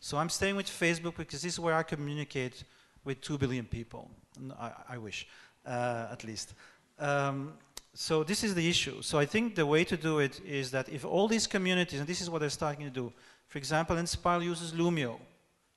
So 0.00 0.18
I'm 0.18 0.28
staying 0.28 0.56
with 0.56 0.66
Facebook 0.66 1.16
because 1.18 1.42
this 1.42 1.52
is 1.52 1.60
where 1.60 1.74
I 1.74 1.84
communicate 1.84 2.64
with 3.04 3.20
two 3.20 3.38
billion 3.38 3.64
people. 3.64 4.10
I, 4.58 4.72
I 4.90 4.98
wish, 4.98 5.26
uh, 5.66 6.08
at 6.10 6.24
least. 6.24 6.54
Um, 6.98 7.54
so 7.94 8.24
this 8.24 8.42
is 8.42 8.54
the 8.54 8.68
issue. 8.68 9.02
So 9.02 9.18
I 9.18 9.26
think 9.26 9.54
the 9.54 9.66
way 9.66 9.84
to 9.84 9.96
do 9.96 10.18
it 10.18 10.40
is 10.46 10.70
that 10.70 10.88
if 10.88 11.04
all 11.04 11.28
these 11.28 11.46
communities, 11.46 12.00
and 12.00 12.08
this 12.08 12.20
is 12.20 12.30
what 12.30 12.40
they're 12.40 12.50
starting 12.50 12.84
to 12.84 12.90
do, 12.90 13.12
for 13.48 13.58
example, 13.58 13.96
Enspiral 13.96 14.42
uses 14.42 14.72
Loomio, 14.72 15.18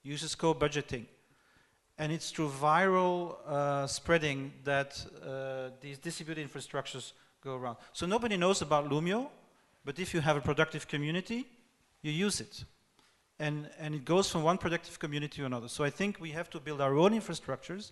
uses 0.04 0.36
co-budgeting, 0.36 1.06
and 1.98 2.12
it's 2.12 2.32
through 2.32 2.50
viral 2.50 3.36
uh, 3.48 3.88
spreading 3.88 4.54
that 4.64 5.06
uh, 5.26 5.70
these 5.82 5.98
distributed 5.98 6.50
infrastructures 6.50 7.14
go 7.42 7.56
around. 7.56 7.78
So 7.94 8.06
nobody 8.06 8.38
knows 8.38 8.62
about 8.62 8.90
Loomio, 8.90 9.28
but 9.84 10.00
if 10.00 10.14
you 10.14 10.22
have 10.22 10.38
a 10.38 10.42
productive 10.42 10.88
community, 10.88 11.46
you 12.02 12.12
use 12.12 12.40
it. 12.42 12.64
And, 13.40 13.70
and 13.80 13.94
it 13.94 14.06
goes 14.06 14.30
from 14.30 14.44
one 14.44 14.58
productive 14.58 15.00
community 15.00 15.38
to 15.42 15.46
another. 15.46 15.68
So 15.68 15.84
I 15.84 15.90
think 15.90 16.20
we 16.20 16.32
have 16.32 16.50
to 16.52 16.60
build 16.60 16.80
our 16.82 16.98
own 16.98 17.12
infrastructures, 17.12 17.92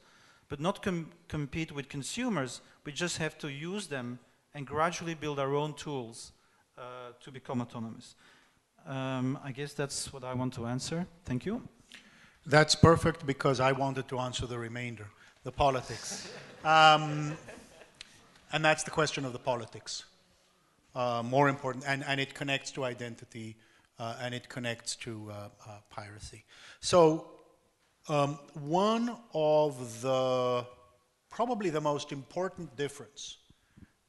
but 0.54 0.60
not 0.60 0.84
com 0.84 1.08
compete 1.28 1.72
with 1.72 1.90
consumers. 1.90 2.62
We 2.86 2.92
just 2.92 3.18
have 3.18 3.40
to 3.40 3.48
use 3.48 3.88
them 3.88 4.20
and 4.54 4.68
gradually 4.68 5.16
build 5.16 5.40
our 5.40 5.56
own 5.56 5.74
tools 5.74 6.32
uh, 6.78 7.14
to 7.24 7.32
become 7.32 7.60
autonomous. 7.60 8.14
Um, 8.86 9.40
I 9.44 9.52
guess 9.52 9.74
that's 9.74 10.14
what 10.14 10.24
I 10.24 10.36
want 10.36 10.54
to 10.54 10.68
answer. 10.68 11.08
Thank 11.26 11.48
you. 11.48 11.68
That's 12.46 12.76
perfect 12.76 13.26
because 13.26 13.60
I 13.60 13.72
wanted 13.72 14.08
to 14.10 14.20
answer 14.20 14.46
the 14.46 14.60
remainder, 14.60 15.08
the 15.44 15.52
politics. 15.52 16.32
um, 16.64 17.36
and 18.52 18.64
that's 18.64 18.84
the 18.84 18.92
question 18.92 19.26
of 19.26 19.34
the 19.34 19.40
politics. 19.40 20.06
Uh, 20.94 21.24
more 21.26 21.50
important, 21.50 21.84
and, 21.88 22.04
and 22.06 22.22
it 22.22 22.36
connects 22.36 22.70
to 22.74 22.84
identity 22.84 23.56
uh, 23.98 24.22
and 24.22 24.36
it 24.36 24.50
connects 24.50 24.96
to 24.98 25.32
uh, 25.32 25.50
uh 25.68 25.80
piracy. 25.90 26.44
So, 26.80 27.33
um, 28.10 28.38
one 28.54 29.16
of 29.34 30.02
the 30.02 30.66
probably 31.30 31.70
the 31.70 31.82
most 31.82 32.12
important 32.12 32.76
difference 32.76 33.38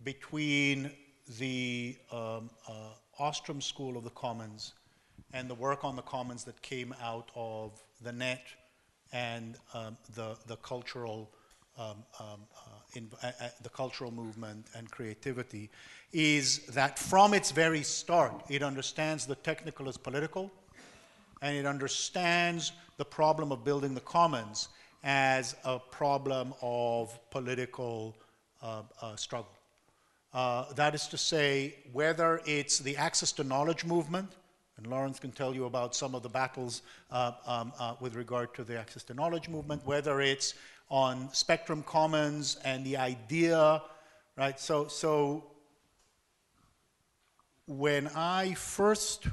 between 0.02 0.90
the 1.38 1.96
um, 2.12 2.50
uh, 2.68 2.72
Ostrom 3.18 3.60
School 3.60 3.96
of 3.96 4.04
the 4.04 4.10
Commons 4.10 4.74
and 5.32 5.48
the 5.48 5.54
work 5.54 5.84
on 5.84 5.96
the 5.96 6.02
Commons 6.02 6.44
that 6.44 6.60
came 6.60 6.94
out 7.02 7.30
of 7.34 7.82
the 8.02 8.12
net 8.12 8.44
and 9.12 9.56
um, 9.72 9.96
the, 10.14 10.36
the 10.46 10.56
cultural 10.56 11.30
um, 11.76 12.04
um, 12.20 12.40
uh, 12.56 13.00
uh, 13.22 13.32
uh, 13.40 13.48
the 13.62 13.68
cultural 13.68 14.12
movement 14.12 14.66
and 14.76 14.88
creativity 14.90 15.70
is 16.12 16.58
that 16.66 16.98
from 16.98 17.34
its 17.34 17.50
very 17.50 17.82
start, 17.82 18.44
it 18.48 18.62
understands 18.62 19.26
the 19.26 19.34
technical 19.34 19.88
as 19.88 19.96
political, 19.96 20.52
and 21.44 21.58
it 21.58 21.66
understands 21.66 22.72
the 22.96 23.04
problem 23.04 23.52
of 23.52 23.64
building 23.64 23.94
the 23.94 24.00
commons 24.00 24.68
as 25.04 25.54
a 25.64 25.78
problem 25.78 26.54
of 26.62 27.18
political 27.30 28.16
uh, 28.62 28.80
uh, 29.02 29.14
struggle. 29.14 29.52
Uh, 30.32 30.72
that 30.72 30.94
is 30.94 31.06
to 31.06 31.18
say, 31.18 31.74
whether 31.92 32.40
it's 32.46 32.78
the 32.78 32.96
access 32.96 33.30
to 33.30 33.44
knowledge 33.44 33.84
movement, 33.84 34.30
and 34.78 34.86
Lawrence 34.86 35.18
can 35.18 35.32
tell 35.32 35.54
you 35.54 35.66
about 35.66 35.94
some 35.94 36.14
of 36.14 36.22
the 36.22 36.30
battles 36.30 36.80
uh, 37.10 37.32
um, 37.46 37.74
uh, 37.78 37.94
with 38.00 38.14
regard 38.14 38.54
to 38.54 38.64
the 38.64 38.78
access 38.78 39.02
to 39.04 39.12
knowledge 39.12 39.50
movement, 39.50 39.84
whether 39.84 40.22
it's 40.22 40.54
on 40.88 41.30
Spectrum 41.34 41.82
Commons 41.82 42.56
and 42.64 42.86
the 42.86 42.96
idea, 42.96 43.82
right? 44.38 44.58
So, 44.58 44.88
so 44.88 45.44
when 47.66 48.08
I 48.16 48.54
first 48.54 49.28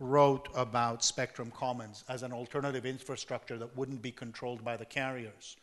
wrote 0.00 0.48
about 0.54 1.04
Spectrum 1.04 1.50
Commons 1.50 2.04
as 2.08 2.22
an 2.22 2.32
alternative 2.32 2.86
infrastructure 2.86 3.58
that 3.58 3.76
wouldn't 3.76 4.00
be 4.00 4.12
controlled 4.12 4.64
by 4.64 4.76
the 4.76 4.84
carriers, 4.84 5.56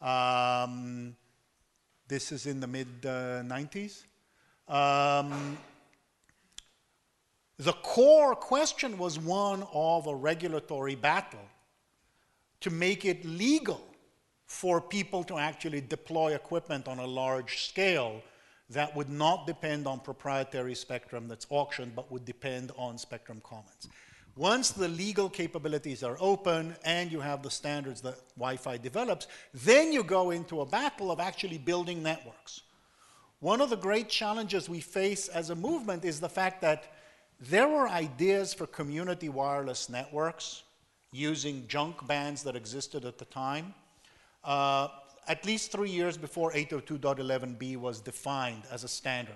um, 0.00 1.16
this 2.08 2.32
is 2.32 2.46
in 2.46 2.60
the 2.60 2.66
mid 2.66 2.88
uh, 3.04 3.42
90s. 3.42 4.04
Um, 4.68 5.56
the 7.58 7.72
core 7.72 8.34
question 8.34 8.98
was 8.98 9.18
one 9.18 9.64
of 9.72 10.06
a 10.06 10.14
regulatory 10.14 10.94
battle 10.94 11.48
to 12.60 12.70
make 12.70 13.04
it 13.04 13.24
legal 13.24 13.80
for 14.46 14.80
people 14.80 15.24
to 15.24 15.38
actually 15.38 15.80
deploy 15.80 16.34
equipment 16.34 16.88
on 16.88 16.98
a 16.98 17.06
large 17.06 17.68
scale 17.68 18.20
that 18.72 18.94
would 18.96 19.10
not 19.10 19.46
depend 19.46 19.86
on 19.86 20.00
proprietary 20.00 20.74
spectrum 20.74 21.28
that's 21.28 21.46
auctioned, 21.50 21.94
but 21.94 22.10
would 22.10 22.24
depend 22.24 22.72
on 22.76 22.98
Spectrum 22.98 23.40
Commons. 23.44 23.88
Once 24.36 24.70
the 24.70 24.88
legal 24.88 25.28
capabilities 25.28 26.02
are 26.02 26.16
open 26.18 26.74
and 26.84 27.12
you 27.12 27.20
have 27.20 27.42
the 27.42 27.50
standards 27.50 28.00
that 28.00 28.16
Wi 28.36 28.56
Fi 28.56 28.78
develops, 28.78 29.26
then 29.52 29.92
you 29.92 30.02
go 30.02 30.30
into 30.30 30.62
a 30.62 30.66
battle 30.66 31.10
of 31.10 31.20
actually 31.20 31.58
building 31.58 32.02
networks. 32.02 32.62
One 33.40 33.60
of 33.60 33.70
the 33.70 33.76
great 33.76 34.08
challenges 34.08 34.68
we 34.68 34.80
face 34.80 35.28
as 35.28 35.50
a 35.50 35.54
movement 35.54 36.04
is 36.04 36.20
the 36.20 36.28
fact 36.28 36.62
that 36.62 36.94
there 37.40 37.68
were 37.68 37.88
ideas 37.88 38.54
for 38.54 38.66
community 38.66 39.28
wireless 39.28 39.88
networks 39.90 40.62
using 41.10 41.66
junk 41.68 42.06
bands 42.06 42.42
that 42.44 42.56
existed 42.56 43.04
at 43.04 43.18
the 43.18 43.24
time. 43.26 43.74
Uh, 44.44 44.88
at 45.28 45.44
least 45.46 45.72
three 45.72 45.90
years 45.90 46.16
before 46.16 46.52
802.11b 46.52 47.76
was 47.76 48.00
defined 48.00 48.62
as 48.70 48.84
a 48.84 48.88
standard. 48.88 49.34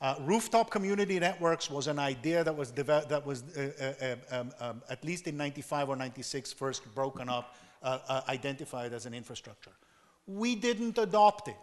Uh, 0.00 0.14
rooftop 0.20 0.70
community 0.70 1.18
networks 1.20 1.70
was 1.70 1.86
an 1.86 1.98
idea 1.98 2.42
that 2.42 2.56
was, 2.56 2.70
developed 2.70 3.10
that 3.10 3.24
was 3.26 3.44
uh, 3.54 3.94
uh, 4.00 4.06
um, 4.12 4.18
um, 4.30 4.52
um, 4.60 4.82
at 4.88 5.04
least 5.04 5.26
in 5.26 5.36
95 5.36 5.90
or 5.90 5.96
96 5.96 6.52
first 6.54 6.94
broken 6.94 7.28
up, 7.28 7.54
uh, 7.82 7.98
uh, 8.08 8.20
identified 8.28 8.94
as 8.94 9.04
an 9.04 9.12
infrastructure. 9.12 9.72
We 10.26 10.54
didn't 10.54 10.96
adopt 10.96 11.48
it. 11.48 11.56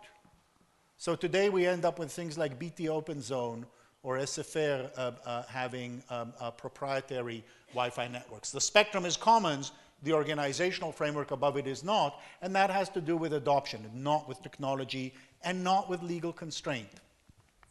So 0.98 1.16
today 1.16 1.50
we 1.50 1.66
end 1.66 1.84
up 1.84 1.98
with 1.98 2.12
things 2.12 2.38
like 2.38 2.60
BT 2.60 2.90
Open 2.90 3.22
Zone, 3.22 3.66
or 4.04 4.18
SFR 4.18 4.90
uh, 4.96 5.44
having 5.50 6.02
um, 6.10 6.32
proprietary 6.58 7.44
Wi-Fi 7.70 8.08
networks. 8.08 8.52
The 8.52 8.62
spectrum 8.62 9.06
is 9.06 9.18
commons, 9.18 9.72
the 10.04 10.14
organizational 10.14 10.92
framework 10.92 11.32
above 11.32 11.58
it 11.58 11.68
is 11.68 11.84
not, 11.84 12.20
and 12.42 12.56
that 12.56 12.70
has 12.70 12.90
to 12.90 13.02
do 13.02 13.18
with 13.18 13.34
adoption, 13.34 13.90
not 13.94 14.28
with 14.28 14.42
technology, 14.44 15.14
and 15.44 15.64
not 15.64 15.90
with 15.90 16.02
legal 16.04 16.32
constraint, 16.32 16.90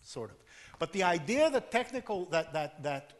sort 0.00 0.30
of. 0.30 0.36
But 0.78 0.92
the 0.92 1.02
idea 1.02 1.50
that 1.50 1.70
technical, 1.70 2.26
that, 2.26 2.52
that, 2.52 2.82
that 2.82 3.12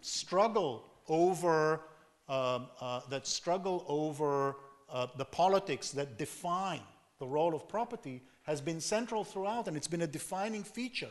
struggle 0.00 0.84
over, 1.08 1.80
um, 2.28 2.68
uh, 2.80 3.00
that 3.08 3.26
struggle 3.26 3.84
over 3.88 4.56
uh, 4.90 5.06
the 5.16 5.24
politics 5.24 5.90
that 5.92 6.18
define 6.18 6.80
the 7.18 7.26
role 7.26 7.54
of 7.54 7.68
property 7.68 8.22
has 8.44 8.60
been 8.60 8.80
central 8.80 9.24
throughout, 9.24 9.68
and 9.68 9.76
it's 9.76 9.88
been 9.88 10.02
a 10.02 10.06
defining 10.06 10.62
feature 10.62 11.10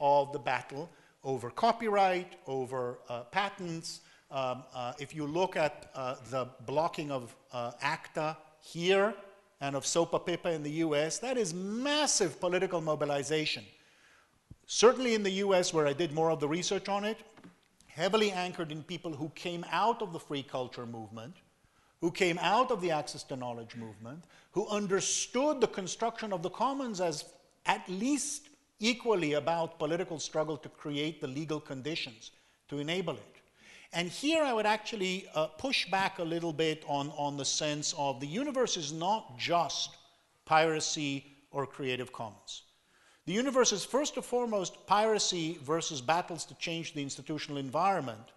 of 0.00 0.32
the 0.32 0.38
battle 0.38 0.88
over 1.24 1.50
copyright, 1.50 2.34
over 2.46 2.98
uh, 3.08 3.22
patents. 3.24 4.00
Um, 4.32 4.62
uh, 4.74 4.94
if 4.98 5.14
you 5.14 5.26
look 5.26 5.56
at 5.56 5.90
uh, 5.94 6.14
the 6.30 6.48
blocking 6.64 7.10
of 7.10 7.36
uh, 7.52 7.72
ACTA 7.82 8.34
here 8.60 9.14
and 9.60 9.76
of 9.76 9.84
SOPA 9.84 10.20
PIPA 10.20 10.54
in 10.54 10.62
the 10.62 10.70
US, 10.86 11.18
that 11.18 11.36
is 11.36 11.52
massive 11.52 12.40
political 12.40 12.80
mobilization. 12.80 13.62
Certainly 14.66 15.14
in 15.14 15.22
the 15.22 15.32
US, 15.44 15.74
where 15.74 15.86
I 15.86 15.92
did 15.92 16.12
more 16.12 16.30
of 16.30 16.40
the 16.40 16.48
research 16.48 16.88
on 16.88 17.04
it, 17.04 17.18
heavily 17.88 18.32
anchored 18.32 18.72
in 18.72 18.82
people 18.82 19.12
who 19.12 19.28
came 19.34 19.66
out 19.70 20.00
of 20.00 20.14
the 20.14 20.18
free 20.18 20.42
culture 20.42 20.86
movement, 20.86 21.36
who 22.00 22.10
came 22.10 22.38
out 22.38 22.70
of 22.70 22.80
the 22.80 22.90
access 22.90 23.22
to 23.24 23.36
knowledge 23.36 23.76
movement, 23.76 24.24
who 24.52 24.66
understood 24.68 25.60
the 25.60 25.66
construction 25.66 26.32
of 26.32 26.42
the 26.42 26.48
commons 26.48 27.02
as 27.02 27.26
at 27.66 27.86
least 27.86 28.48
equally 28.80 29.34
about 29.34 29.78
political 29.78 30.18
struggle 30.18 30.56
to 30.56 30.70
create 30.70 31.20
the 31.20 31.28
legal 31.28 31.60
conditions 31.60 32.30
to 32.68 32.78
enable 32.78 33.14
it. 33.14 33.31
And 33.92 34.08
here 34.08 34.42
I 34.42 34.52
would 34.52 34.66
actually 34.66 35.26
uh, 35.34 35.48
push 35.48 35.90
back 35.90 36.18
a 36.18 36.24
little 36.24 36.52
bit 36.52 36.82
on, 36.86 37.10
on 37.10 37.36
the 37.36 37.44
sense 37.44 37.94
of 37.98 38.20
the 38.20 38.26
universe 38.26 38.76
is 38.76 38.92
not 38.92 39.38
just 39.38 39.96
piracy 40.46 41.26
or 41.50 41.66
Creative 41.66 42.12
Commons. 42.12 42.62
The 43.26 43.32
universe 43.32 43.72
is 43.72 43.84
first 43.84 44.16
and 44.16 44.24
foremost 44.24 44.86
piracy 44.86 45.58
versus 45.62 46.00
battles 46.00 46.44
to 46.46 46.54
change 46.54 46.94
the 46.94 47.02
institutional 47.02 47.58
environment 47.58 48.32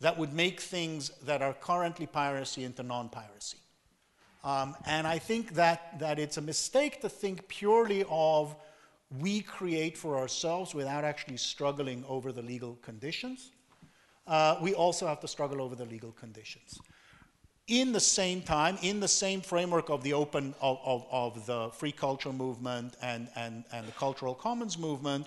that 0.00 0.18
would 0.18 0.32
make 0.32 0.60
things 0.60 1.10
that 1.24 1.42
are 1.42 1.54
currently 1.54 2.06
piracy 2.06 2.64
into 2.64 2.82
non 2.82 3.08
piracy. 3.08 3.58
Um, 4.42 4.76
and 4.86 5.06
I 5.06 5.18
think 5.18 5.54
that, 5.54 5.98
that 5.98 6.18
it's 6.18 6.36
a 6.36 6.42
mistake 6.42 7.00
to 7.02 7.08
think 7.08 7.48
purely 7.48 8.04
of 8.08 8.56
we 9.20 9.40
create 9.40 9.96
for 9.96 10.16
ourselves 10.16 10.74
without 10.74 11.04
actually 11.04 11.36
struggling 11.36 12.04
over 12.08 12.32
the 12.32 12.42
legal 12.42 12.76
conditions. 12.82 13.50
Uh, 14.26 14.56
we 14.60 14.74
also 14.74 15.06
have 15.06 15.20
to 15.20 15.28
struggle 15.28 15.62
over 15.62 15.74
the 15.74 15.84
legal 15.84 16.12
conditions. 16.12 16.78
In 17.68 17.92
the 17.92 18.00
same 18.00 18.42
time, 18.42 18.78
in 18.82 19.00
the 19.00 19.08
same 19.08 19.40
framework 19.40 19.88
of 19.90 20.02
the 20.02 20.12
open, 20.12 20.54
of, 20.60 20.78
of, 20.84 21.06
of 21.10 21.46
the 21.46 21.70
free 21.70 21.92
culture 21.92 22.32
movement 22.32 22.96
and, 23.02 23.28
and, 23.34 23.64
and 23.72 23.86
the 23.86 23.92
cultural 23.92 24.34
commons 24.34 24.78
movement, 24.78 25.26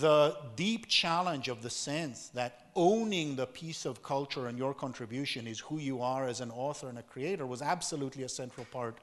the 0.00 0.36
deep 0.56 0.86
challenge 0.86 1.48
of 1.48 1.62
the 1.62 1.70
sense 1.70 2.28
that 2.28 2.70
owning 2.76 3.36
the 3.36 3.46
piece 3.46 3.84
of 3.84 4.02
culture 4.02 4.46
and 4.46 4.56
your 4.56 4.72
contribution 4.72 5.46
is 5.46 5.58
who 5.60 5.78
you 5.78 6.00
are 6.00 6.28
as 6.28 6.40
an 6.40 6.50
author 6.50 6.88
and 6.88 6.98
a 6.98 7.02
creator 7.02 7.46
was 7.46 7.60
absolutely 7.62 8.22
a 8.22 8.28
central 8.28 8.66
part 8.66 8.96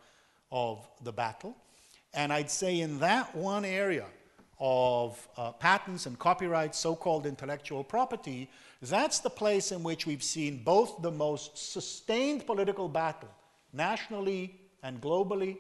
of 0.52 0.88
the 1.04 1.12
battle. 1.12 1.56
And 2.14 2.32
I'd 2.32 2.50
say 2.50 2.80
in 2.80 3.00
that 3.00 3.36
one 3.36 3.66
area 3.66 4.06
of 4.60 5.28
uh, 5.38 5.52
patents 5.52 6.06
and 6.06 6.18
copyrights, 6.18 6.78
so 6.78 6.96
called 6.96 7.26
intellectual 7.26 7.84
property, 7.84 8.50
that's 8.82 9.20
the 9.20 9.30
place 9.30 9.72
in 9.72 9.84
which 9.84 10.06
we've 10.06 10.24
seen 10.24 10.64
both 10.64 11.02
the 11.02 11.12
most 11.12 11.58
sustained 11.58 12.46
political 12.46 12.88
battle, 12.88 13.30
nationally 13.74 14.56
and 14.84 15.02
globally, 15.02 15.58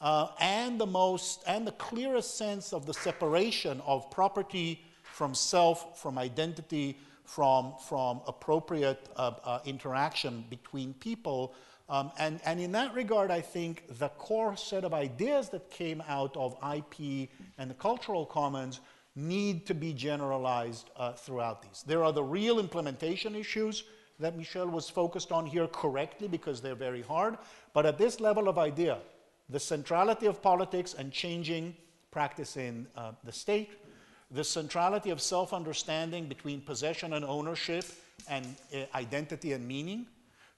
uh, 0.00 0.28
and 0.40 0.80
the 0.80 0.86
most 0.86 1.42
and 1.46 1.66
the 1.66 1.72
clearest 1.72 2.36
sense 2.36 2.72
of 2.72 2.86
the 2.86 2.94
separation 2.94 3.80
of 3.86 4.10
property 4.10 4.84
from 5.12 5.34
self, 5.34 6.00
from 6.00 6.18
identity, 6.18 6.96
from, 7.24 7.74
from 7.88 8.20
appropriate 8.26 9.08
uh, 9.16 9.32
uh, 9.44 9.58
interaction 9.64 10.44
between 10.48 10.94
people. 10.94 11.54
Um, 11.88 12.12
and, 12.18 12.40
and 12.44 12.60
in 12.60 12.72
that 12.72 12.94
regard, 12.94 13.30
I 13.30 13.40
think 13.40 13.84
the 13.98 14.08
core 14.10 14.56
set 14.56 14.84
of 14.84 14.92
ideas 14.92 15.48
that 15.50 15.70
came 15.70 16.02
out 16.06 16.36
of 16.36 16.56
IP 16.62 17.30
and 17.56 17.70
the 17.70 17.74
cultural 17.74 18.26
commons 18.26 18.80
need 19.16 19.66
to 19.66 19.74
be 19.74 19.92
generalized 19.92 20.90
uh, 20.96 21.12
throughout 21.12 21.62
these. 21.62 21.82
There 21.86 22.04
are 22.04 22.12
the 22.12 22.22
real 22.22 22.58
implementation 22.58 23.34
issues 23.34 23.84
that 24.20 24.36
Michel 24.36 24.66
was 24.66 24.88
focused 24.90 25.32
on 25.32 25.46
here 25.46 25.66
correctly 25.66 26.28
because 26.28 26.60
they're 26.60 26.74
very 26.74 27.02
hard. 27.02 27.38
But 27.72 27.86
at 27.86 27.98
this 27.98 28.20
level 28.20 28.48
of 28.48 28.58
idea, 28.58 28.98
the 29.48 29.60
centrality 29.60 30.26
of 30.26 30.42
politics 30.42 30.94
and 30.94 31.12
changing 31.12 31.74
practice 32.10 32.56
in 32.56 32.86
uh, 32.96 33.12
the 33.24 33.32
state, 33.32 33.70
the 34.30 34.44
centrality 34.44 35.10
of 35.10 35.20
self 35.20 35.52
understanding 35.52 36.26
between 36.26 36.60
possession 36.60 37.14
and 37.14 37.24
ownership 37.24 37.84
and 38.28 38.44
uh, 38.74 38.84
identity 38.94 39.52
and 39.52 39.66
meaning, 39.66 40.06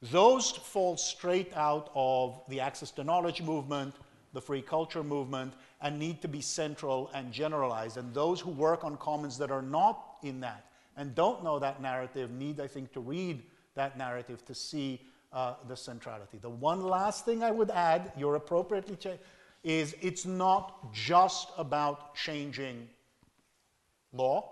those 0.02 0.50
fall 0.50 0.96
straight 0.96 1.52
out 1.54 1.90
of 1.94 2.40
the 2.48 2.60
access 2.60 2.90
to 2.92 3.04
knowledge 3.04 3.42
movement, 3.42 3.94
the 4.32 4.40
free 4.40 4.62
culture 4.62 5.02
movement, 5.02 5.52
and 5.82 5.98
need 5.98 6.22
to 6.22 6.28
be 6.28 6.40
central 6.40 7.10
and 7.14 7.32
generalized. 7.32 7.96
And 7.96 8.14
those 8.14 8.40
who 8.40 8.50
work 8.50 8.84
on 8.84 8.96
commons 8.96 9.36
that 9.38 9.50
are 9.50 9.62
not 9.62 10.16
in 10.22 10.40
that 10.40 10.66
and 10.96 11.14
don't 11.14 11.44
know 11.44 11.58
that 11.58 11.80
narrative 11.80 12.30
need, 12.30 12.60
I 12.60 12.66
think, 12.66 12.92
to 12.92 13.00
read 13.00 13.42
that 13.74 13.96
narrative 13.96 14.44
to 14.46 14.54
see 14.54 15.00
uh, 15.32 15.54
the 15.68 15.76
centrality. 15.76 16.38
The 16.38 16.50
one 16.50 16.82
last 16.82 17.24
thing 17.24 17.42
I 17.42 17.50
would 17.50 17.70
add, 17.70 18.12
you're 18.16 18.34
appropriately 18.34 18.96
cha- 18.96 19.18
is 19.62 19.94
it's 20.00 20.26
not 20.26 20.92
just 20.92 21.48
about 21.56 22.14
changing 22.14 22.88
law, 24.12 24.50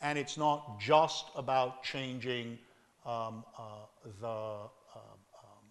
and 0.00 0.18
it's 0.18 0.36
not 0.36 0.80
just 0.80 1.26
about 1.36 1.82
changing 1.82 2.58
um, 3.06 3.44
uh, 3.56 3.86
the. 4.20 4.26
Um, 4.26 4.68
um, 4.94 5.64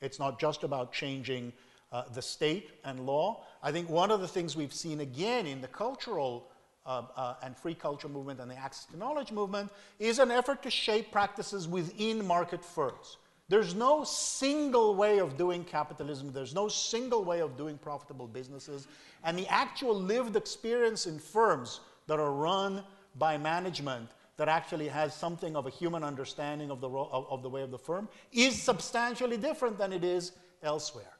it's 0.00 0.18
not 0.18 0.38
just 0.38 0.64
about 0.64 0.92
changing 0.92 1.52
uh, 1.92 2.04
the 2.14 2.22
state 2.22 2.70
and 2.84 3.06
law. 3.06 3.44
I 3.62 3.70
think 3.72 3.88
one 3.88 4.10
of 4.10 4.20
the 4.20 4.28
things 4.28 4.56
we've 4.56 4.72
seen 4.72 5.00
again 5.00 5.46
in 5.46 5.60
the 5.60 5.68
cultural 5.68 6.48
uh, 6.84 7.02
uh, 7.16 7.34
and 7.42 7.56
free 7.56 7.74
culture 7.74 8.08
movement 8.08 8.40
and 8.40 8.50
the 8.50 8.56
access 8.56 8.86
to 8.86 8.96
knowledge 8.96 9.30
movement 9.30 9.70
is 9.98 10.18
an 10.18 10.30
effort 10.30 10.62
to 10.62 10.70
shape 10.70 11.12
practices 11.12 11.68
within 11.68 12.26
market 12.26 12.64
firms. 12.64 13.18
There's 13.48 13.74
no 13.74 14.02
single 14.04 14.94
way 14.94 15.18
of 15.18 15.36
doing 15.36 15.62
capitalism, 15.64 16.32
there's 16.32 16.54
no 16.54 16.68
single 16.68 17.22
way 17.24 17.40
of 17.40 17.56
doing 17.56 17.76
profitable 17.76 18.26
businesses. 18.26 18.86
And 19.24 19.38
the 19.38 19.46
actual 19.48 19.94
lived 19.94 20.36
experience 20.36 21.06
in 21.06 21.18
firms 21.18 21.80
that 22.06 22.18
are 22.18 22.32
run 22.32 22.82
by 23.18 23.36
management 23.36 24.08
that 24.42 24.48
actually 24.48 24.88
has 24.88 25.14
something 25.14 25.54
of 25.54 25.66
a 25.66 25.70
human 25.70 26.02
understanding 26.02 26.72
of 26.72 26.80
the, 26.80 26.88
of, 26.88 27.26
of 27.30 27.44
the 27.44 27.48
way 27.48 27.62
of 27.62 27.70
the 27.70 27.78
firm 27.78 28.08
is 28.32 28.60
substantially 28.60 29.36
different 29.36 29.78
than 29.78 29.92
it 29.92 30.02
is 30.02 30.32
elsewhere. 30.64 31.14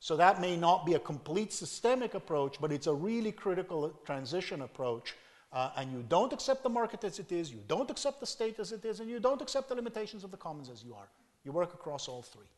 So 0.00 0.16
that 0.16 0.40
may 0.40 0.56
not 0.56 0.86
be 0.86 0.94
a 0.94 0.98
complete 0.98 1.52
systemic 1.52 2.14
approach, 2.14 2.56
but 2.62 2.72
it's 2.72 2.86
a 2.86 2.94
really 2.94 3.30
critical 3.30 3.90
transition 4.06 4.62
approach. 4.62 5.14
Uh, 5.52 5.72
and 5.76 5.92
you 5.92 6.02
don't 6.08 6.32
accept 6.32 6.62
the 6.62 6.70
market 6.70 7.04
as 7.04 7.18
it 7.18 7.30
is, 7.30 7.50
you 7.50 7.60
don't 7.68 7.90
accept 7.90 8.20
the 8.20 8.26
state 8.26 8.58
as 8.58 8.72
it 8.72 8.86
is, 8.86 9.00
and 9.00 9.10
you 9.10 9.20
don't 9.20 9.42
accept 9.42 9.68
the 9.68 9.74
limitations 9.74 10.24
of 10.24 10.30
the 10.30 10.38
commons 10.38 10.70
as 10.70 10.82
you 10.82 10.94
are. 10.94 11.10
You 11.44 11.52
work 11.52 11.74
across 11.74 12.08
all 12.08 12.22
three. 12.22 12.48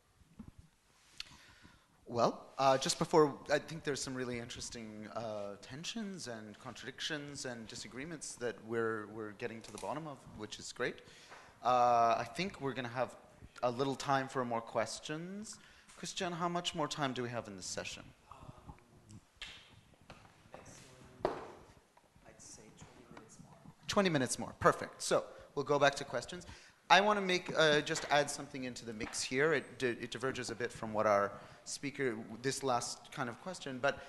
Well, 2.07 2.45
uh, 2.59 2.77
just 2.77 2.99
before, 2.99 3.33
I 3.51 3.57
think 3.57 3.83
there's 3.83 4.01
some 4.01 4.13
really 4.13 4.37
interesting 4.37 5.07
uh, 5.15 5.55
tensions 5.63 6.27
and 6.27 6.57
contradictions 6.59 7.45
and 7.45 7.67
disagreements 7.67 8.35
that 8.35 8.55
we're, 8.67 9.07
we're 9.07 9.31
getting 9.31 9.59
to 9.61 9.71
the 9.71 9.79
bottom 9.79 10.07
of, 10.07 10.19
which 10.37 10.59
is 10.59 10.71
great. 10.71 10.97
Uh, 11.63 12.15
I 12.19 12.27
think 12.35 12.61
we're 12.61 12.73
going 12.73 12.85
to 12.85 12.93
have 12.93 13.15
a 13.63 13.71
little 13.71 13.95
time 13.95 14.27
for 14.27 14.45
more 14.45 14.61
questions. 14.61 15.57
Christian, 15.97 16.31
how 16.31 16.47
much 16.47 16.75
more 16.75 16.87
time 16.87 17.11
do 17.11 17.23
we 17.23 17.29
have 17.29 17.47
in 17.47 17.55
this 17.55 17.65
session? 17.65 18.03
I'd 21.25 21.31
say 22.37 22.61
20 22.77 23.15
minutes 23.15 23.39
more. 23.41 23.57
20 23.87 24.09
minutes 24.09 24.37
more. 24.37 24.53
Perfect. 24.59 25.01
So 25.01 25.23
we'll 25.55 25.65
go 25.65 25.79
back 25.79 25.95
to 25.95 26.03
questions. 26.03 26.45
I 26.87 27.01
want 27.01 27.17
to 27.17 27.25
make 27.25 27.51
uh, 27.57 27.81
just 27.81 28.05
add 28.11 28.29
something 28.29 28.65
into 28.65 28.85
the 28.85 28.93
mix 28.93 29.23
here. 29.23 29.53
It, 29.55 29.81
it 29.81 30.11
diverges 30.11 30.51
a 30.51 30.55
bit 30.55 30.71
from 30.71 30.93
what 30.93 31.07
our 31.07 31.31
speaker, 31.65 32.15
this 32.41 32.63
last 32.63 33.11
kind 33.11 33.29
of 33.29 33.41
question, 33.41 33.79
but 33.81 33.99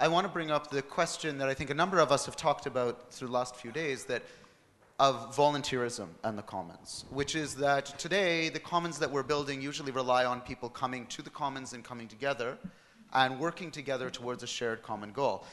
I 0.00 0.08
want 0.08 0.26
to 0.26 0.32
bring 0.32 0.50
up 0.50 0.70
the 0.70 0.82
question 0.82 1.38
that 1.38 1.48
I 1.48 1.54
think 1.54 1.70
a 1.70 1.74
number 1.74 1.98
of 1.98 2.10
us 2.10 2.26
have 2.26 2.36
talked 2.36 2.66
about 2.66 3.12
through 3.12 3.28
the 3.28 3.34
last 3.34 3.56
few 3.56 3.70
days 3.70 4.04
that 4.06 4.22
of 4.98 5.34
volunteerism 5.34 6.06
and 6.22 6.38
the 6.38 6.42
commons, 6.42 7.04
which 7.10 7.34
is 7.34 7.56
that 7.56 7.86
today 7.98 8.48
the 8.48 8.58
commons 8.60 8.98
that 8.98 9.10
we're 9.10 9.22
building 9.22 9.60
usually 9.60 9.90
rely 9.90 10.24
on 10.24 10.40
people 10.40 10.68
coming 10.68 11.06
to 11.06 11.22
the 11.22 11.30
commons 11.30 11.72
and 11.72 11.82
coming 11.82 12.06
together 12.08 12.58
and 13.12 13.38
working 13.38 13.70
together 13.70 14.10
towards 14.10 14.42
a 14.42 14.46
shared 14.46 14.82
common 14.82 15.12
goal. 15.12 15.44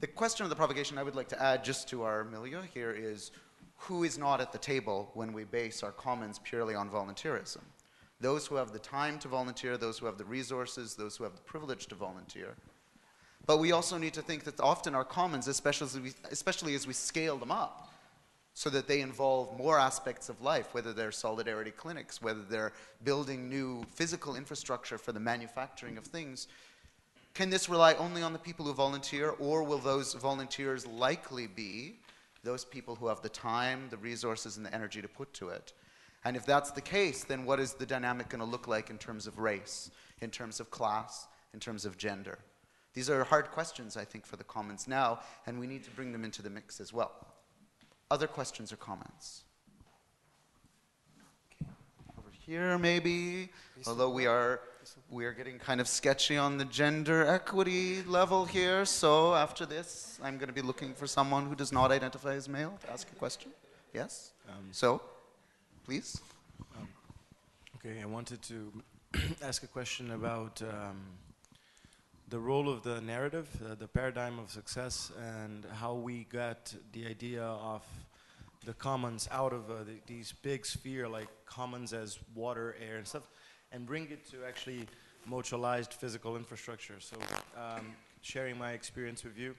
The 0.00 0.06
question 0.06 0.44
of 0.44 0.50
the 0.50 0.56
provocation 0.56 0.96
I 0.96 1.02
would 1.02 1.16
like 1.16 1.28
to 1.28 1.42
add 1.42 1.64
just 1.64 1.88
to 1.90 2.02
our 2.02 2.24
milieu 2.24 2.62
here 2.72 2.92
is 2.92 3.30
who 3.76 4.04
is 4.04 4.18
not 4.18 4.40
at 4.40 4.52
the 4.52 4.58
table 4.58 5.10
when 5.14 5.32
we 5.32 5.44
base 5.44 5.82
our 5.82 5.92
commons 5.92 6.38
purely 6.38 6.74
on 6.74 6.88
volunteerism? 6.90 7.60
Those 8.20 8.46
who 8.46 8.56
have 8.56 8.72
the 8.72 8.78
time 8.78 9.18
to 9.20 9.28
volunteer, 9.28 9.76
those 9.76 9.98
who 9.98 10.06
have 10.06 10.18
the 10.18 10.24
resources, 10.24 10.94
those 10.94 11.16
who 11.16 11.24
have 11.24 11.34
the 11.34 11.42
privilege 11.42 11.86
to 11.86 11.94
volunteer. 11.94 12.54
But 13.46 13.58
we 13.58 13.72
also 13.72 13.96
need 13.96 14.14
to 14.14 14.22
think 14.22 14.44
that 14.44 14.60
often 14.60 14.94
our 14.94 15.04
commons, 15.04 15.48
especially 15.48 15.86
as 15.86 16.00
we, 16.00 16.12
especially 16.30 16.74
as 16.74 16.86
we 16.86 16.92
scale 16.92 17.36
them 17.36 17.50
up, 17.50 17.88
so 18.54 18.68
that 18.70 18.88
they 18.88 19.00
involve 19.00 19.56
more 19.56 19.78
aspects 19.78 20.28
of 20.28 20.42
life, 20.42 20.74
whether 20.74 20.92
they're 20.92 21.12
solidarity 21.12 21.70
clinics, 21.70 22.20
whether 22.20 22.42
they're 22.42 22.72
building 23.04 23.48
new 23.48 23.84
physical 23.94 24.34
infrastructure 24.34 24.98
for 24.98 25.12
the 25.12 25.20
manufacturing 25.20 25.96
of 25.96 26.04
things. 26.04 26.48
Can 27.34 27.50
this 27.50 27.68
rely 27.68 27.94
only 27.94 28.20
on 28.20 28.32
the 28.32 28.38
people 28.38 28.66
who 28.66 28.74
volunteer, 28.74 29.30
or 29.38 29.62
will 29.62 29.78
those 29.78 30.14
volunteers 30.14 30.84
likely 30.86 31.46
be 31.46 32.00
those 32.42 32.64
people 32.64 32.96
who 32.96 33.06
have 33.06 33.22
the 33.22 33.28
time, 33.28 33.86
the 33.90 33.96
resources, 33.96 34.56
and 34.56 34.66
the 34.66 34.74
energy 34.74 35.00
to 35.00 35.08
put 35.08 35.32
to 35.34 35.50
it? 35.50 35.72
And 36.24 36.36
if 36.36 36.44
that's 36.44 36.70
the 36.72 36.80
case, 36.80 37.24
then 37.24 37.44
what 37.44 37.60
is 37.60 37.74
the 37.74 37.86
dynamic 37.86 38.28
going 38.28 38.40
to 38.40 38.46
look 38.46 38.66
like 38.66 38.90
in 38.90 38.98
terms 38.98 39.26
of 39.26 39.38
race, 39.38 39.90
in 40.20 40.30
terms 40.30 40.60
of 40.60 40.70
class, 40.70 41.26
in 41.54 41.60
terms 41.60 41.84
of 41.84 41.96
gender? 41.96 42.38
These 42.94 43.10
are 43.10 43.22
hard 43.24 43.50
questions, 43.50 43.96
I 43.96 44.04
think, 44.04 44.26
for 44.26 44.36
the 44.36 44.44
Commons 44.44 44.88
now, 44.88 45.20
and 45.46 45.60
we 45.60 45.66
need 45.66 45.84
to 45.84 45.90
bring 45.90 46.12
them 46.12 46.24
into 46.24 46.42
the 46.42 46.50
mix 46.50 46.80
as 46.80 46.92
well. 46.92 47.12
Other 48.10 48.26
questions 48.26 48.72
or 48.72 48.76
comments? 48.76 49.44
Over 52.18 52.30
here, 52.46 52.78
maybe. 52.78 53.50
Although 53.86 54.10
we 54.10 54.26
are 54.26 54.60
we 55.10 55.26
are 55.26 55.32
getting 55.32 55.58
kind 55.58 55.80
of 55.80 55.88
sketchy 55.88 56.36
on 56.38 56.56
the 56.56 56.64
gender 56.64 57.26
equity 57.26 58.02
level 58.04 58.46
here. 58.46 58.84
So 58.84 59.34
after 59.34 59.66
this, 59.66 60.18
I'm 60.22 60.38
going 60.38 60.48
to 60.48 60.54
be 60.54 60.62
looking 60.62 60.94
for 60.94 61.06
someone 61.06 61.46
who 61.46 61.54
does 61.54 61.72
not 61.72 61.92
identify 61.92 62.34
as 62.34 62.48
male 62.48 62.78
to 62.84 62.90
ask 62.90 63.06
a 63.12 63.14
question. 63.16 63.50
Yes. 63.92 64.32
Um, 64.48 64.68
so, 64.72 65.02
please. 65.88 66.20
Um, 66.76 66.86
okay, 67.76 68.02
I 68.02 68.04
wanted 68.04 68.42
to 68.42 68.70
ask 69.42 69.62
a 69.62 69.66
question 69.66 70.10
about 70.10 70.60
um, 70.60 70.98
the 72.28 72.38
role 72.38 72.68
of 72.68 72.82
the 72.82 73.00
narrative, 73.00 73.48
uh, 73.64 73.74
the 73.74 73.88
paradigm 73.88 74.38
of 74.38 74.50
success, 74.50 75.10
and 75.18 75.64
how 75.76 75.94
we 75.94 76.24
got 76.24 76.74
the 76.92 77.06
idea 77.06 77.42
of 77.42 77.82
the 78.66 78.74
commons 78.74 79.30
out 79.32 79.54
of 79.54 79.70
uh, 79.70 79.76
the, 79.84 79.94
these 80.06 80.34
big 80.42 80.66
sphere 80.66 81.08
like 81.08 81.28
commons 81.46 81.94
as 81.94 82.18
water, 82.34 82.76
air, 82.86 82.98
and 82.98 83.06
stuff, 83.06 83.26
and 83.72 83.86
bring 83.86 84.10
it 84.10 84.30
to 84.30 84.44
actually 84.46 84.86
mutualized 85.26 85.94
physical 85.94 86.36
infrastructure. 86.36 87.00
So, 87.00 87.16
um, 87.56 87.94
sharing 88.20 88.58
my 88.58 88.72
experience 88.72 89.24
with 89.24 89.38
you, 89.38 89.54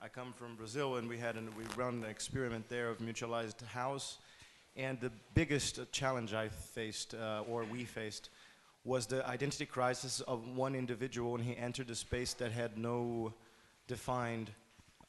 I 0.00 0.06
come 0.06 0.34
from 0.36 0.54
Brazil, 0.54 0.98
and 0.98 1.08
we 1.08 1.18
had 1.18 1.34
an, 1.34 1.48
we 1.58 1.64
run 1.76 2.04
an 2.04 2.08
experiment 2.08 2.68
there 2.68 2.90
of 2.90 2.98
mutualized 2.98 3.60
house, 3.66 4.18
and 4.76 5.00
the 5.00 5.12
biggest 5.34 5.80
challenge 5.92 6.34
I 6.34 6.48
faced, 6.48 7.14
uh, 7.14 7.42
or 7.48 7.64
we 7.64 7.84
faced, 7.84 8.30
was 8.84 9.06
the 9.06 9.26
identity 9.26 9.66
crisis 9.66 10.20
of 10.20 10.48
one 10.48 10.74
individual 10.74 11.32
when 11.32 11.42
he 11.42 11.56
entered 11.56 11.90
a 11.90 11.94
space 11.94 12.34
that 12.34 12.52
had 12.52 12.76
no 12.76 13.32
defined 13.86 14.50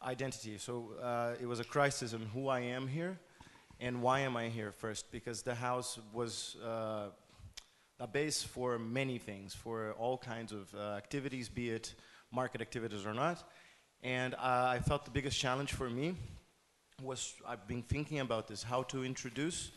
identity. 0.04 0.58
So 0.58 0.92
uh, 1.02 1.34
it 1.42 1.46
was 1.46 1.60
a 1.60 1.64
crisis 1.64 2.14
on 2.14 2.22
who 2.34 2.48
I 2.48 2.60
am 2.60 2.88
here 2.88 3.18
and 3.80 4.02
why 4.02 4.20
am 4.22 4.38
I 4.38 4.50
here 4.50 4.72
first, 4.72 5.12
because 5.12 5.42
the 5.42 5.56
house 5.56 6.00
was 6.14 6.56
uh, 6.64 7.08
a 8.00 8.08
base 8.08 8.44
for 8.44 8.80
many 8.80 9.18
things, 9.18 9.54
for 9.54 9.94
all 9.94 10.18
kinds 10.18 10.52
of 10.54 10.74
uh, 10.74 10.94
activities, 10.96 11.50
be 11.50 11.72
it 11.72 11.94
market 12.32 12.62
activities 12.62 13.06
or 13.06 13.14
not. 13.14 13.44
And 14.04 14.36
uh, 14.36 14.38
I 14.70 14.80
felt 14.80 15.06
the 15.06 15.12
biggest 15.12 15.38
challenge 15.38 15.74
for 15.74 15.90
me 15.90 16.16
was 17.06 17.36
I've 17.48 17.68
been 17.68 17.84
thinking 17.84 18.20
about 18.20 18.48
this, 18.48 18.64
how 18.64 18.84
to 18.84 19.04
introduce 19.04 19.72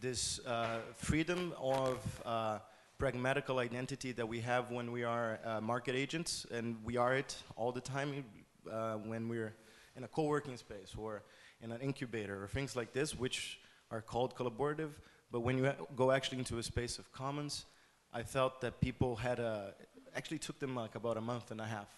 this 0.00 0.44
uh, 0.46 0.78
freedom 0.96 1.52
of 1.60 2.22
uh, 2.24 2.58
pragmatical 2.98 3.58
identity 3.58 4.12
that 4.12 4.26
we 4.26 4.40
have 4.40 4.70
when 4.70 4.90
we 4.90 5.04
are 5.04 5.38
uh, 5.44 5.60
market 5.60 5.94
agents, 5.94 6.46
and 6.50 6.76
we 6.84 6.96
are 6.96 7.14
it 7.14 7.36
all 7.56 7.72
the 7.72 7.80
time 7.80 8.24
uh, 8.70 8.94
when 8.94 9.28
we're 9.28 9.54
in 9.96 10.04
a 10.04 10.08
co-working 10.08 10.56
space 10.56 10.94
or 10.98 11.22
in 11.62 11.72
an 11.72 11.80
incubator 11.80 12.42
or 12.42 12.48
things 12.48 12.74
like 12.74 12.92
this, 12.92 13.14
which 13.14 13.60
are 13.90 14.00
called 14.00 14.34
collaborative. 14.34 14.90
But 15.30 15.40
when 15.40 15.58
you 15.58 15.70
go 15.94 16.10
actually 16.10 16.38
into 16.38 16.58
a 16.58 16.62
space 16.62 16.98
of 16.98 17.12
commons, 17.12 17.66
I 18.12 18.22
felt 18.22 18.60
that 18.62 18.80
people 18.80 19.16
had 19.16 19.38
a, 19.38 19.74
actually 20.16 20.38
took 20.38 20.58
them 20.58 20.74
like 20.74 20.94
about 20.94 21.16
a 21.16 21.20
month 21.20 21.50
and 21.50 21.60
a 21.60 21.66
half 21.66 21.88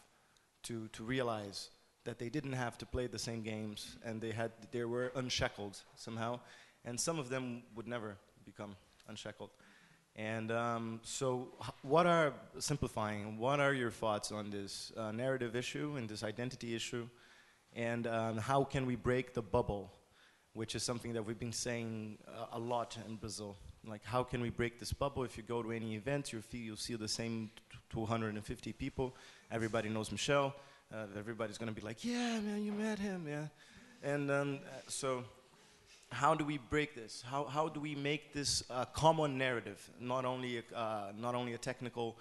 to, 0.64 0.88
to 0.88 1.04
realize 1.04 1.70
that 2.08 2.18
they 2.18 2.30
didn't 2.30 2.54
have 2.54 2.78
to 2.78 2.86
play 2.86 3.06
the 3.06 3.18
same 3.18 3.42
games 3.42 3.98
and 4.02 4.18
they 4.18 4.32
had 4.32 4.50
they 4.72 4.82
were 4.82 5.12
unshackled 5.14 5.76
somehow 5.94 6.40
and 6.86 6.98
some 6.98 7.18
of 7.18 7.28
them 7.28 7.62
would 7.76 7.86
never 7.86 8.16
become 8.46 8.74
unshackled. 9.08 9.50
And 10.16 10.50
um, 10.50 11.00
so 11.02 11.48
what 11.82 12.06
are 12.06 12.32
simplifying 12.60 13.36
what 13.36 13.60
are 13.60 13.74
your 13.74 13.90
thoughts 13.90 14.32
on 14.32 14.48
this 14.48 14.90
uh, 14.96 15.12
narrative 15.12 15.54
issue 15.54 15.96
and 15.98 16.08
this 16.08 16.24
identity 16.24 16.74
issue? 16.74 17.06
And 17.76 18.06
um, 18.06 18.38
how 18.38 18.64
can 18.64 18.86
we 18.86 18.96
break 18.96 19.34
the 19.34 19.42
bubble 19.42 19.92
which 20.54 20.74
is 20.74 20.82
something 20.82 21.12
that 21.12 21.22
we've 21.22 21.38
been 21.38 21.52
saying 21.52 22.16
uh, 22.26 22.46
a 22.52 22.58
lot 22.58 22.96
in 23.06 23.16
brazil? 23.16 23.54
Like 23.86 24.02
how 24.02 24.22
can 24.22 24.40
we 24.40 24.48
break 24.48 24.80
this 24.80 24.94
bubble? 24.94 25.24
If 25.24 25.36
you 25.36 25.42
go 25.42 25.62
to 25.62 25.72
any 25.72 25.94
event 25.94 26.32
you 26.32 26.40
feel, 26.40 26.62
you'll 26.62 26.84
see 26.88 26.94
the 26.94 27.06
same 27.06 27.50
250 27.90 28.72
people. 28.72 29.14
Everybody 29.50 29.90
knows 29.90 30.10
Michel 30.10 30.54
uh, 30.92 31.06
everybody's 31.18 31.58
going 31.58 31.72
to 31.72 31.74
be 31.74 31.86
like, 31.86 32.04
yeah, 32.04 32.40
man, 32.40 32.64
you 32.64 32.72
met 32.72 32.98
him, 32.98 33.26
yeah. 33.28 33.46
And 34.02 34.30
um, 34.30 34.60
uh, 34.64 34.80
so, 34.88 35.24
how 36.10 36.34
do 36.34 36.44
we 36.44 36.58
break 36.58 36.94
this? 36.94 37.22
How, 37.26 37.44
how 37.44 37.68
do 37.68 37.80
we 37.80 37.94
make 37.94 38.32
this 38.32 38.62
a 38.70 38.86
common 38.86 39.36
narrative, 39.36 39.90
not 40.00 40.24
only 40.24 40.58
a, 40.58 40.62
uh, 40.76 41.12
not 41.18 41.34
only 41.34 41.54
a 41.54 41.58
technical 41.58 42.16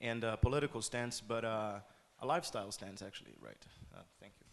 and 0.00 0.24
uh, 0.24 0.36
political 0.36 0.82
stance, 0.82 1.20
but 1.20 1.44
uh, 1.44 1.78
a 2.20 2.26
lifestyle 2.26 2.70
stance, 2.72 3.02
actually, 3.02 3.32
right? 3.40 3.56
Uh, 3.94 4.00
thank 4.20 4.32
you. 4.40 4.46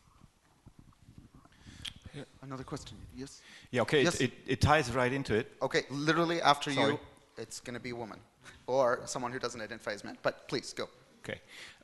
Another 2.41 2.63
question. 2.63 2.97
Yes. 3.15 3.41
Yeah, 3.71 3.81
okay, 3.81 4.03
Yes. 4.03 4.21
it, 4.21 4.31
it, 4.31 4.33
it 4.47 4.61
ties 4.61 4.91
right 4.91 5.11
into 5.11 5.35
it. 5.35 5.51
Okay, 5.61 5.83
literally 5.89 6.41
after 6.41 6.71
Sorry. 6.71 6.93
you, 6.93 6.99
it's 7.37 7.59
going 7.59 7.75
to 7.75 7.79
be 7.79 7.91
a 7.91 7.95
woman 7.95 8.19
or 8.65 9.01
someone 9.05 9.31
who 9.31 9.39
doesn't 9.39 9.61
identify 9.61 9.91
as 9.91 10.03
man. 10.03 10.17
But 10.23 10.47
please 10.47 10.73
go. 10.73 10.89
Okay. 11.23 11.39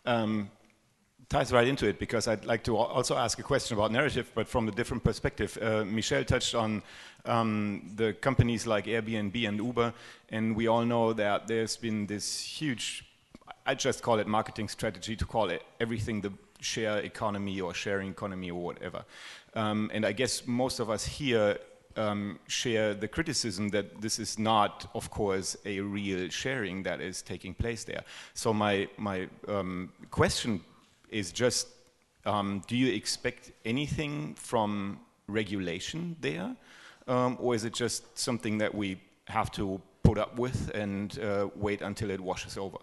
Um, 0.06 0.50
ties 1.34 1.52
right 1.52 1.68
into 1.68 1.88
it 1.88 1.98
because 1.98 2.28
I'd 2.28 2.46
like 2.46 2.64
to 2.66 2.78
also 2.78 3.18
ask 3.18 3.40
a 3.40 3.44
question 3.44 3.76
about 3.76 3.92
narrative, 3.92 4.32
but 4.36 4.48
from 4.48 4.68
a 4.68 4.72
different 4.72 5.04
perspective. 5.04 5.58
Uh, 5.60 5.84
Michel 5.84 6.24
touched 6.24 6.54
on 6.54 6.84
um, 7.26 7.90
the 7.96 8.14
companies 8.14 8.68
like 8.68 8.86
Airbnb 8.86 9.48
and 9.48 9.58
Uber, 9.58 9.94
and 10.30 10.56
we 10.56 10.68
all 10.68 10.86
know 10.86 11.12
that 11.14 11.48
there's 11.48 11.76
been 11.76 12.06
this 12.06 12.40
huge, 12.40 13.04
I 13.66 13.74
just 13.74 14.04
call 14.04 14.20
it 14.20 14.28
marketing 14.28 14.70
strategy 14.70 15.16
to 15.16 15.26
call 15.26 15.50
it 15.50 15.64
everything 15.80 16.22
the 16.22 16.34
share 16.60 17.00
economy 17.00 17.60
or 17.60 17.74
sharing 17.74 18.10
economy 18.12 18.52
or 18.52 18.62
whatever. 18.62 19.04
Um, 19.56 19.90
and 19.92 20.06
I 20.06 20.12
guess 20.12 20.46
most 20.46 20.80
of 20.80 20.92
us 20.92 21.04
here 21.04 21.58
um, 21.96 22.38
share 22.48 22.94
the 22.94 23.08
criticism 23.08 23.70
that 23.70 24.02
this 24.02 24.20
is 24.20 24.38
not, 24.38 24.88
of 24.94 25.10
course, 25.10 25.58
a 25.66 25.80
real 25.80 26.30
sharing 26.30 26.84
that 26.84 27.02
is 27.02 27.24
taking 27.24 27.56
place 27.56 27.84
there. 27.84 28.04
So 28.36 28.54
my 28.54 28.88
my 28.98 29.28
um, 29.48 29.92
question 30.12 30.62
is 31.14 31.32
just: 31.32 31.68
um, 32.26 32.62
Do 32.68 32.76
you 32.76 32.94
expect 32.94 33.52
anything 33.66 34.36
from 34.36 35.00
regulation 35.28 36.16
there, 36.22 36.56
um, 37.08 37.38
or 37.40 37.56
is 37.56 37.64
it 37.66 37.74
just 37.74 38.18
something 38.18 38.58
that 38.58 38.74
we 38.74 39.00
have 39.28 39.52
to 39.52 39.82
put 40.04 40.18
up 40.18 40.38
with 40.38 40.70
and 40.76 41.18
uh, 41.20 41.48
wait 41.56 41.82
until 41.82 42.10
it 42.10 42.20
washes 42.20 42.58
over? 42.58 42.78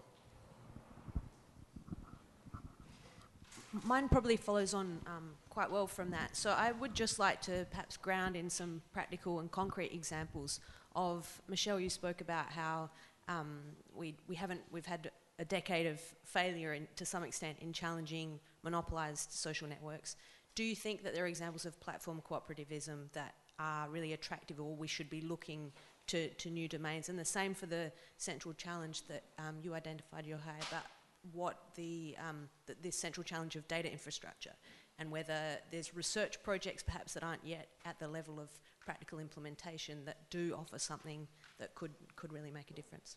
Mine 3.84 4.08
probably 4.08 4.36
follows 4.36 4.74
on 4.74 5.00
um, 5.06 5.30
quite 5.48 5.70
well 5.70 5.86
from 5.86 6.10
that. 6.10 6.36
So 6.36 6.50
I 6.50 6.72
would 6.72 6.94
just 6.94 7.18
like 7.20 7.40
to 7.42 7.66
perhaps 7.70 7.96
ground 7.96 8.34
in 8.34 8.50
some 8.50 8.82
practical 8.92 9.38
and 9.38 9.50
concrete 9.50 9.92
examples 9.92 10.58
of 10.96 11.40
Michel. 11.48 11.78
You 11.78 11.88
spoke 11.88 12.20
about 12.20 12.50
how 12.50 12.90
um, 13.28 13.60
we 13.94 14.16
we 14.26 14.34
haven't 14.34 14.62
we've 14.72 14.86
had 14.86 15.10
a 15.40 15.44
decade 15.44 15.86
of 15.86 15.98
failure 16.24 16.74
in, 16.74 16.86
to 16.94 17.04
some 17.04 17.24
extent 17.24 17.58
in 17.60 17.72
challenging 17.72 18.38
monopolized 18.62 19.32
social 19.32 19.66
networks. 19.66 20.16
Do 20.54 20.62
you 20.62 20.76
think 20.76 21.02
that 21.02 21.14
there 21.14 21.24
are 21.24 21.28
examples 21.28 21.66
of 21.66 21.80
platform 21.80 22.22
cooperativism 22.28 23.10
that 23.14 23.34
are 23.58 23.88
really 23.88 24.12
attractive, 24.12 24.60
or 24.60 24.76
we 24.76 24.86
should 24.86 25.10
be 25.10 25.22
looking 25.22 25.72
to, 26.08 26.28
to 26.28 26.50
new 26.50 26.68
domains? 26.68 27.08
And 27.08 27.18
the 27.18 27.24
same 27.24 27.54
for 27.54 27.66
the 27.66 27.90
central 28.18 28.54
challenge 28.54 29.06
that 29.08 29.24
um, 29.38 29.56
you 29.62 29.74
identified, 29.74 30.26
Yochai, 30.26 30.68
about 30.68 30.84
what 31.32 31.58
the, 31.74 32.16
um, 32.28 32.48
th- 32.66 32.78
this 32.82 32.98
central 32.98 33.24
challenge 33.24 33.56
of 33.56 33.66
data 33.68 33.90
infrastructure 33.90 34.52
and 35.00 35.10
whether 35.10 35.58
there's 35.70 35.96
research 35.96 36.42
projects 36.42 36.82
perhaps 36.82 37.14
that 37.14 37.24
aren't 37.24 37.44
yet 37.44 37.68
at 37.86 37.98
the 37.98 38.06
level 38.06 38.38
of 38.38 38.50
practical 38.80 39.18
implementation 39.18 40.04
that 40.04 40.18
do 40.30 40.54
offer 40.58 40.78
something 40.78 41.26
that 41.58 41.74
could, 41.74 41.92
could 42.16 42.32
really 42.32 42.50
make 42.50 42.70
a 42.70 42.74
difference. 42.74 43.16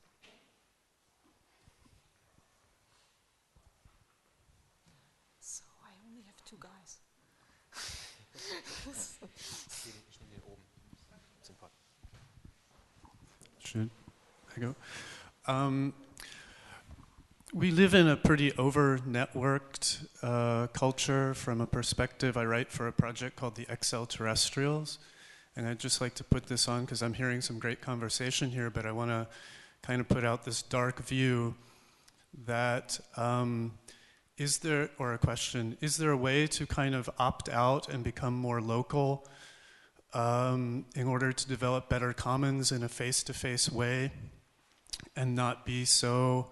So 5.41 5.63
I 5.83 5.89
only 6.09 6.23
have 6.25 6.35
two 6.45 6.57
guys. 6.59 6.99
Should 13.59 13.89
Um, 15.45 15.93
we 17.53 17.69
live 17.69 17.93
in 17.93 18.07
a 18.07 18.15
pretty 18.15 18.51
over 18.57 18.97
networked 18.99 20.07
uh, 20.23 20.67
culture 20.67 21.33
from 21.33 21.61
a 21.61 21.67
perspective. 21.67 22.35
I 22.35 22.45
write 22.45 22.71
for 22.71 22.87
a 22.87 22.91
project 22.91 23.35
called 23.35 23.55
the 23.55 23.67
Excel 23.69 24.07
Terrestrials. 24.07 24.97
And 25.55 25.67
I'd 25.67 25.79
just 25.79 26.01
like 26.01 26.15
to 26.15 26.23
put 26.23 26.47
this 26.47 26.67
on 26.67 26.81
because 26.81 27.03
I'm 27.03 27.13
hearing 27.13 27.41
some 27.41 27.59
great 27.59 27.79
conversation 27.79 28.49
here, 28.49 28.71
but 28.71 28.87
I 28.87 28.91
want 28.91 29.11
to 29.11 29.27
kind 29.83 30.01
of 30.01 30.07
put 30.07 30.25
out 30.25 30.45
this 30.45 30.63
dark 30.63 31.05
view 31.05 31.53
that 32.45 32.99
um, 33.17 33.73
is 34.37 34.57
there, 34.59 34.89
or 34.97 35.13
a 35.13 35.19
question, 35.19 35.77
is 35.79 35.97
there 35.97 36.09
a 36.09 36.17
way 36.17 36.47
to 36.47 36.65
kind 36.65 36.95
of 36.95 37.07
opt 37.19 37.49
out 37.49 37.87
and 37.87 38.03
become 38.03 38.33
more 38.33 38.61
local 38.61 39.27
um, 40.15 40.85
in 40.95 41.07
order 41.07 41.31
to 41.31 41.47
develop 41.47 41.87
better 41.87 42.13
commons 42.13 42.71
in 42.71 42.81
a 42.81 42.89
face 42.89 43.21
to 43.23 43.33
face 43.33 43.71
way 43.71 44.11
and 45.15 45.35
not 45.35 45.65
be 45.65 45.85
so 45.85 46.47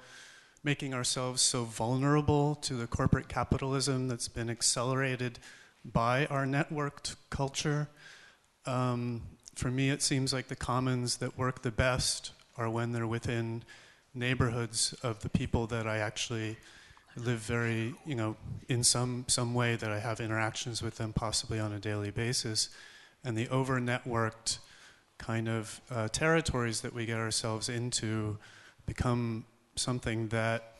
making 0.63 0.93
ourselves 0.93 1.41
so 1.41 1.63
vulnerable 1.63 2.55
to 2.55 2.75
the 2.75 2.87
corporate 2.87 3.27
capitalism 3.27 4.07
that's 4.07 4.27
been 4.27 4.49
accelerated 4.49 5.39
by 5.83 6.27
our 6.27 6.45
networked 6.45 7.15
culture. 7.29 7.89
Um, 8.65 9.23
for 9.55 9.71
me, 9.71 9.89
it 9.89 10.01
seems 10.01 10.31
like 10.33 10.47
the 10.47 10.55
commons 10.55 11.17
that 11.17 11.37
work 11.37 11.63
the 11.63 11.71
best 11.71 12.31
are 12.57 12.69
when 12.69 12.91
they're 12.91 13.07
within 13.07 13.63
neighborhoods 14.13 14.93
of 15.01 15.21
the 15.21 15.29
people 15.29 15.67
that 15.67 15.87
I 15.87 15.97
actually 15.97 16.57
live 17.15 17.39
very, 17.39 17.95
you 18.05 18.15
know, 18.15 18.35
in 18.69 18.83
some, 18.83 19.25
some 19.27 19.53
way 19.53 19.75
that 19.75 19.91
I 19.91 19.99
have 19.99 20.19
interactions 20.19 20.81
with 20.81 20.97
them, 20.97 21.11
possibly 21.11 21.59
on 21.59 21.73
a 21.73 21.79
daily 21.79 22.11
basis. 22.11 22.69
And 23.23 23.37
the 23.37 23.49
over 23.49 23.79
networked 23.79 24.59
kind 25.21 25.47
of 25.47 25.79
uh, 25.91 26.07
territories 26.07 26.81
that 26.81 26.93
we 26.93 27.05
get 27.05 27.17
ourselves 27.17 27.69
into 27.69 28.37
become 28.87 29.45
something 29.75 30.27
that 30.29 30.75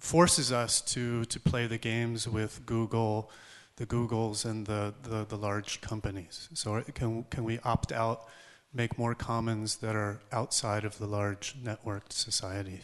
forces 0.00 0.50
us 0.50 0.80
to, 0.80 1.24
to 1.26 1.38
play 1.38 1.66
the 1.68 1.78
games 1.78 2.28
with 2.28 2.66
Google, 2.66 3.30
the 3.76 3.86
Googles, 3.86 4.44
and 4.44 4.66
the, 4.66 4.92
the, 5.04 5.24
the 5.24 5.36
large 5.36 5.80
companies. 5.80 6.48
So, 6.54 6.82
can, 6.92 7.24
can 7.30 7.44
we 7.44 7.60
opt 7.60 7.92
out, 7.92 8.26
make 8.72 8.98
more 8.98 9.14
commons 9.14 9.76
that 9.76 9.94
are 9.94 10.20
outside 10.32 10.84
of 10.84 10.98
the 10.98 11.06
large 11.06 11.54
networked 11.62 12.12
society? 12.12 12.80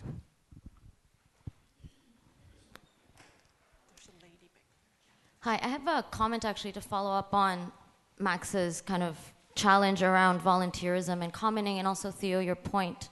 Hi, 5.41 5.59
I 5.63 5.69
have 5.69 5.89
a 5.89 6.05
comment 6.11 6.45
actually 6.45 6.73
to 6.73 6.81
follow 6.81 7.11
up 7.11 7.35
on 7.35 7.73
Max's 8.19 8.83
kind 8.83 9.03
of 9.03 9.17
challenge 9.61 10.03
around 10.03 10.41
volunteerism 10.41 11.23
and 11.23 11.33
commoning, 11.33 11.79
and 11.79 11.87
also 11.87 12.11
Theo, 12.11 12.41
your 12.41 12.61
point 12.77 13.11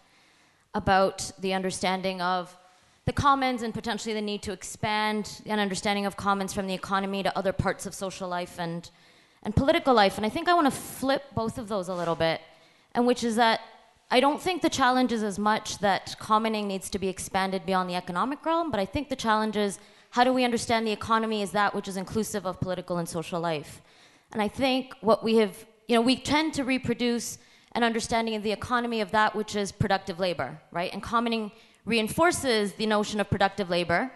about 0.75 1.31
the 1.39 1.53
understanding 1.53 2.21
of 2.23 2.57
the 3.05 3.13
commons 3.13 3.63
and 3.63 3.73
potentially 3.75 4.15
the 4.15 4.27
need 4.31 4.43
to 4.43 4.53
expand 4.53 5.43
an 5.47 5.59
understanding 5.59 6.07
of 6.07 6.17
commons 6.17 6.53
from 6.53 6.67
the 6.67 6.75
economy 6.75 7.23
to 7.23 7.39
other 7.39 7.53
parts 7.53 7.87
of 7.87 7.95
social 7.95 8.29
life 8.29 8.55
and, 8.59 8.91
and 9.43 9.55
political 9.55 9.95
life. 9.95 10.17
And 10.17 10.27
I 10.27 10.29
think 10.29 10.49
I 10.49 10.55
want 10.55 10.67
to 10.67 10.79
flip 11.01 11.23
both 11.35 11.59
of 11.59 11.69
those 11.69 11.89
a 11.89 11.95
little 11.95 12.15
bit, 12.15 12.41
and 12.95 13.07
which 13.07 13.25
is 13.25 13.37
that 13.37 13.61
I 14.11 14.21
don't 14.21 14.41
think 14.41 14.63
the 14.63 14.71
challenge 14.71 15.13
is 15.13 15.23
as 15.23 15.39
much 15.39 15.79
that 15.79 16.17
commoning 16.19 16.67
needs 16.67 16.89
to 16.91 16.99
be 16.99 17.09
expanded 17.09 17.67
beyond 17.67 17.91
the 17.91 17.95
economic 17.95 18.45
realm, 18.45 18.71
but 18.71 18.81
I 18.81 18.87
think 18.87 19.09
the 19.09 19.17
challenge 19.17 19.57
is 19.57 19.79
how 20.11 20.25
do 20.25 20.33
we 20.33 20.45
understand 20.45 20.87
the 20.87 20.93
economy 20.93 21.43
as 21.43 21.51
that 21.53 21.75
which 21.75 21.89
is 21.89 21.97
inclusive 21.99 22.47
of 22.47 22.59
political 22.59 22.97
and 22.97 23.07
social 23.07 23.41
life? 23.41 23.83
And 24.33 24.41
I 24.41 24.49
think 24.49 24.95
what 25.01 25.23
we 25.23 25.37
have, 25.37 25.67
you 25.89 25.95
know, 25.95 26.03
we 26.03 26.17
tend 26.17 26.55
to 26.55 26.65
reproduce 26.65 27.39
an 27.73 27.83
understanding 27.83 28.35
of 28.35 28.43
the 28.43 28.53
economy 28.53 29.01
of 29.01 29.11
that 29.11 29.35
which 29.35 29.57
is 29.57 29.73
productive 29.73 30.21
labor, 30.21 30.61
right? 30.71 30.93
And 30.93 31.03
commoning 31.03 31.51
reinforces 31.87 32.75
the 32.75 32.87
notion 32.87 33.21
of 33.21 33.31
productive 33.31 33.71
labor. 33.71 34.13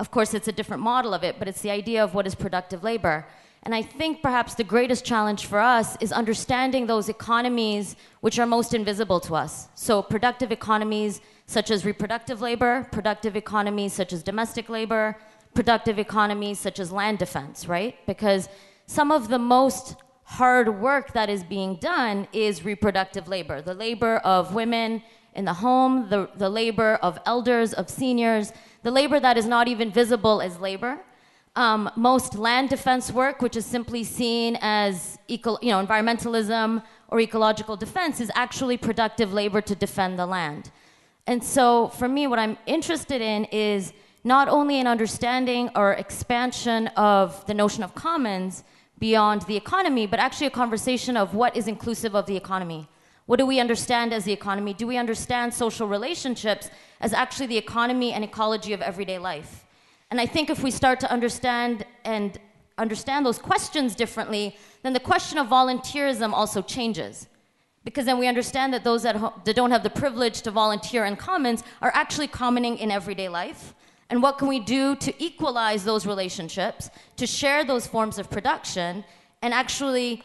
Of 0.00 0.10
course, 0.10 0.32
it's 0.32 0.48
a 0.48 0.52
different 0.52 0.82
model 0.82 1.12
of 1.12 1.22
it, 1.22 1.38
but 1.38 1.46
it's 1.46 1.60
the 1.60 1.70
idea 1.70 2.02
of 2.02 2.14
what 2.14 2.26
is 2.26 2.34
productive 2.34 2.82
labor. 2.82 3.26
And 3.62 3.74
I 3.74 3.82
think 3.82 4.22
perhaps 4.22 4.54
the 4.54 4.64
greatest 4.64 5.04
challenge 5.04 5.44
for 5.44 5.58
us 5.58 5.98
is 6.00 6.12
understanding 6.12 6.86
those 6.86 7.10
economies 7.10 7.96
which 8.22 8.38
are 8.38 8.46
most 8.46 8.72
invisible 8.72 9.20
to 9.20 9.34
us. 9.34 9.68
So, 9.74 10.00
productive 10.00 10.50
economies 10.50 11.20
such 11.44 11.70
as 11.70 11.84
reproductive 11.84 12.40
labor, 12.40 12.88
productive 12.90 13.36
economies 13.36 13.92
such 13.92 14.14
as 14.14 14.22
domestic 14.22 14.70
labor, 14.70 15.18
productive 15.52 15.98
economies 15.98 16.58
such 16.58 16.78
as 16.78 16.90
land 16.90 17.18
defense, 17.18 17.68
right? 17.68 17.96
Because 18.06 18.48
some 18.86 19.12
of 19.12 19.28
the 19.28 19.38
most 19.38 19.96
hard 20.38 20.68
work 20.80 21.12
that 21.12 21.28
is 21.28 21.42
being 21.44 21.74
done 21.76 22.26
is 22.32 22.64
reproductive 22.64 23.26
labor 23.28 23.60
the 23.60 23.74
labor 23.74 24.16
of 24.18 24.54
women 24.54 25.02
in 25.34 25.44
the 25.44 25.54
home, 25.54 26.08
the, 26.08 26.28
the 26.36 26.48
labor 26.48 26.94
of 27.02 27.16
elders, 27.24 27.72
of 27.72 27.88
seniors, 27.88 28.52
the 28.82 28.90
labor 28.90 29.20
that 29.20 29.36
is 29.38 29.46
not 29.46 29.68
even 29.68 29.88
visible 29.90 30.42
as 30.42 30.58
labor 30.58 30.98
um, 31.56 31.90
most 31.96 32.36
land 32.36 32.68
defense 32.68 33.10
work, 33.10 33.42
which 33.42 33.56
is 33.56 33.66
simply 33.66 34.04
seen 34.04 34.56
as 34.60 35.18
eco, 35.28 35.58
you 35.60 35.70
know, 35.70 35.84
environmentalism 35.84 36.82
or 37.08 37.20
ecological 37.20 37.76
defense, 37.76 38.20
is 38.20 38.30
actually 38.34 38.76
productive 38.76 39.32
labor 39.32 39.60
to 39.60 39.74
defend 39.74 40.18
the 40.18 40.26
land. 40.26 40.70
And 41.26 41.42
so, 41.42 41.88
for 41.88 42.08
me, 42.08 42.26
what 42.26 42.38
I'm 42.38 42.56
interested 42.66 43.20
in 43.20 43.44
is 43.46 43.92
not 44.22 44.48
only 44.48 44.80
an 44.80 44.86
understanding 44.86 45.70
or 45.74 45.92
expansion 45.94 46.88
of 46.88 47.44
the 47.46 47.54
notion 47.54 47.82
of 47.82 47.94
commons 47.94 48.64
beyond 49.00 49.42
the 49.42 49.56
economy, 49.56 50.06
but 50.06 50.20
actually 50.20 50.46
a 50.46 50.50
conversation 50.50 51.16
of 51.16 51.34
what 51.34 51.56
is 51.56 51.66
inclusive 51.66 52.14
of 52.14 52.26
the 52.26 52.36
economy. 52.36 52.86
What 53.26 53.38
do 53.38 53.46
we 53.46 53.58
understand 53.58 54.12
as 54.12 54.24
the 54.24 54.32
economy? 54.32 54.74
Do 54.74 54.86
we 54.86 54.96
understand 54.96 55.54
social 55.54 55.88
relationships 55.88 56.70
as 57.00 57.12
actually 57.12 57.46
the 57.46 57.56
economy 57.56 58.12
and 58.12 58.22
ecology 58.22 58.72
of 58.72 58.82
everyday 58.82 59.18
life? 59.18 59.64
And 60.10 60.20
I 60.20 60.26
think 60.26 60.50
if 60.50 60.62
we 60.62 60.70
start 60.70 61.00
to 61.00 61.10
understand 61.10 61.86
and 62.04 62.38
understand 62.76 63.24
those 63.24 63.38
questions 63.38 63.94
differently, 63.94 64.56
then 64.82 64.92
the 64.92 65.00
question 65.00 65.38
of 65.38 65.46
volunteerism 65.46 66.32
also 66.32 66.60
changes. 66.60 67.28
Because 67.84 68.04
then 68.04 68.18
we 68.18 68.26
understand 68.26 68.74
that 68.74 68.84
those 68.84 69.04
that, 69.04 69.44
that 69.44 69.56
don't 69.56 69.70
have 69.70 69.82
the 69.82 69.90
privilege 69.90 70.42
to 70.42 70.50
volunteer 70.50 71.04
in 71.04 71.16
commons 71.16 71.62
are 71.80 71.92
actually 71.94 72.26
commoning 72.26 72.76
in 72.78 72.90
everyday 72.90 73.28
life. 73.28 73.74
And 74.10 74.22
what 74.22 74.38
can 74.38 74.48
we 74.48 74.60
do 74.60 74.96
to 74.96 75.22
equalize 75.22 75.84
those 75.84 76.04
relationships, 76.04 76.90
to 77.16 77.26
share 77.26 77.64
those 77.64 77.86
forms 77.86 78.18
of 78.18 78.28
production, 78.28 79.04
and 79.40 79.54
actually 79.54 80.22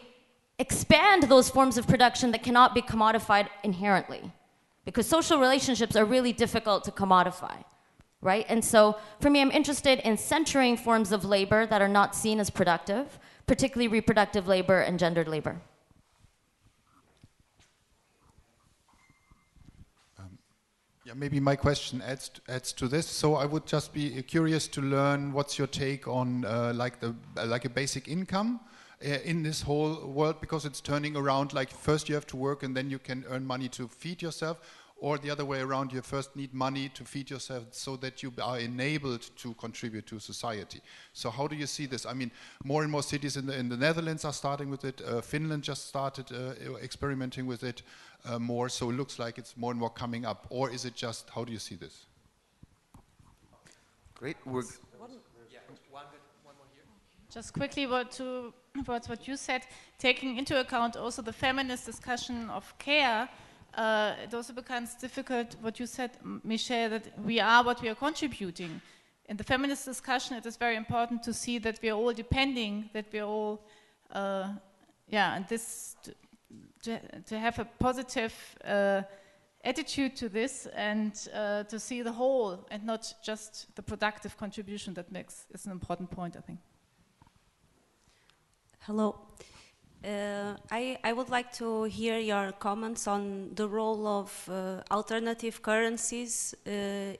expand 0.58 1.24
those 1.24 1.48
forms 1.48 1.78
of 1.78 1.86
production 1.86 2.32
that 2.32 2.42
cannot 2.42 2.74
be 2.74 2.82
commodified 2.82 3.48
inherently? 3.62 4.32
Because 4.84 5.06
social 5.06 5.38
relationships 5.38 5.96
are 5.96 6.04
really 6.04 6.32
difficult 6.32 6.84
to 6.84 6.90
commodify 6.90 7.64
right? 8.22 8.46
And 8.48 8.64
so 8.64 8.96
for 9.20 9.30
me, 9.30 9.40
I'm 9.40 9.50
interested 9.52 10.00
in 10.00 10.16
centering 10.16 10.76
forms 10.76 11.12
of 11.12 11.24
labor 11.24 11.66
that 11.66 11.80
are 11.80 11.88
not 11.88 12.14
seen 12.14 12.40
as 12.40 12.50
productive, 12.50 13.18
particularly 13.46 13.88
reproductive 13.88 14.48
labor 14.48 14.80
and 14.80 14.98
gendered 14.98 15.28
labor. 15.28 15.60
Yeah, 21.06 21.12
maybe 21.14 21.38
my 21.38 21.54
question 21.54 22.02
adds 22.02 22.30
to, 22.30 22.40
adds 22.48 22.72
to 22.72 22.88
this. 22.88 23.06
So 23.06 23.36
I 23.36 23.46
would 23.46 23.64
just 23.64 23.92
be 23.94 24.20
curious 24.22 24.66
to 24.68 24.80
learn 24.80 25.32
what's 25.32 25.56
your 25.56 25.68
take 25.68 26.08
on 26.08 26.44
uh, 26.44 26.72
like 26.74 26.98
the 26.98 27.14
uh, 27.36 27.46
like 27.46 27.64
a 27.64 27.68
basic 27.68 28.08
income 28.08 28.58
uh, 29.04 29.10
in 29.24 29.44
this 29.44 29.62
whole 29.62 30.04
world 30.08 30.40
because 30.40 30.64
it's 30.64 30.80
turning 30.80 31.16
around. 31.16 31.52
Like 31.52 31.70
first 31.70 32.08
you 32.08 32.16
have 32.16 32.26
to 32.26 32.36
work 32.36 32.64
and 32.64 32.76
then 32.76 32.90
you 32.90 32.98
can 32.98 33.24
earn 33.28 33.46
money 33.46 33.68
to 33.68 33.86
feed 33.86 34.20
yourself 34.20 34.58
or 34.98 35.18
the 35.18 35.30
other 35.30 35.44
way 35.44 35.60
around, 35.60 35.92
you 35.92 36.00
first 36.02 36.34
need 36.34 36.54
money 36.54 36.88
to 36.90 37.04
feed 37.04 37.30
yourself 37.30 37.64
so 37.70 37.96
that 37.96 38.22
you 38.22 38.32
are 38.42 38.58
enabled 38.58 39.28
to 39.36 39.54
contribute 39.54 40.06
to 40.06 40.18
society. 40.18 40.80
So 41.12 41.30
how 41.30 41.46
do 41.46 41.54
you 41.54 41.66
see 41.66 41.86
this? 41.86 42.06
I 42.06 42.14
mean, 42.14 42.30
more 42.64 42.82
and 42.82 42.90
more 42.90 43.02
cities 43.02 43.36
in 43.36 43.46
the, 43.46 43.58
in 43.58 43.68
the 43.68 43.76
Netherlands 43.76 44.24
are 44.24 44.32
starting 44.32 44.70
with 44.70 44.84
it. 44.84 45.02
Uh, 45.02 45.20
Finland 45.20 45.62
just 45.64 45.86
started 45.88 46.32
uh, 46.32 46.76
experimenting 46.82 47.46
with 47.46 47.62
it 47.62 47.82
uh, 48.24 48.38
more, 48.38 48.68
so 48.68 48.90
it 48.90 48.94
looks 48.94 49.18
like 49.18 49.36
it's 49.36 49.56
more 49.56 49.70
and 49.70 49.80
more 49.80 49.90
coming 49.90 50.24
up. 50.24 50.46
Or 50.50 50.70
is 50.70 50.84
it 50.84 50.94
just, 50.94 51.28
how 51.30 51.44
do 51.44 51.52
you 51.52 51.58
see 51.58 51.76
this? 51.76 52.06
Great. 54.14 54.36
We're 54.46 54.62
Just 57.36 57.52
quickly, 57.52 57.86
what 57.86 58.12
to 58.12 58.54
what 58.86 59.06
what 59.08 59.28
you 59.28 59.36
said, 59.36 59.66
taking 59.98 60.38
into 60.38 60.58
account 60.58 60.96
also 60.96 61.20
the 61.20 61.32
feminist 61.32 61.84
discussion 61.84 62.48
of 62.48 62.72
care, 62.78 63.28
uh, 63.76 64.14
it 64.22 64.34
also 64.34 64.52
becomes 64.52 64.94
difficult, 64.94 65.56
what 65.60 65.78
you 65.78 65.86
said, 65.86 66.10
Michel, 66.42 66.90
that 66.90 67.18
we 67.22 67.40
are 67.40 67.62
what 67.62 67.82
we 67.82 67.88
are 67.88 67.94
contributing. 67.94 68.80
In 69.28 69.36
the 69.36 69.44
feminist 69.44 69.84
discussion, 69.84 70.36
it 70.36 70.46
is 70.46 70.56
very 70.56 70.76
important 70.76 71.22
to 71.24 71.32
see 71.32 71.58
that 71.58 71.78
we 71.82 71.90
are 71.90 71.96
all 71.96 72.12
depending, 72.12 72.88
that 72.92 73.06
we 73.12 73.18
are 73.18 73.28
all, 73.28 73.60
uh, 74.12 74.48
yeah, 75.08 75.36
and 75.36 75.46
this, 75.48 75.96
to, 76.82 76.98
to 77.26 77.38
have 77.38 77.58
a 77.58 77.64
positive 77.78 78.32
uh, 78.64 79.02
attitude 79.64 80.16
to 80.16 80.28
this 80.28 80.66
and 80.74 81.28
uh, 81.34 81.64
to 81.64 81.78
see 81.78 82.00
the 82.00 82.12
whole 82.12 82.64
and 82.70 82.84
not 82.84 83.12
just 83.22 83.74
the 83.74 83.82
productive 83.82 84.36
contribution 84.38 84.94
that 84.94 85.10
makes 85.10 85.46
is 85.52 85.66
an 85.66 85.72
important 85.72 86.10
point, 86.10 86.36
I 86.36 86.40
think. 86.40 86.60
Hello. 88.80 89.18
Uh, 90.04 90.54
I, 90.70 90.98
I 91.02 91.12
would 91.12 91.30
like 91.30 91.52
to 91.54 91.84
hear 91.84 92.18
your 92.18 92.52
comments 92.52 93.08
on 93.08 93.50
the 93.54 93.68
role 93.68 94.06
of 94.06 94.48
uh, 94.48 94.82
alternative 94.90 95.62
currencies 95.62 96.54
uh, 96.66 96.70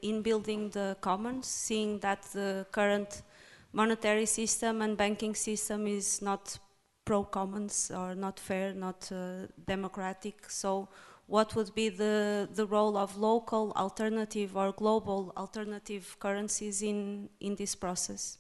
in 0.02 0.22
building 0.22 0.70
the 0.70 0.96
commons, 1.00 1.46
seeing 1.46 1.98
that 2.00 2.22
the 2.32 2.66
current 2.70 3.22
monetary 3.72 4.26
system 4.26 4.82
and 4.82 4.96
banking 4.96 5.34
system 5.34 5.86
is 5.86 6.22
not 6.22 6.58
pro-commons 7.04 7.90
or 7.90 8.14
not 8.14 8.38
fair, 8.38 8.72
not 8.72 9.10
uh, 9.10 9.46
democratic. 9.66 10.48
So 10.50 10.88
what 11.26 11.56
would 11.56 11.74
be 11.74 11.88
the, 11.88 12.48
the 12.54 12.66
role 12.66 12.96
of 12.96 13.16
local 13.16 13.72
alternative 13.74 14.56
or 14.56 14.72
global 14.72 15.32
alternative 15.36 16.16
currencies 16.20 16.82
in, 16.82 17.28
in 17.40 17.56
this 17.56 17.74
process? 17.74 18.38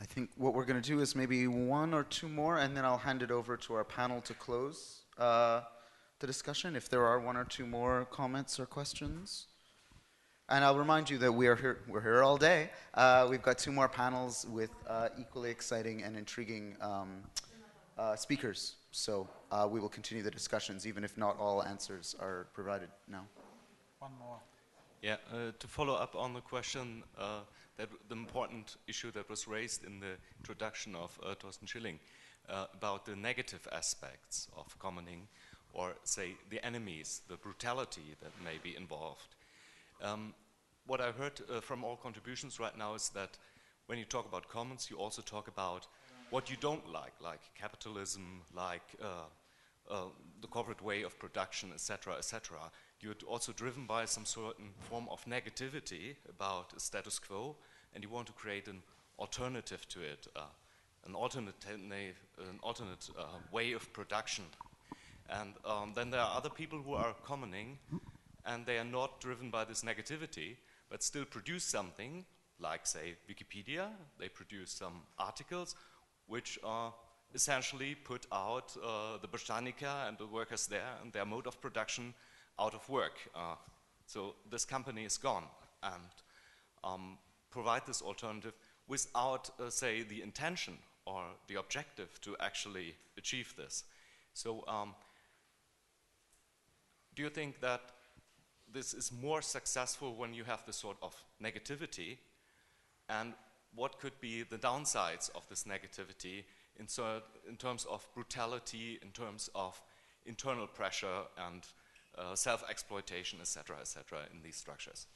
I 0.00 0.04
think 0.04 0.30
what 0.36 0.54
we're 0.54 0.64
going 0.64 0.80
to 0.80 0.88
do 0.88 1.00
is 1.00 1.16
maybe 1.16 1.46
one 1.48 1.92
or 1.92 2.04
two 2.04 2.28
more, 2.28 2.58
and 2.58 2.76
then 2.76 2.84
I'll 2.84 2.98
hand 2.98 3.22
it 3.22 3.30
over 3.30 3.56
to 3.56 3.74
our 3.74 3.84
panel 3.84 4.20
to 4.22 4.34
close 4.34 5.00
uh, 5.18 5.62
the 6.20 6.26
discussion 6.26 6.76
if 6.76 6.88
there 6.88 7.04
are 7.04 7.18
one 7.18 7.36
or 7.36 7.44
two 7.44 7.66
more 7.66 8.06
comments 8.10 8.60
or 8.60 8.66
questions. 8.66 9.46
And 10.48 10.64
I'll 10.64 10.78
remind 10.78 11.10
you 11.10 11.18
that 11.18 11.32
we 11.32 11.46
are 11.48 11.56
here, 11.56 11.80
we're 11.88 12.00
here 12.00 12.22
all 12.22 12.36
day. 12.36 12.70
Uh, 12.94 13.26
we've 13.28 13.42
got 13.42 13.58
two 13.58 13.72
more 13.72 13.88
panels 13.88 14.46
with 14.50 14.70
uh, 14.86 15.08
equally 15.18 15.50
exciting 15.50 16.02
and 16.04 16.16
intriguing 16.16 16.76
um, 16.80 17.22
uh, 17.98 18.16
speakers. 18.16 18.76
So 18.92 19.28
uh, 19.50 19.68
we 19.70 19.80
will 19.80 19.90
continue 19.90 20.22
the 20.22 20.30
discussions, 20.30 20.86
even 20.86 21.04
if 21.04 21.18
not 21.18 21.38
all 21.38 21.62
answers 21.64 22.14
are 22.20 22.46
provided 22.54 22.88
now. 23.08 23.26
One 23.98 24.12
more. 24.18 24.38
Yeah, 25.00 25.16
uh, 25.32 25.52
to 25.58 25.66
follow 25.68 25.94
up 25.94 26.16
on 26.16 26.34
the 26.34 26.40
question 26.40 27.04
that 27.78 27.88
the 28.08 28.14
important 28.14 28.76
issue 28.88 29.12
that 29.12 29.30
was 29.30 29.46
raised 29.46 29.84
in 29.84 30.00
the 30.00 30.16
introduction 30.40 30.94
of 30.96 31.18
uh, 31.22 31.34
Thorsten 31.36 31.66
Schilling 31.66 32.00
uh, 32.48 32.66
about 32.74 33.06
the 33.06 33.14
negative 33.14 33.66
aspects 33.72 34.48
of 34.56 34.76
commoning, 34.80 35.28
or 35.72 35.94
say 36.02 36.34
the 36.50 36.64
enemies, 36.66 37.22
the 37.28 37.36
brutality 37.36 38.16
that 38.20 38.32
may 38.44 38.58
be 38.62 38.76
involved. 38.76 39.36
Um, 40.02 40.34
what 40.86 41.00
I 41.00 41.12
heard 41.12 41.40
uh, 41.48 41.60
from 41.60 41.84
all 41.84 41.96
contributions 41.96 42.58
right 42.58 42.76
now 42.76 42.94
is 42.94 43.10
that 43.10 43.38
when 43.86 43.98
you 43.98 44.04
talk 44.04 44.26
about 44.26 44.48
commons, 44.48 44.88
you 44.90 44.96
also 44.96 45.22
talk 45.22 45.46
about 45.46 45.86
what 46.30 46.50
you 46.50 46.56
don't 46.60 46.88
like, 46.90 47.12
like 47.20 47.40
capitalism, 47.54 48.42
like 48.54 48.96
uh, 49.00 49.28
uh, 49.88 50.04
the 50.40 50.48
corporate 50.48 50.82
way 50.82 51.02
of 51.02 51.18
production, 51.18 51.70
etc., 51.72 52.14
etc. 52.14 52.58
You're 53.00 53.14
also 53.28 53.52
driven 53.52 53.86
by 53.86 54.06
some 54.06 54.24
certain 54.24 54.70
form 54.90 55.06
of 55.08 55.24
negativity 55.24 56.16
about 56.28 56.72
a 56.76 56.80
status 56.80 57.20
quo, 57.20 57.54
and 57.94 58.02
you 58.02 58.10
want 58.10 58.26
to 58.26 58.32
create 58.32 58.66
an 58.66 58.82
alternative 59.18 59.88
to 59.90 60.00
it, 60.00 60.26
uh, 60.34 60.40
an 61.06 61.14
alternate, 61.14 61.54
an 61.68 62.58
alternate 62.60 63.08
uh, 63.16 63.24
way 63.52 63.72
of 63.72 63.92
production. 63.92 64.44
And 65.30 65.54
um, 65.64 65.92
then 65.94 66.10
there 66.10 66.20
are 66.20 66.36
other 66.36 66.50
people 66.50 66.80
who 66.80 66.94
are 66.94 67.14
commoning, 67.24 67.78
and 68.44 68.66
they 68.66 68.78
are 68.78 68.84
not 68.84 69.20
driven 69.20 69.50
by 69.50 69.64
this 69.64 69.82
negativity, 69.82 70.56
but 70.90 71.02
still 71.04 71.24
produce 71.24 71.64
something, 71.64 72.24
like, 72.58 72.84
say, 72.84 73.14
Wikipedia. 73.30 73.90
They 74.18 74.28
produce 74.28 74.72
some 74.72 75.02
articles 75.18 75.76
which 76.26 76.58
are 76.64 76.92
essentially 77.34 77.94
put 77.94 78.26
out 78.32 78.76
uh, 78.82 79.18
the 79.20 79.28
Britannica 79.28 80.06
and 80.08 80.18
the 80.18 80.26
workers 80.26 80.66
there 80.66 80.96
and 81.02 81.12
their 81.12 81.26
mode 81.26 81.46
of 81.46 81.60
production 81.60 82.14
out 82.58 82.74
of 82.74 82.88
work. 82.88 83.18
Uh, 83.34 83.54
so 84.06 84.34
this 84.50 84.64
company 84.64 85.04
is 85.04 85.18
gone. 85.18 85.44
And 85.82 86.02
um, 86.84 87.18
provide 87.50 87.82
this 87.86 88.02
alternative 88.02 88.54
without, 88.86 89.50
uh, 89.60 89.70
say, 89.70 90.02
the 90.02 90.22
intention 90.22 90.78
or 91.06 91.22
the 91.46 91.56
objective 91.56 92.20
to 92.22 92.36
actually 92.40 92.94
achieve 93.16 93.54
this. 93.56 93.84
So, 94.34 94.64
um, 94.68 94.94
do 97.14 97.22
you 97.22 97.30
think 97.30 97.60
that 97.60 97.80
this 98.72 98.94
is 98.94 99.10
more 99.10 99.42
successful 99.42 100.14
when 100.14 100.34
you 100.34 100.44
have 100.44 100.64
this 100.66 100.76
sort 100.76 100.96
of 101.02 101.14
negativity? 101.42 102.18
And 103.08 103.32
what 103.74 103.98
could 103.98 104.20
be 104.20 104.42
the 104.42 104.58
downsides 104.58 105.30
of 105.34 105.48
this 105.48 105.64
negativity 105.64 106.44
in, 106.78 106.86
in 107.48 107.56
terms 107.56 107.86
of 107.86 108.06
brutality, 108.14 108.98
in 109.02 109.10
terms 109.10 109.50
of 109.54 109.80
internal 110.26 110.66
pressure 110.66 111.22
and 111.48 111.66
uh, 112.18 112.34
self-exploitation, 112.34 113.38
etc., 113.40 113.76
etc., 113.80 114.20
in 114.32 114.42
these 114.42 114.56
structures? 114.56 115.06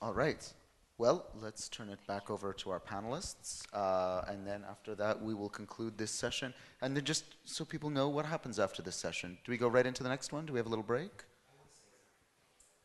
All 0.00 0.12
right. 0.12 0.52
Well, 0.96 1.26
let's 1.40 1.68
turn 1.68 1.88
it 1.88 1.98
back 2.06 2.30
over 2.30 2.52
to 2.52 2.70
our 2.70 2.78
panelists, 2.78 3.64
uh, 3.72 4.22
and 4.28 4.46
then 4.46 4.62
after 4.70 4.94
that, 4.94 5.20
we 5.20 5.34
will 5.34 5.48
conclude 5.48 5.98
this 5.98 6.12
session. 6.12 6.54
And 6.82 6.96
then, 6.96 7.04
just 7.04 7.24
so 7.44 7.64
people 7.64 7.90
know 7.90 8.08
what 8.08 8.24
happens 8.24 8.60
after 8.60 8.80
this 8.80 8.94
session, 8.94 9.36
do 9.44 9.50
we 9.50 9.58
go 9.58 9.66
right 9.66 9.86
into 9.86 10.04
the 10.04 10.08
next 10.08 10.32
one? 10.32 10.46
Do 10.46 10.52
we 10.52 10.58
have 10.60 10.66
a 10.66 10.68
little 10.68 10.84
break? 10.84 11.24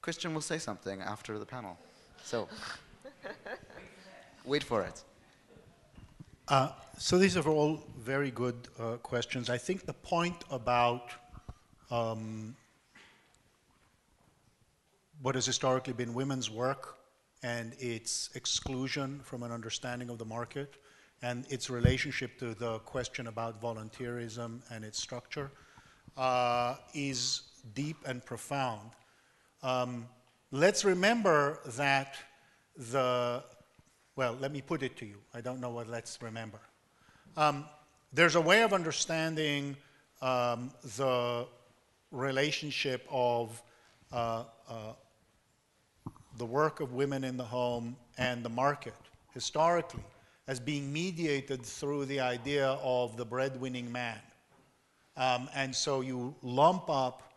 Christian 0.02 0.34
will 0.34 0.42
say 0.42 0.58
something 0.58 1.02
after 1.02 1.38
the 1.38 1.46
panel. 1.46 1.78
So, 2.24 2.48
wait 4.46 4.64
for 4.64 4.82
it. 4.82 5.04
Uh, 6.50 6.70
so 6.98 7.20
these 7.20 7.38
are 7.38 7.48
all 7.48 7.80
very 8.00 8.32
good 8.32 8.56
uh, 8.80 8.94
questions. 9.04 9.52
I 9.52 9.60
think 9.60 9.86
the 9.86 9.94
point 9.94 10.44
about 10.50 11.12
um, 11.92 12.56
what 15.22 15.36
has 15.36 15.46
historically 15.46 15.94
been 15.94 16.16
women's 16.16 16.50
work 16.50 16.98
and 17.44 17.74
its 17.78 18.32
exclusion 18.34 19.20
from 19.24 19.44
an 19.44 19.52
understanding 19.52 20.10
of 20.10 20.18
the 20.18 20.26
market 20.26 20.74
and 21.22 21.46
its 21.50 21.70
relationship 21.70 22.40
to 22.40 22.56
the 22.56 22.80
question 22.80 23.28
about 23.28 23.62
volunteerism 23.62 24.62
and 24.72 24.84
its 24.84 25.00
structure 25.00 25.52
uh, 26.18 26.78
is 26.96 27.44
deep 27.76 27.98
and 28.08 28.26
profound. 28.26 28.90
Um, 29.62 30.08
let's 30.52 30.84
remember 30.84 31.60
that 31.78 32.16
the, 32.76 33.44
well, 34.16 34.38
let 34.40 34.52
me 34.52 34.62
put 34.62 34.84
it 34.84 34.98
to 34.98 35.06
you. 35.06 35.16
I 35.34 35.42
don't 35.42 35.60
know 35.60 35.70
what 35.70 35.88
let's 35.88 36.22
remember. 36.22 36.60
Um, 37.38 37.66
there's 38.12 38.36
a 38.36 38.42
way 38.42 38.64
of 38.64 38.74
understanding 38.74 39.78
um, 40.22 40.72
the 40.98 41.48
relationship 42.12 43.08
of 43.10 43.62
uh, 44.12 44.44
uh, 44.68 44.94
the 46.38 46.46
work 46.46 46.80
of 46.80 46.94
women 46.94 47.24
in 47.24 47.38
the 47.38 47.44
home 47.44 47.96
and 48.18 48.44
the 48.44 48.50
market 48.50 48.96
historically 49.34 50.04
as 50.48 50.60
being 50.60 50.92
mediated 50.92 51.64
through 51.64 52.06
the 52.06 52.20
idea 52.20 52.70
of 52.82 53.16
the 53.18 53.26
breadwinning 53.26 53.92
man. 53.92 54.20
Um, 55.16 55.48
and 55.54 55.76
so 55.76 56.02
you 56.02 56.34
lump 56.42 56.90
up 56.90 57.34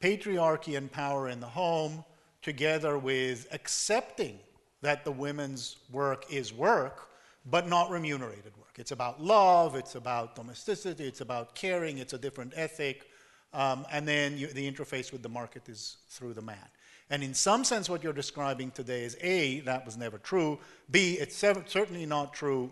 patriarchy 0.00 0.76
and 0.76 0.92
power 0.92 1.28
in 1.28 1.40
the 1.40 1.48
home 1.48 2.04
together 2.42 2.98
with 2.98 3.48
accepting 3.50 4.38
that 4.84 5.02
the 5.02 5.10
women's 5.10 5.76
work 5.90 6.26
is 6.30 6.52
work, 6.52 7.08
but 7.46 7.66
not 7.66 7.90
remunerated 7.90 8.52
work. 8.58 8.74
It's 8.76 8.92
about 8.92 9.18
love, 9.18 9.76
it's 9.76 9.94
about 9.94 10.36
domesticity, 10.36 11.04
it's 11.04 11.22
about 11.22 11.54
caring, 11.54 11.96
it's 11.96 12.12
a 12.12 12.18
different 12.18 12.52
ethic, 12.54 13.08
um, 13.54 13.86
and 13.90 14.06
then 14.06 14.36
you, 14.36 14.48
the 14.48 14.70
interface 14.70 15.10
with 15.10 15.22
the 15.22 15.28
market 15.30 15.70
is 15.70 15.96
through 16.10 16.34
the 16.34 16.42
man. 16.42 16.68
And 17.08 17.22
in 17.22 17.32
some 17.32 17.64
sense, 17.64 17.88
what 17.88 18.02
you're 18.04 18.12
describing 18.12 18.72
today 18.72 19.04
is 19.04 19.16
A, 19.22 19.60
that 19.60 19.86
was 19.86 19.96
never 19.96 20.18
true. 20.18 20.58
B, 20.90 21.14
it's 21.14 21.34
certainly 21.34 22.04
not 22.04 22.34
true 22.34 22.70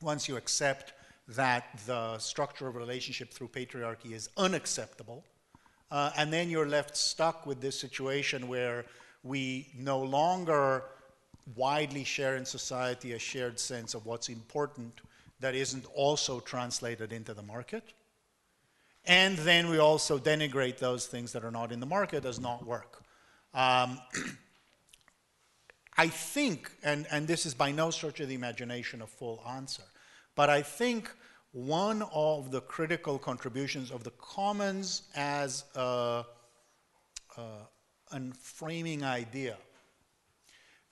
once 0.00 0.28
you 0.28 0.36
accept 0.38 0.94
that 1.28 1.64
the 1.86 2.16
structure 2.18 2.66
of 2.66 2.76
relationship 2.76 3.30
through 3.30 3.48
patriarchy 3.48 4.12
is 4.12 4.30
unacceptable. 4.38 5.22
Uh, 5.90 6.12
and 6.16 6.32
then 6.32 6.48
you're 6.48 6.68
left 6.68 6.96
stuck 6.96 7.44
with 7.44 7.60
this 7.60 7.78
situation 7.78 8.48
where 8.48 8.86
we 9.22 9.68
no 9.76 9.98
longer 10.00 10.84
widely 11.56 12.04
share 12.04 12.36
in 12.36 12.44
society 12.44 13.12
a 13.12 13.18
shared 13.18 13.58
sense 13.58 13.94
of 13.94 14.06
what's 14.06 14.28
important 14.28 15.00
that 15.40 15.54
isn't 15.54 15.84
also 15.94 16.40
translated 16.40 17.12
into 17.12 17.34
the 17.34 17.42
market. 17.42 17.92
And 19.04 19.36
then 19.38 19.68
we 19.68 19.78
also 19.78 20.18
denigrate 20.18 20.78
those 20.78 21.06
things 21.06 21.32
that 21.32 21.44
are 21.44 21.50
not 21.50 21.72
in 21.72 21.80
the 21.80 21.86
market 21.86 22.24
as 22.24 22.38
not 22.38 22.64
work. 22.64 23.02
Um, 23.52 23.98
I 25.98 26.08
think, 26.08 26.70
and, 26.82 27.06
and 27.10 27.26
this 27.26 27.44
is 27.44 27.54
by 27.54 27.70
no 27.72 27.90
stretch 27.90 28.20
of 28.20 28.28
the 28.28 28.34
imagination 28.34 29.02
a 29.02 29.06
full 29.06 29.42
answer, 29.46 29.82
but 30.34 30.48
I 30.48 30.62
think 30.62 31.10
one 31.52 32.02
of 32.14 32.50
the 32.50 32.62
critical 32.62 33.18
contributions 33.18 33.90
of 33.90 34.04
the 34.04 34.12
commons 34.12 35.02
as 35.14 35.64
a, 35.74 36.24
a, 37.36 38.20
framing 38.40 39.04
idea, 39.04 39.58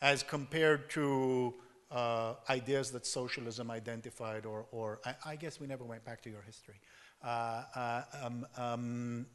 as 0.00 0.22
compared 0.22 0.90
to 0.90 1.54
uh, 1.90 2.34
ideas 2.48 2.90
that 2.92 3.04
socialism 3.06 3.70
identified, 3.70 4.46
or, 4.46 4.66
or 4.70 5.00
I, 5.04 5.14
I, 5.32 5.36
guess 5.36 5.58
we 5.58 5.66
never 5.66 5.84
went 5.84 6.04
back 6.04 6.22
to 6.22 6.30
your 6.30 6.42
history, 6.42 6.80
uh, 7.24 7.62
uh, 7.74 8.02
um, 8.22 8.46
um, 8.56 9.26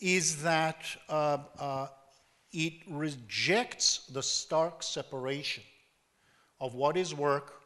is 0.00 0.42
that 0.42 0.84
uh, 1.08 1.38
uh, 1.58 1.86
it 2.52 2.74
rejects 2.88 4.06
the 4.12 4.22
stark 4.22 4.82
separation 4.82 5.62
of 6.60 6.74
what 6.74 6.96
is 6.96 7.14
work 7.14 7.62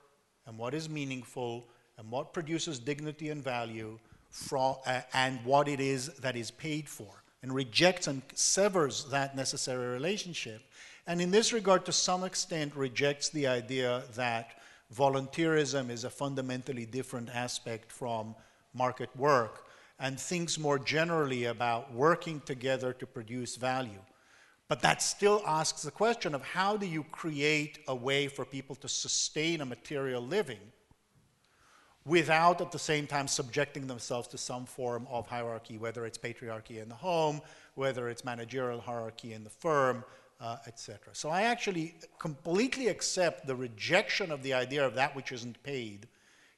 and 0.47 0.57
what 0.57 0.75
is 0.75 0.89
meaningful 0.89 1.69
and 1.99 2.11
what 2.11 2.33
produces 2.33 2.79
dignity 2.79 3.31
and 3.31 3.43
value 3.43 3.99
from, 4.31 4.77
uh, 4.87 5.01
and 5.15 5.45
what 5.45 5.67
it 5.67 5.81
is 5.81 6.09
that 6.19 6.37
is 6.37 6.51
paid 6.51 6.89
for, 6.89 7.23
and 7.43 7.53
rejects 7.53 8.07
and 8.07 8.23
severs 8.35 9.07
that 9.11 9.35
necessary 9.35 9.89
relationship. 9.89 10.63
And 11.07 11.21
in 11.21 11.31
this 11.31 11.53
regard, 11.53 11.85
to 11.87 11.93
some 11.93 12.25
extent, 12.25 12.75
rejects 12.75 13.29
the 13.29 13.47
idea 13.47 14.03
that 14.15 14.59
volunteerism 14.95 15.91
is 15.91 16.05
a 16.05 16.11
fundamentally 16.11 16.87
different 16.87 17.29
aspect 17.31 17.93
from 17.93 18.35
market 18.75 19.15
work 19.17 19.67
and 19.99 20.19
thinks 20.19 20.59
more 20.59 20.79
generally 20.79 21.45
about 21.45 21.93
working 21.93 22.41
together 22.41 22.93
to 22.93 23.07
produce 23.07 23.57
value. 23.57 24.01
But 24.69 24.83
that 24.83 25.01
still 25.01 25.43
asks 25.47 25.83
the 25.83 25.91
question 25.91 26.35
of 26.35 26.43
how 26.43 26.77
do 26.77 26.87
you 26.87 27.05
create 27.05 27.79
a 27.87 27.95
way 27.95 28.27
for 28.27 28.45
people 28.45 28.75
to 28.77 28.89
sustain 28.89 29.61
a 29.61 29.67
material 29.67 30.21
living 30.21 30.73
without 32.05 32.61
at 32.61 32.73
the 32.73 32.79
same 32.79 33.07
time 33.07 33.29
subjecting 33.29 33.87
themselves 33.87 34.29
to 34.29 34.39
some 34.39 34.65
form 34.67 35.07
of 35.09 35.27
hierarchy, 35.27 35.79
whether 35.79 36.05
it's 36.05 36.19
patriarchy 36.19 36.83
in 36.83 36.89
the 36.89 36.95
home, 36.95 37.41
whether 37.75 38.09
it's 38.09 38.25
managerial 38.25 38.81
hierarchy 38.81 39.33
in 39.33 39.45
the 39.45 39.51
firm, 39.51 40.05
uh, 40.41 40.57
etc. 40.67 41.15
So 41.15 41.31
I 41.31 41.43
actually 41.43 41.95
completely 42.19 42.89
accept 42.89 43.47
the 43.47 43.57
rejection 43.57 44.31
of 44.31 44.43
the 44.43 44.55
idea 44.55 44.87
of 44.87 44.95
that 44.95 45.17
which 45.17 45.33
isn't 45.33 45.63
paid 45.63 46.07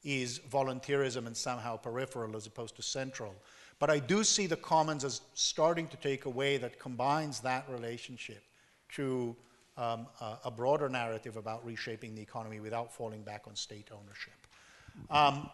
is 0.04 0.40
volunteerism 0.50 1.26
and 1.26 1.36
somehow 1.36 1.76
peripheral 1.76 2.36
as 2.36 2.46
opposed 2.46 2.76
to 2.76 2.82
central. 2.82 3.34
But 3.78 3.90
I 3.90 3.98
do 3.98 4.24
see 4.24 4.46
the 4.46 4.56
commons 4.56 5.04
as 5.04 5.20
starting 5.34 5.86
to 5.88 5.96
take 5.96 6.24
a 6.24 6.30
way 6.30 6.56
that 6.56 6.78
combines 6.78 7.40
that 7.40 7.68
relationship 7.68 8.42
to 8.94 9.36
um, 9.76 10.06
a, 10.20 10.38
a, 10.46 10.50
broader 10.50 10.88
narrative 10.88 11.36
about 11.36 11.64
reshaping 11.64 12.16
the 12.16 12.22
economy 12.22 12.58
without 12.58 12.92
falling 12.92 13.22
back 13.22 13.44
on 13.46 13.54
state 13.54 13.90
ownership. 13.92 14.34
Um, 15.08 15.50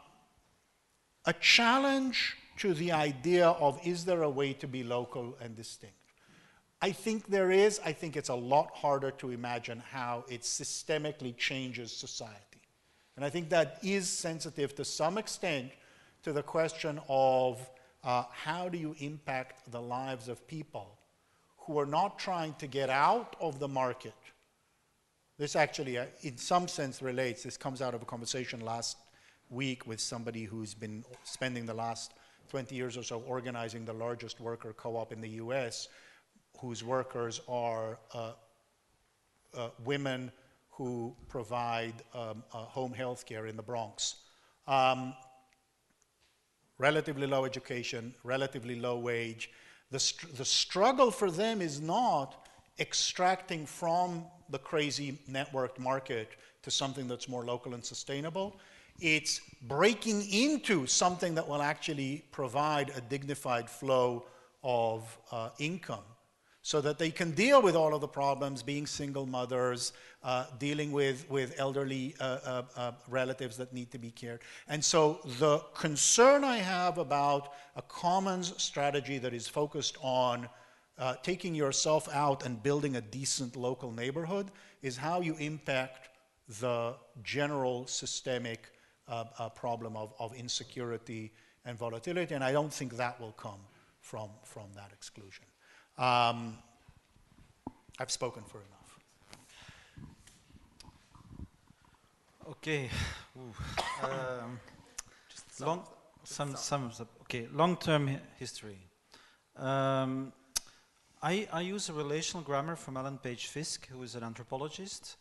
a 1.27 1.35
challenge 1.35 2.35
to 2.59 2.73
the 2.73 2.93
idea 2.93 3.49
of 3.49 3.79
is 3.85 4.07
there 4.07 4.23
a 4.23 4.31
way 4.31 4.55
to 4.55 4.67
be 4.67 4.83
local 4.83 5.37
and 5.43 5.55
distinct? 5.55 5.97
I 6.85 6.93
think 6.93 7.29
there 7.29 7.51
is. 7.51 7.81
I 7.83 7.93
think 7.93 8.15
it's 8.15 8.29
a 8.29 8.35
lot 8.35 8.71
harder 8.75 9.11
to 9.13 9.31
imagine 9.31 9.83
how 9.91 10.27
it 10.29 10.43
systemically 10.43 11.35
changes 11.35 11.91
society. 11.91 12.61
And 13.17 13.25
I 13.25 13.31
think 13.31 13.49
that 13.49 13.79
is 13.83 14.07
sensitive 14.07 14.75
to 14.75 14.85
some 14.85 15.17
extent 15.17 15.71
to 16.25 16.35
the 16.35 16.43
question 16.43 17.01
of 17.09 17.59
uh, 18.05 18.25
how 18.31 18.69
do 18.69 18.77
you 18.77 18.95
impact 18.99 19.73
the 19.73 19.81
lives 19.81 20.29
of 20.29 20.47
people 20.47 20.99
who 21.57 21.79
are 21.79 21.87
not 21.87 22.19
trying 22.19 22.53
to 22.59 22.67
get 22.67 22.91
out 22.91 23.35
of 23.41 23.59
the 23.59 23.69
market. 23.69 24.21
This 25.39 25.57
actually, 25.57 25.97
uh, 25.97 26.05
in 26.21 26.37
some 26.37 26.69
sense, 26.69 27.01
relates. 27.01 27.45
This 27.45 27.57
comes 27.57 27.81
out 27.81 27.95
of 27.95 28.03
a 28.03 28.05
conversation 28.05 28.61
last 28.61 28.99
week 29.49 29.87
with 29.87 30.03
somebody 30.03 30.45
who's 30.45 30.75
been 30.75 31.03
spending 31.23 31.65
the 31.65 31.73
last 31.73 32.13
20 32.51 32.75
years 32.75 32.99
or 32.99 33.03
so 33.03 33.23
organizing 33.27 33.87
the 33.87 33.95
largest 33.95 34.39
worker 34.39 34.75
co 34.75 34.99
op 34.99 35.15
in 35.15 35.23
the 35.23 35.31
US, 35.45 35.89
whose 36.65 36.83
workers 36.83 37.43
are 37.47 37.99
uh, 38.15 38.33
uh, 39.55 39.69
women 39.85 40.33
who 40.71 41.15
provide 41.29 41.93
um, 42.15 42.43
uh, 42.55 42.57
home 42.57 42.93
health 42.93 43.27
care 43.27 43.47
in 43.47 43.55
the 43.55 43.63
Bronx. 43.63 44.17
Um, 44.67 45.15
relatively 46.79 47.27
low 47.27 47.45
education, 47.45 48.15
relatively 48.25 48.81
low 48.81 48.99
wage. 48.99 49.51
The, 49.91 50.01
str- 50.01 50.29
the 50.39 50.45
struggle 50.45 51.11
for 51.11 51.31
them 51.31 51.61
is 51.61 51.83
not 51.83 52.49
extracting 52.81 53.67
from 53.67 54.25
the 54.49 54.59
crazy 54.59 55.19
networked 55.31 55.79
market 55.79 56.31
to 56.63 56.71
something 56.71 57.07
that's 57.07 57.29
more 57.29 57.45
local 57.45 57.75
and 57.75 57.85
sustainable. 57.85 58.59
It's 59.01 59.39
breaking 59.69 60.27
into 60.33 60.87
something 60.87 61.35
that 61.35 61.47
will 61.47 61.61
actually 61.61 62.25
provide 62.33 62.91
a 62.97 63.03
dignified 63.03 63.69
flow 63.69 64.25
of 64.63 65.19
uh, 65.31 65.51
income 65.59 66.05
so 66.65 66.81
that 66.81 66.99
they 66.99 67.11
can 67.11 67.31
deal 67.33 67.61
with 67.61 67.77
all 67.77 67.95
of 67.95 68.01
the 68.01 68.09
problems, 68.09 68.63
being 68.63 68.87
single 68.87 69.27
mothers, 69.27 69.93
uh, 70.23 70.47
dealing 70.59 70.93
with, 70.93 71.29
with 71.29 71.55
elderly 71.59 72.15
uh, 72.19 72.25
uh, 72.25 72.63
uh, 72.75 72.93
relatives 73.07 73.59
that 73.59 73.71
need 73.75 73.91
to 73.91 73.99
be 73.99 74.11
cared. 74.11 74.41
And 74.67 74.83
so 74.83 75.21
the 75.39 75.59
concern 75.75 76.43
I 76.43 76.57
have 76.57 76.97
about 76.97 77.53
a 77.77 77.83
commons 77.83 78.55
strategy 78.57 79.19
that 79.19 79.35
is 79.35 79.47
focused 79.47 79.99
on 80.01 80.49
uh, 80.97 81.17
taking 81.23 81.55
yourself 81.55 82.09
out 82.15 82.47
and 82.47 82.63
building 82.63 82.97
a 82.97 83.03
decent 83.03 83.57
local 83.57 83.93
neighborhood 83.93 84.51
is 84.81 84.97
how 84.97 85.21
you 85.21 85.37
impact 85.37 86.09
the 86.61 86.95
general 87.23 87.87
systemic 87.87 88.71
uh, 89.07 89.51
problem 89.51 89.99
of, 89.99 90.15
of 90.19 90.33
insecurity 90.33 91.31
and 91.67 91.77
volatility. 91.77 92.35
And 92.35 92.43
I 92.43 92.53
don't 92.53 92.73
think 92.73 92.97
that 92.97 93.21
will 93.21 93.33
come 93.33 93.61
from, 94.01 94.31
from 94.45 94.73
that 94.77 94.93
exclusion. 94.95 95.45
Um, 95.97 96.59
I've 98.01 98.11
spoken 98.11 98.43
for 98.43 98.59
enough. 98.59 98.99
Okay. 102.51 102.91
Um, 104.03 104.59
long, 105.61 105.85
some, 106.25 106.57
some, 106.57 106.91
okay. 107.23 107.47
Long-term 107.53 108.11
history. 108.41 108.79
Um, 109.57 110.33
I, 111.23 111.47
I 111.53 111.61
use 111.61 111.89
a 111.89 111.93
relational 111.93 112.43
grammar 112.43 112.75
from 112.75 112.97
Alan 112.97 113.19
Page 113.19 113.47
Fiske, 113.47 113.87
who 113.87 114.03
is 114.03 114.17
an 114.17 114.25
anthropologist, 114.25 115.17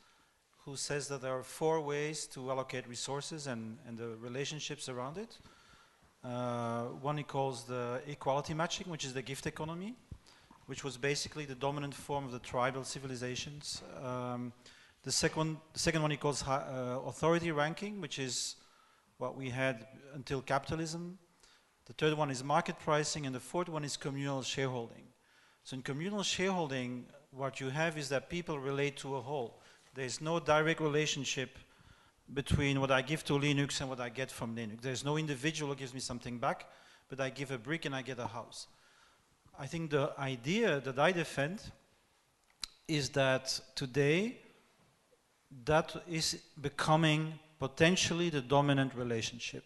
who 0.65 0.75
says 0.75 1.07
that 1.09 1.21
there 1.21 1.37
are 1.37 1.43
four 1.43 1.81
ways 1.81 2.25
to 2.27 2.49
allocate 2.49 2.87
resources 2.87 3.45
and, 3.45 3.77
and 3.87 3.95
the 3.95 4.15
relationships 4.19 4.89
around 4.89 5.19
it. 5.19 5.37
Uh, 6.23 6.85
one 7.01 7.17
he 7.17 7.23
calls 7.23 7.65
the 7.65 8.01
equality 8.07 8.55
matching, 8.55 8.89
which 8.89 9.05
is 9.05 9.13
the 9.13 9.21
gift 9.21 9.45
economy 9.45 9.93
which 10.67 10.83
was 10.83 10.97
basically 10.97 11.45
the 11.45 11.55
dominant 11.55 11.93
form 11.93 12.25
of 12.25 12.31
the 12.31 12.39
tribal 12.39 12.83
civilizations. 12.83 13.81
Um, 14.03 14.53
the, 15.03 15.11
second, 15.11 15.57
the 15.73 15.79
second 15.79 16.01
one 16.01 16.11
he 16.11 16.17
calls 16.17 16.47
uh, 16.47 16.99
authority 17.05 17.51
ranking, 17.51 17.99
which 17.99 18.19
is 18.19 18.55
what 19.17 19.35
we 19.35 19.49
had 19.49 19.87
until 20.13 20.41
capitalism. 20.41 21.17
The 21.85 21.93
third 21.93 22.17
one 22.17 22.31
is 22.31 22.43
market 22.43 22.79
pricing, 22.79 23.25
and 23.25 23.35
the 23.35 23.41
fourth 23.41 23.67
one 23.67 23.83
is 23.83 23.97
communal 23.97 24.41
shareholding. 24.41 25.03
So 25.63 25.75
in 25.75 25.81
communal 25.81 26.23
shareholding, 26.23 27.05
what 27.31 27.59
you 27.59 27.69
have 27.69 27.97
is 27.97 28.09
that 28.09 28.29
people 28.29 28.57
relate 28.59 28.97
to 28.97 29.15
a 29.15 29.21
whole. 29.21 29.61
There's 29.93 30.21
no 30.21 30.39
direct 30.39 30.79
relationship 30.79 31.57
between 32.33 32.79
what 32.79 32.89
I 32.89 33.01
give 33.01 33.23
to 33.25 33.33
Linux 33.33 33.81
and 33.81 33.89
what 33.89 33.99
I 33.99 34.09
get 34.09 34.31
from 34.31 34.55
Linux. 34.55 34.81
There's 34.81 35.03
no 35.03 35.17
individual 35.17 35.73
who 35.73 35.77
gives 35.77 35.93
me 35.93 35.99
something 35.99 36.37
back, 36.37 36.69
but 37.09 37.19
I 37.19 37.29
give 37.29 37.51
a 37.51 37.57
brick 37.57 37.85
and 37.85 37.95
I 37.95 38.01
get 38.01 38.19
a 38.19 38.27
house. 38.27 38.67
I 39.57 39.67
think 39.67 39.91
the 39.91 40.11
idea 40.17 40.79
that 40.79 40.97
I 40.97 41.11
defend 41.11 41.61
is 42.87 43.09
that 43.09 43.59
today 43.75 44.37
that 45.65 45.95
is 46.09 46.41
becoming 46.59 47.39
potentially 47.59 48.29
the 48.29 48.41
dominant 48.41 48.95
relationship. 48.95 49.63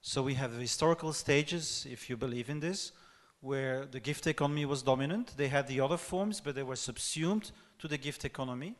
So 0.00 0.22
we 0.22 0.34
have 0.34 0.52
historical 0.54 1.12
stages, 1.12 1.86
if 1.88 2.08
you 2.08 2.16
believe 2.16 2.48
in 2.48 2.60
this, 2.60 2.92
where 3.40 3.84
the 3.84 4.00
gift 4.00 4.26
economy 4.26 4.64
was 4.64 4.82
dominant. 4.82 5.36
They 5.36 5.48
had 5.48 5.68
the 5.68 5.80
other 5.80 5.98
forms, 5.98 6.40
but 6.40 6.54
they 6.54 6.62
were 6.62 6.76
subsumed 6.76 7.52
to 7.80 7.88
the 7.88 7.98
gift 7.98 8.24
economy. 8.24 8.74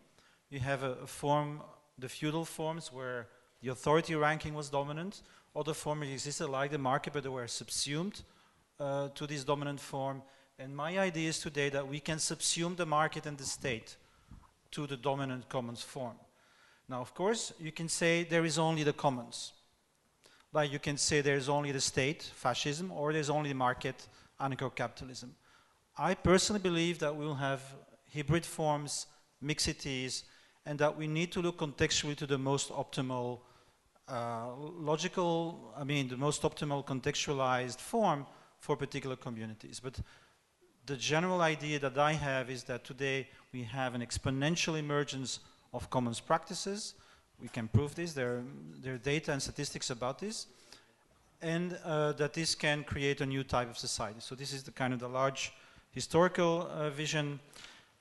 You 0.49 0.61
have 0.61 0.83
a, 0.83 0.93
a 1.03 1.07
form, 1.07 1.61
the 1.99 2.09
feudal 2.09 2.47
forms, 2.47 2.91
where 2.91 3.29
the 3.61 3.69
authority 3.69 4.15
ranking 4.15 4.55
was 4.55 4.71
dominant. 4.71 5.23
Other 5.55 5.75
forms 5.75 6.09
existed 6.09 6.49
like 6.49 6.71
the 6.71 6.79
market, 6.79 7.13
but 7.13 7.23
they 7.23 7.29
were 7.29 7.47
subsumed 7.47 8.23
uh, 8.79 9.09
to 9.15 9.27
this 9.27 9.45
dominant 9.45 9.81
form. 9.81 10.23
And 10.59 10.77
my 10.77 10.99
idea 10.99 11.29
is 11.29 11.39
today 11.39 11.71
that 11.71 11.87
we 11.87 12.01
can 12.01 12.19
subsume 12.19 12.77
the 12.77 12.87
market 12.87 13.27
and 13.27 13.39
the 13.39 13.45
state 13.45 13.97
to 14.73 14.87
the 14.87 14.97
dominant 14.97 15.49
commons 15.49 15.83
form. 15.83 16.17
Now, 16.89 17.01
of 17.01 17.15
course, 17.15 17.53
you 17.59 17.73
can 17.73 17.89
say 17.89 18.25
there 18.25 18.45
is 18.45 18.59
only 18.59 18.83
the 18.83 18.93
commons. 18.93 19.53
Like 20.53 20.71
you 20.71 20.79
can 20.79 20.99
say 20.99 21.21
there's 21.21 21.49
only 21.49 21.73
the 21.73 21.81
state, 21.81 22.23
fascism, 22.35 22.93
or 22.93 23.13
there's 23.13 23.31
only 23.31 23.49
the 23.49 23.55
market, 23.55 24.07
anarcho-capitalism. 24.41 25.35
I 25.97 26.15
personally 26.15 26.61
believe 26.61 26.99
that 26.99 27.15
we'll 27.15 27.35
have 27.35 27.63
hybrid 28.15 28.45
forms, 28.45 29.07
mixities, 29.41 30.25
and 30.67 30.79
that 30.79 30.97
we 30.97 31.07
need 31.07 31.33
to 31.33 31.41
look 31.41 31.59
contextually 31.59 32.17
to 32.17 32.27
the 32.27 32.39
most 32.39 32.71
optimal, 32.71 33.41
uh, 34.09 34.55
logical, 34.57 35.73
I 35.77 35.85
mean, 35.85 36.09
the 36.09 36.17
most 36.17 36.43
optimal 36.43 36.85
contextualized 36.85 37.81
form 37.81 38.27
for 38.63 38.77
particular 38.77 39.17
communities. 39.17 39.81
But 39.81 39.99
the 40.87 40.97
general 40.97 41.43
idea 41.43 41.81
that 41.81 41.99
I 41.99 42.13
have 42.13 42.49
is 42.49 42.63
that 42.65 42.85
today 42.85 43.29
we 43.53 43.65
have 43.65 43.97
an 43.97 44.01
exponential 44.01 44.79
emergence 44.79 45.41
of 45.75 45.91
commons 45.91 46.21
practices. 46.21 46.95
We 47.41 47.49
can 47.49 47.67
prove 47.67 47.97
this. 47.97 48.13
There 48.13 48.37
are, 48.37 48.45
there 48.81 48.95
are 48.95 48.99
data 48.99 49.33
and 49.33 49.43
statistics 49.43 49.91
about 49.91 50.21
this. 50.21 50.47
And 51.41 51.77
uh, 51.85 52.13
that 52.13 52.35
this 52.35 52.55
can 52.55 52.85
create 52.85 53.21
a 53.21 53.27
new 53.27 53.43
type 53.43 53.69
of 53.69 53.77
society. 53.77 54.21
So 54.21 54.37
this 54.37 54.53
is 54.53 54.63
the 54.63 54.71
kind 54.71 54.95
of 54.95 55.01
the 55.01 55.09
large 55.09 55.53
historical 55.91 56.71
uh, 56.71 56.91
vision. 56.91 57.41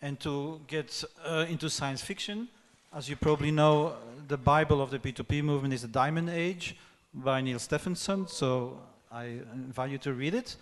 And 0.03 0.19
to 0.19 0.61
get 0.67 1.03
uh, 1.25 1.47
into 1.49 1.71
science 1.71 2.03
fiction, 2.03 2.47
as 2.95 3.09
you 3.09 3.15
probably 3.15 3.49
know, 3.49 3.95
the 4.27 4.37
Bible 4.37 4.79
of 4.79 4.91
the 4.91 4.99
P2P 4.99 5.43
movement 5.43 5.73
is 5.73 5.81
the 5.81 5.87
Diamond 5.87 6.29
Age 6.29 6.75
by 7.15 7.41
Neal 7.41 7.57
Stephenson. 7.57 8.27
So 8.27 8.77
I 9.13 9.41
invite 9.53 9.91
you 9.91 9.97
to 9.99 10.13
read 10.13 10.33
it. 10.33 10.55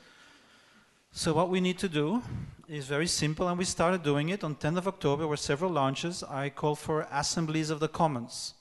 So 1.12 1.34
what 1.34 1.52
we 1.52 1.62
need 1.62 1.78
to 1.80 1.88
do 1.88 2.24
is 2.68 2.88
very 2.88 3.06
simple, 3.06 3.48
and 3.48 3.60
we 3.60 3.64
started 3.64 4.02
doing 4.02 4.30
it 4.30 4.44
on 4.44 4.56
10th 4.56 4.78
of 4.78 4.88
October. 4.88 5.28
Were 5.28 5.38
several 5.38 5.70
launches. 5.72 6.24
I 6.24 6.50
call 6.50 6.74
for 6.74 7.08
assemblies 7.12 7.70
of 7.70 7.80
the 7.80 7.88
commons, 7.88 8.56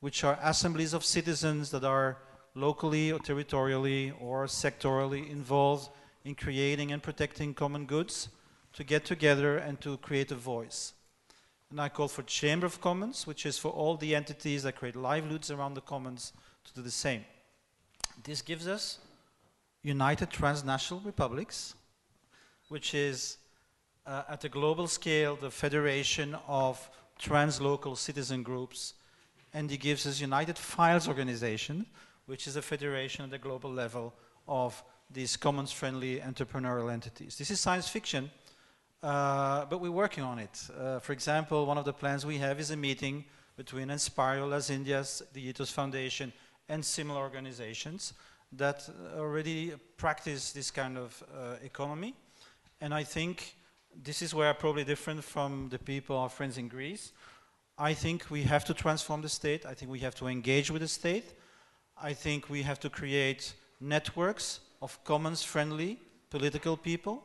which 0.00 0.24
are 0.24 0.36
assemblies 0.42 0.92
of 0.92 1.04
citizens 1.04 1.70
that 1.70 1.84
are 1.84 2.18
locally 2.56 3.12
or 3.12 3.20
territorially 3.20 4.12
or 4.20 4.46
sectorally 4.46 5.30
involved 5.30 5.88
in 6.24 6.34
creating 6.34 6.90
and 6.90 7.00
protecting 7.00 7.54
common 7.54 7.86
goods 7.86 8.28
to 8.72 8.82
get 8.82 9.04
together 9.04 9.56
and 9.56 9.80
to 9.82 9.98
create 9.98 10.32
a 10.32 10.34
voice. 10.34 10.94
And 11.70 11.80
I 11.80 11.90
call 11.90 12.08
for 12.08 12.24
Chamber 12.24 12.66
of 12.66 12.80
Commons, 12.80 13.24
which 13.24 13.46
is 13.46 13.56
for 13.56 13.70
all 13.70 13.96
the 13.96 14.16
entities 14.16 14.64
that 14.64 14.74
create 14.74 14.96
livelihoods 14.96 15.52
around 15.52 15.74
the 15.74 15.80
commons 15.80 16.32
to 16.64 16.74
do 16.74 16.82
the 16.82 16.90
same. 16.90 17.24
This 18.24 18.42
gives 18.42 18.66
us 18.66 18.98
United 19.82 20.30
Transnational 20.30 21.00
Republics, 21.04 21.74
which 22.68 22.94
is 22.94 23.38
uh, 24.06 24.22
at 24.28 24.44
a 24.44 24.48
global 24.48 24.86
scale 24.86 25.36
the 25.36 25.50
federation 25.50 26.36
of 26.48 26.90
translocal 27.20 27.96
citizen 27.96 28.42
groups, 28.42 28.94
and 29.54 29.70
it 29.70 29.78
gives 29.78 30.06
us 30.06 30.20
United 30.20 30.58
Files 30.58 31.08
Organization, 31.08 31.86
which 32.26 32.46
is 32.46 32.56
a 32.56 32.62
federation 32.62 33.24
at 33.24 33.30
the 33.30 33.38
global 33.38 33.70
level 33.70 34.12
of 34.48 34.82
these 35.10 35.36
commons-friendly 35.36 36.20
entrepreneurial 36.20 36.92
entities. 36.92 37.38
This 37.38 37.50
is 37.50 37.60
science 37.60 37.88
fiction, 37.88 38.30
uh, 39.02 39.64
but 39.66 39.80
we're 39.80 39.90
working 39.90 40.24
on 40.24 40.38
it. 40.38 40.68
Uh, 40.76 40.98
for 40.98 41.12
example, 41.12 41.64
one 41.64 41.78
of 41.78 41.84
the 41.84 41.92
plans 41.92 42.26
we 42.26 42.38
have 42.38 42.58
is 42.58 42.70
a 42.70 42.76
meeting 42.76 43.24
between 43.56 43.88
Enspiral, 43.88 44.50
Las 44.50 44.68
Indias, 44.68 45.22
the 45.32 45.48
Ethos 45.48 45.70
Foundation, 45.70 46.32
and 46.68 46.84
similar 46.84 47.20
organizations 47.20 48.14
that 48.52 48.88
already 49.16 49.72
practice 49.96 50.52
this 50.52 50.70
kind 50.70 50.96
of 50.96 51.22
uh, 51.34 51.56
economy. 51.62 52.14
And 52.80 52.94
I 52.94 53.04
think 53.04 53.54
this 54.02 54.22
is 54.22 54.34
where 54.34 54.48
I'm 54.48 54.56
probably 54.56 54.84
different 54.84 55.24
from 55.24 55.68
the 55.70 55.78
people, 55.78 56.16
our 56.16 56.28
friends 56.28 56.58
in 56.58 56.68
Greece. 56.68 57.12
I 57.78 57.94
think 57.94 58.30
we 58.30 58.42
have 58.42 58.64
to 58.66 58.74
transform 58.74 59.22
the 59.22 59.28
state. 59.28 59.66
I 59.66 59.74
think 59.74 59.90
we 59.90 59.98
have 60.00 60.14
to 60.16 60.26
engage 60.26 60.70
with 60.70 60.82
the 60.82 60.88
state. 60.88 61.34
I 62.00 62.12
think 62.12 62.48
we 62.50 62.62
have 62.62 62.78
to 62.80 62.90
create 62.90 63.54
networks 63.80 64.60
of 64.80 65.02
commons-friendly 65.04 65.98
political 66.30 66.76
people. 66.76 67.22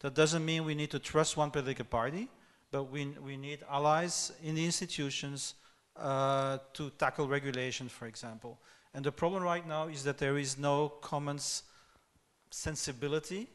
That 0.00 0.14
doesn't 0.14 0.44
mean 0.44 0.64
we 0.64 0.74
need 0.74 0.90
to 0.90 0.98
trust 0.98 1.36
one 1.36 1.50
political 1.50 1.84
party, 1.84 2.28
but 2.70 2.84
we, 2.84 3.06
we 3.24 3.36
need 3.36 3.60
allies 3.70 4.32
in 4.42 4.54
the 4.54 4.64
institutions 4.64 5.54
uh, 5.96 6.58
to 6.72 6.90
tackle 6.90 7.28
regulation, 7.28 7.88
for 7.88 8.06
example. 8.06 8.58
And 8.94 9.04
the 9.04 9.12
problem 9.12 9.42
right 9.42 9.66
now 9.66 9.88
is 9.88 10.04
that 10.04 10.18
there 10.18 10.38
is 10.38 10.58
no 10.58 10.88
commons 11.00 11.62
sensibility 12.50 13.48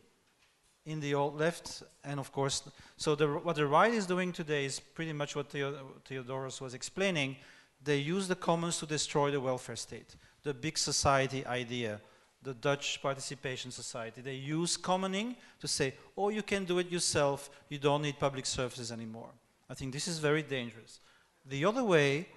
in 0.86 1.00
the 1.00 1.14
old 1.14 1.38
left, 1.38 1.84
and 2.04 2.20
of 2.20 2.32
course, 2.32 2.64
so 2.96 3.14
the, 3.14 3.28
what 3.28 3.58
the 3.58 3.68
right 3.68 3.94
is 3.94 4.06
doing 4.06 4.32
today 4.32 4.66
is 4.66 4.80
pretty 4.80 5.12
much 5.14 5.36
what 5.36 5.50
Theodoros 5.50 6.62
was 6.62 6.74
explaining. 6.74 7.36
They 7.84 7.98
use 7.98 8.28
the 8.28 8.36
commons 8.36 8.80
to 8.80 8.86
destroy 8.86 9.30
the 9.30 9.42
welfare 9.42 9.76
state, 9.76 10.16
the 10.44 10.54
big 10.54 10.78
society 10.78 11.46
idea 11.46 12.00
the 12.44 12.54
Dutch 12.54 13.02
Participation 13.02 13.72
Society. 13.72 14.22
They 14.22 14.36
use 14.36 14.78
commoning 14.78 15.36
to 15.60 15.68
say, 15.68 15.94
oh, 16.18 16.30
you 16.30 16.44
can 16.44 16.66
do 16.66 16.80
it 16.80 16.90
yourself, 16.90 17.50
you 17.70 17.78
don't 17.78 18.02
need 18.02 18.20
public 18.20 18.46
services 18.46 18.92
anymore. 18.92 19.30
I 19.70 19.74
think 19.74 19.92
this 19.92 20.08
is 20.08 20.20
very 20.20 20.44
dangerous. 20.44 21.02
The 21.46 21.66
other 21.66 21.84
way 21.84 22.28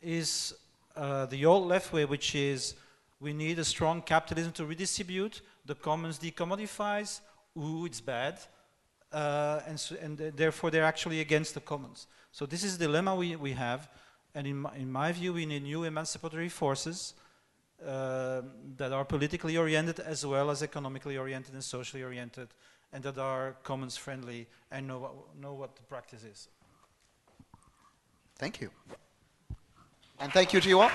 is 0.00 0.54
uh, 0.96 1.26
the 1.26 1.44
old 1.46 1.66
left 1.68 1.92
way, 1.92 2.04
which 2.04 2.34
is 2.34 2.74
we 3.20 3.32
need 3.32 3.58
a 3.58 3.64
strong 3.64 4.02
capitalism 4.02 4.52
to 4.52 4.64
redistribute, 4.64 5.42
the 5.64 5.74
commons 5.74 6.18
decommodifies, 6.18 7.20
ooh, 7.56 7.86
it's 7.86 8.00
bad, 8.00 8.40
uh, 9.12 9.60
and, 9.66 9.78
so, 9.78 9.96
and 10.00 10.18
th 10.18 10.34
therefore 10.34 10.70
they're 10.70 10.90
actually 10.94 11.20
against 11.20 11.54
the 11.54 11.60
commons. 11.60 12.06
So 12.32 12.46
this 12.46 12.64
is 12.64 12.78
the 12.78 12.86
dilemma 12.86 13.14
we, 13.14 13.36
we 13.36 13.52
have, 13.52 13.88
and 14.34 14.46
in 14.46 14.56
my, 14.56 14.74
in 14.76 14.90
my 14.90 15.12
view, 15.12 15.32
we 15.34 15.46
need 15.46 15.62
new 15.62 15.84
emancipatory 15.84 16.48
forces 16.48 17.14
uh, 17.86 18.42
that 18.76 18.92
are 18.92 19.04
politically 19.04 19.56
oriented 19.56 20.00
as 20.00 20.24
well 20.24 20.50
as 20.50 20.62
economically 20.62 21.16
oriented 21.18 21.54
and 21.54 21.62
socially 21.62 22.02
oriented, 22.02 22.48
and 22.92 23.02
that 23.04 23.18
are 23.18 23.56
commons 23.62 23.96
friendly 23.96 24.46
and 24.70 24.86
know 24.86 24.98
what, 24.98 25.12
know 25.40 25.54
what 25.54 25.76
the 25.76 25.82
practice 25.82 26.24
is. 26.24 26.48
Thank 28.36 28.60
you. 28.60 28.70
And 30.22 30.32
thank 30.32 30.52
you 30.52 30.60
to 30.60 30.68
you 30.68 30.80
all. 30.80 30.90